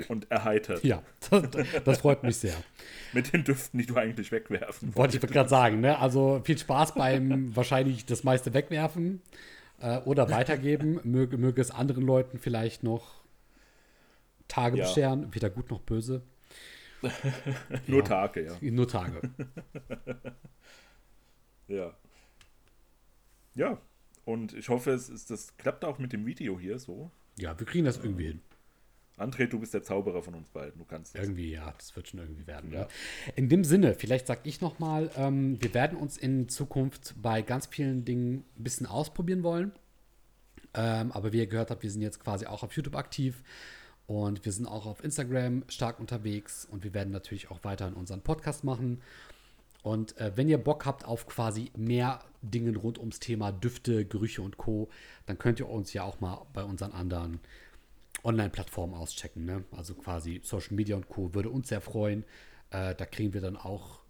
und 0.09 0.31
erheitert 0.31 0.83
Ja, 0.85 1.03
das, 1.31 1.45
das 1.85 1.99
freut 1.99 2.23
mich 2.23 2.37
sehr. 2.37 2.55
mit 3.13 3.33
den 3.33 3.45
Düften, 3.45 3.79
die 3.79 3.87
du 3.87 3.97
eigentlich 3.97 4.33
wegwerfen 4.33 4.95
Wollte 4.97 5.17
ich 5.19 5.23
gerade 5.23 5.49
sagen, 5.49 5.81
ne? 5.81 5.99
Also 5.99 6.41
viel 6.45 6.57
Spaß 6.59 6.95
beim 6.95 7.55
wahrscheinlich 7.55 8.07
das 8.07 8.25
meiste 8.25 8.55
wegwerfen 8.55 9.21
äh, 9.81 9.99
oder 9.99 10.31
weitergeben. 10.31 11.01
Möge, 11.05 11.37
möge 11.37 11.61
es 11.61 11.71
anderen 11.71 12.05
Leuten 12.05 12.39
vielleicht 12.39 12.83
noch 12.83 13.21
Tage 14.49 14.79
Ja. 14.79 14.85
bescheren, 14.85 15.35
weder 15.35 15.51
gut 15.51 15.71
noch 15.71 15.81
böse. 15.81 16.23
Nur 17.87 17.99
Ja. 18.01 18.05
Tage, 18.05 18.45
ja. 18.47 18.57
Nur 18.61 18.89
Tage. 18.89 19.21
Ja. 21.69 21.95
Ja. 23.55 23.79
Und 24.25 24.53
ich 24.55 24.69
hoffe, 24.69 24.93
es 24.93 25.09
ist, 25.09 25.31
das 25.31 25.57
klappt 25.57 25.85
auch 25.85 25.99
mit 25.99 26.13
dem 26.13 26.27
Video 26.27 26.59
hier 26.59 26.79
so. 26.79 27.11
Ja, 27.39 27.59
wir 27.59 27.67
kriegen 27.67 27.85
das 27.85 27.99
irgendwie 27.99 28.27
hin. 28.27 28.41
André, 29.19 29.47
du 29.47 29.59
bist 29.59 29.75
der 29.75 29.83
Zauberer 29.83 30.23
von 30.23 30.35
uns 30.35 30.51
beiden. 30.51 30.79
Du 30.79 30.85
kannst 30.85 31.15
das. 31.15 31.23
Irgendwie, 31.23 31.53
ja, 31.53 31.73
das 31.77 31.95
wird 31.95 32.09
schon 32.09 32.21
irgendwie 32.21 32.47
werden. 32.47 32.73
Ja. 32.73 32.81
Ne? 32.81 32.89
In 33.37 33.49
dem 33.49 33.65
Sinne, 33.65 33.95
vielleicht 33.95 34.27
sage 34.27 34.41
ich 34.45 34.61
nochmal, 34.61 35.11
ähm, 35.17 35.61
wir 35.61 35.75
werden 35.75 35.99
uns 35.99 36.17
in 36.17 36.49
Zukunft 36.49 37.15
bei 37.21 37.43
ganz 37.43 37.67
vielen 37.67 38.05
Dingen 38.05 38.45
ein 38.59 38.65
bisschen 38.65 38.87
ausprobieren 38.87 39.43
wollen. 39.43 39.73
Ähm, 40.75 41.13
aber 41.13 41.33
wie 41.33 41.39
ihr 41.39 41.47
gehört 41.47 41.71
habt, 41.71 41.83
wir 41.83 41.91
sind 41.91 42.01
jetzt 42.01 42.21
quasi 42.21 42.47
auch 42.47 42.63
auf 42.63 42.73
YouTube 42.73 42.97
aktiv 42.97 43.43
und 44.07 44.45
wir 44.45 44.53
sind 44.53 44.67
auch 44.67 44.87
auf 44.87 45.05
Instagram 45.05 45.65
stark 45.69 46.01
unterwegs 46.01 46.65
und 46.65 46.83
wir 46.83 46.95
werden 46.95 47.13
natürlich 47.13 47.51
auch 47.51 47.61
weiterhin 47.63 47.95
unseren 47.95 48.23
Podcast 48.23 48.65
machen. 48.65 49.03
Und 49.83 50.17
äh, 50.19 50.33
wenn 50.37 50.49
ihr 50.49 50.59
Bock 50.59 50.87
habt 50.87 51.05
auf 51.05 51.27
quasi 51.27 51.71
mehr 51.77 52.25
Dinge 52.41 52.77
rund 52.77 52.99
ums 52.99 53.19
Thema 53.19 53.51
Düfte, 53.53 54.05
Gerüche 54.05 54.43
und 54.43 54.57
Co., 54.57 54.89
dann 55.27 55.39
könnt 55.39 55.59
ihr 55.59 55.69
uns 55.69 55.93
ja 55.93 56.05
auch 56.05 56.21
mal 56.21 56.47
bei 56.53 56.63
unseren 56.63 56.93
anderen 56.93 57.41
Online-Plattformen 58.25 58.95
auschecken. 58.95 59.45
Ne? 59.45 59.65
Also 59.73 59.95
quasi 59.95 60.41
Social 60.45 60.75
Media 60.75 60.97
und 60.97 61.09
Co. 61.09 61.35
würde 61.35 61.51
uns 61.51 61.69
sehr 61.69 61.81
freuen. 61.81 62.25
Äh, 62.71 62.95
da 62.95 63.07
kriegen 63.07 63.35
wir 63.35 63.41
dann 63.41 63.57
auch 63.57 64.01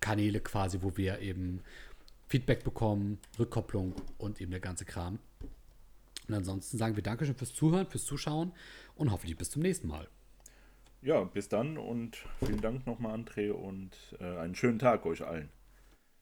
Kanäle 0.00 0.40
quasi, 0.40 0.78
wo 0.82 0.96
wir 0.96 1.18
eben 1.20 1.62
Feedback 2.28 2.62
bekommen, 2.62 3.18
Rückkopplung 3.38 3.94
und 4.18 4.40
eben 4.40 4.52
der 4.52 4.60
ganze 4.60 4.84
Kram. 4.84 5.18
Und 6.28 6.34
ansonsten 6.34 6.78
sagen 6.78 6.94
wir 6.94 7.02
Dankeschön 7.02 7.34
fürs 7.34 7.52
Zuhören, 7.52 7.88
fürs 7.88 8.04
Zuschauen 8.04 8.52
und 8.94 9.10
hoffentlich 9.10 9.36
bis 9.36 9.50
zum 9.50 9.62
nächsten 9.62 9.88
Mal. 9.88 10.08
Ja, 11.02 11.24
bis 11.24 11.48
dann 11.48 11.78
und 11.78 12.18
vielen 12.44 12.60
Dank 12.60 12.86
nochmal, 12.86 13.18
André, 13.18 13.50
und 13.52 13.96
äh, 14.20 14.36
einen 14.38 14.54
schönen 14.54 14.78
Tag 14.78 15.06
euch 15.06 15.24
allen. 15.26 15.48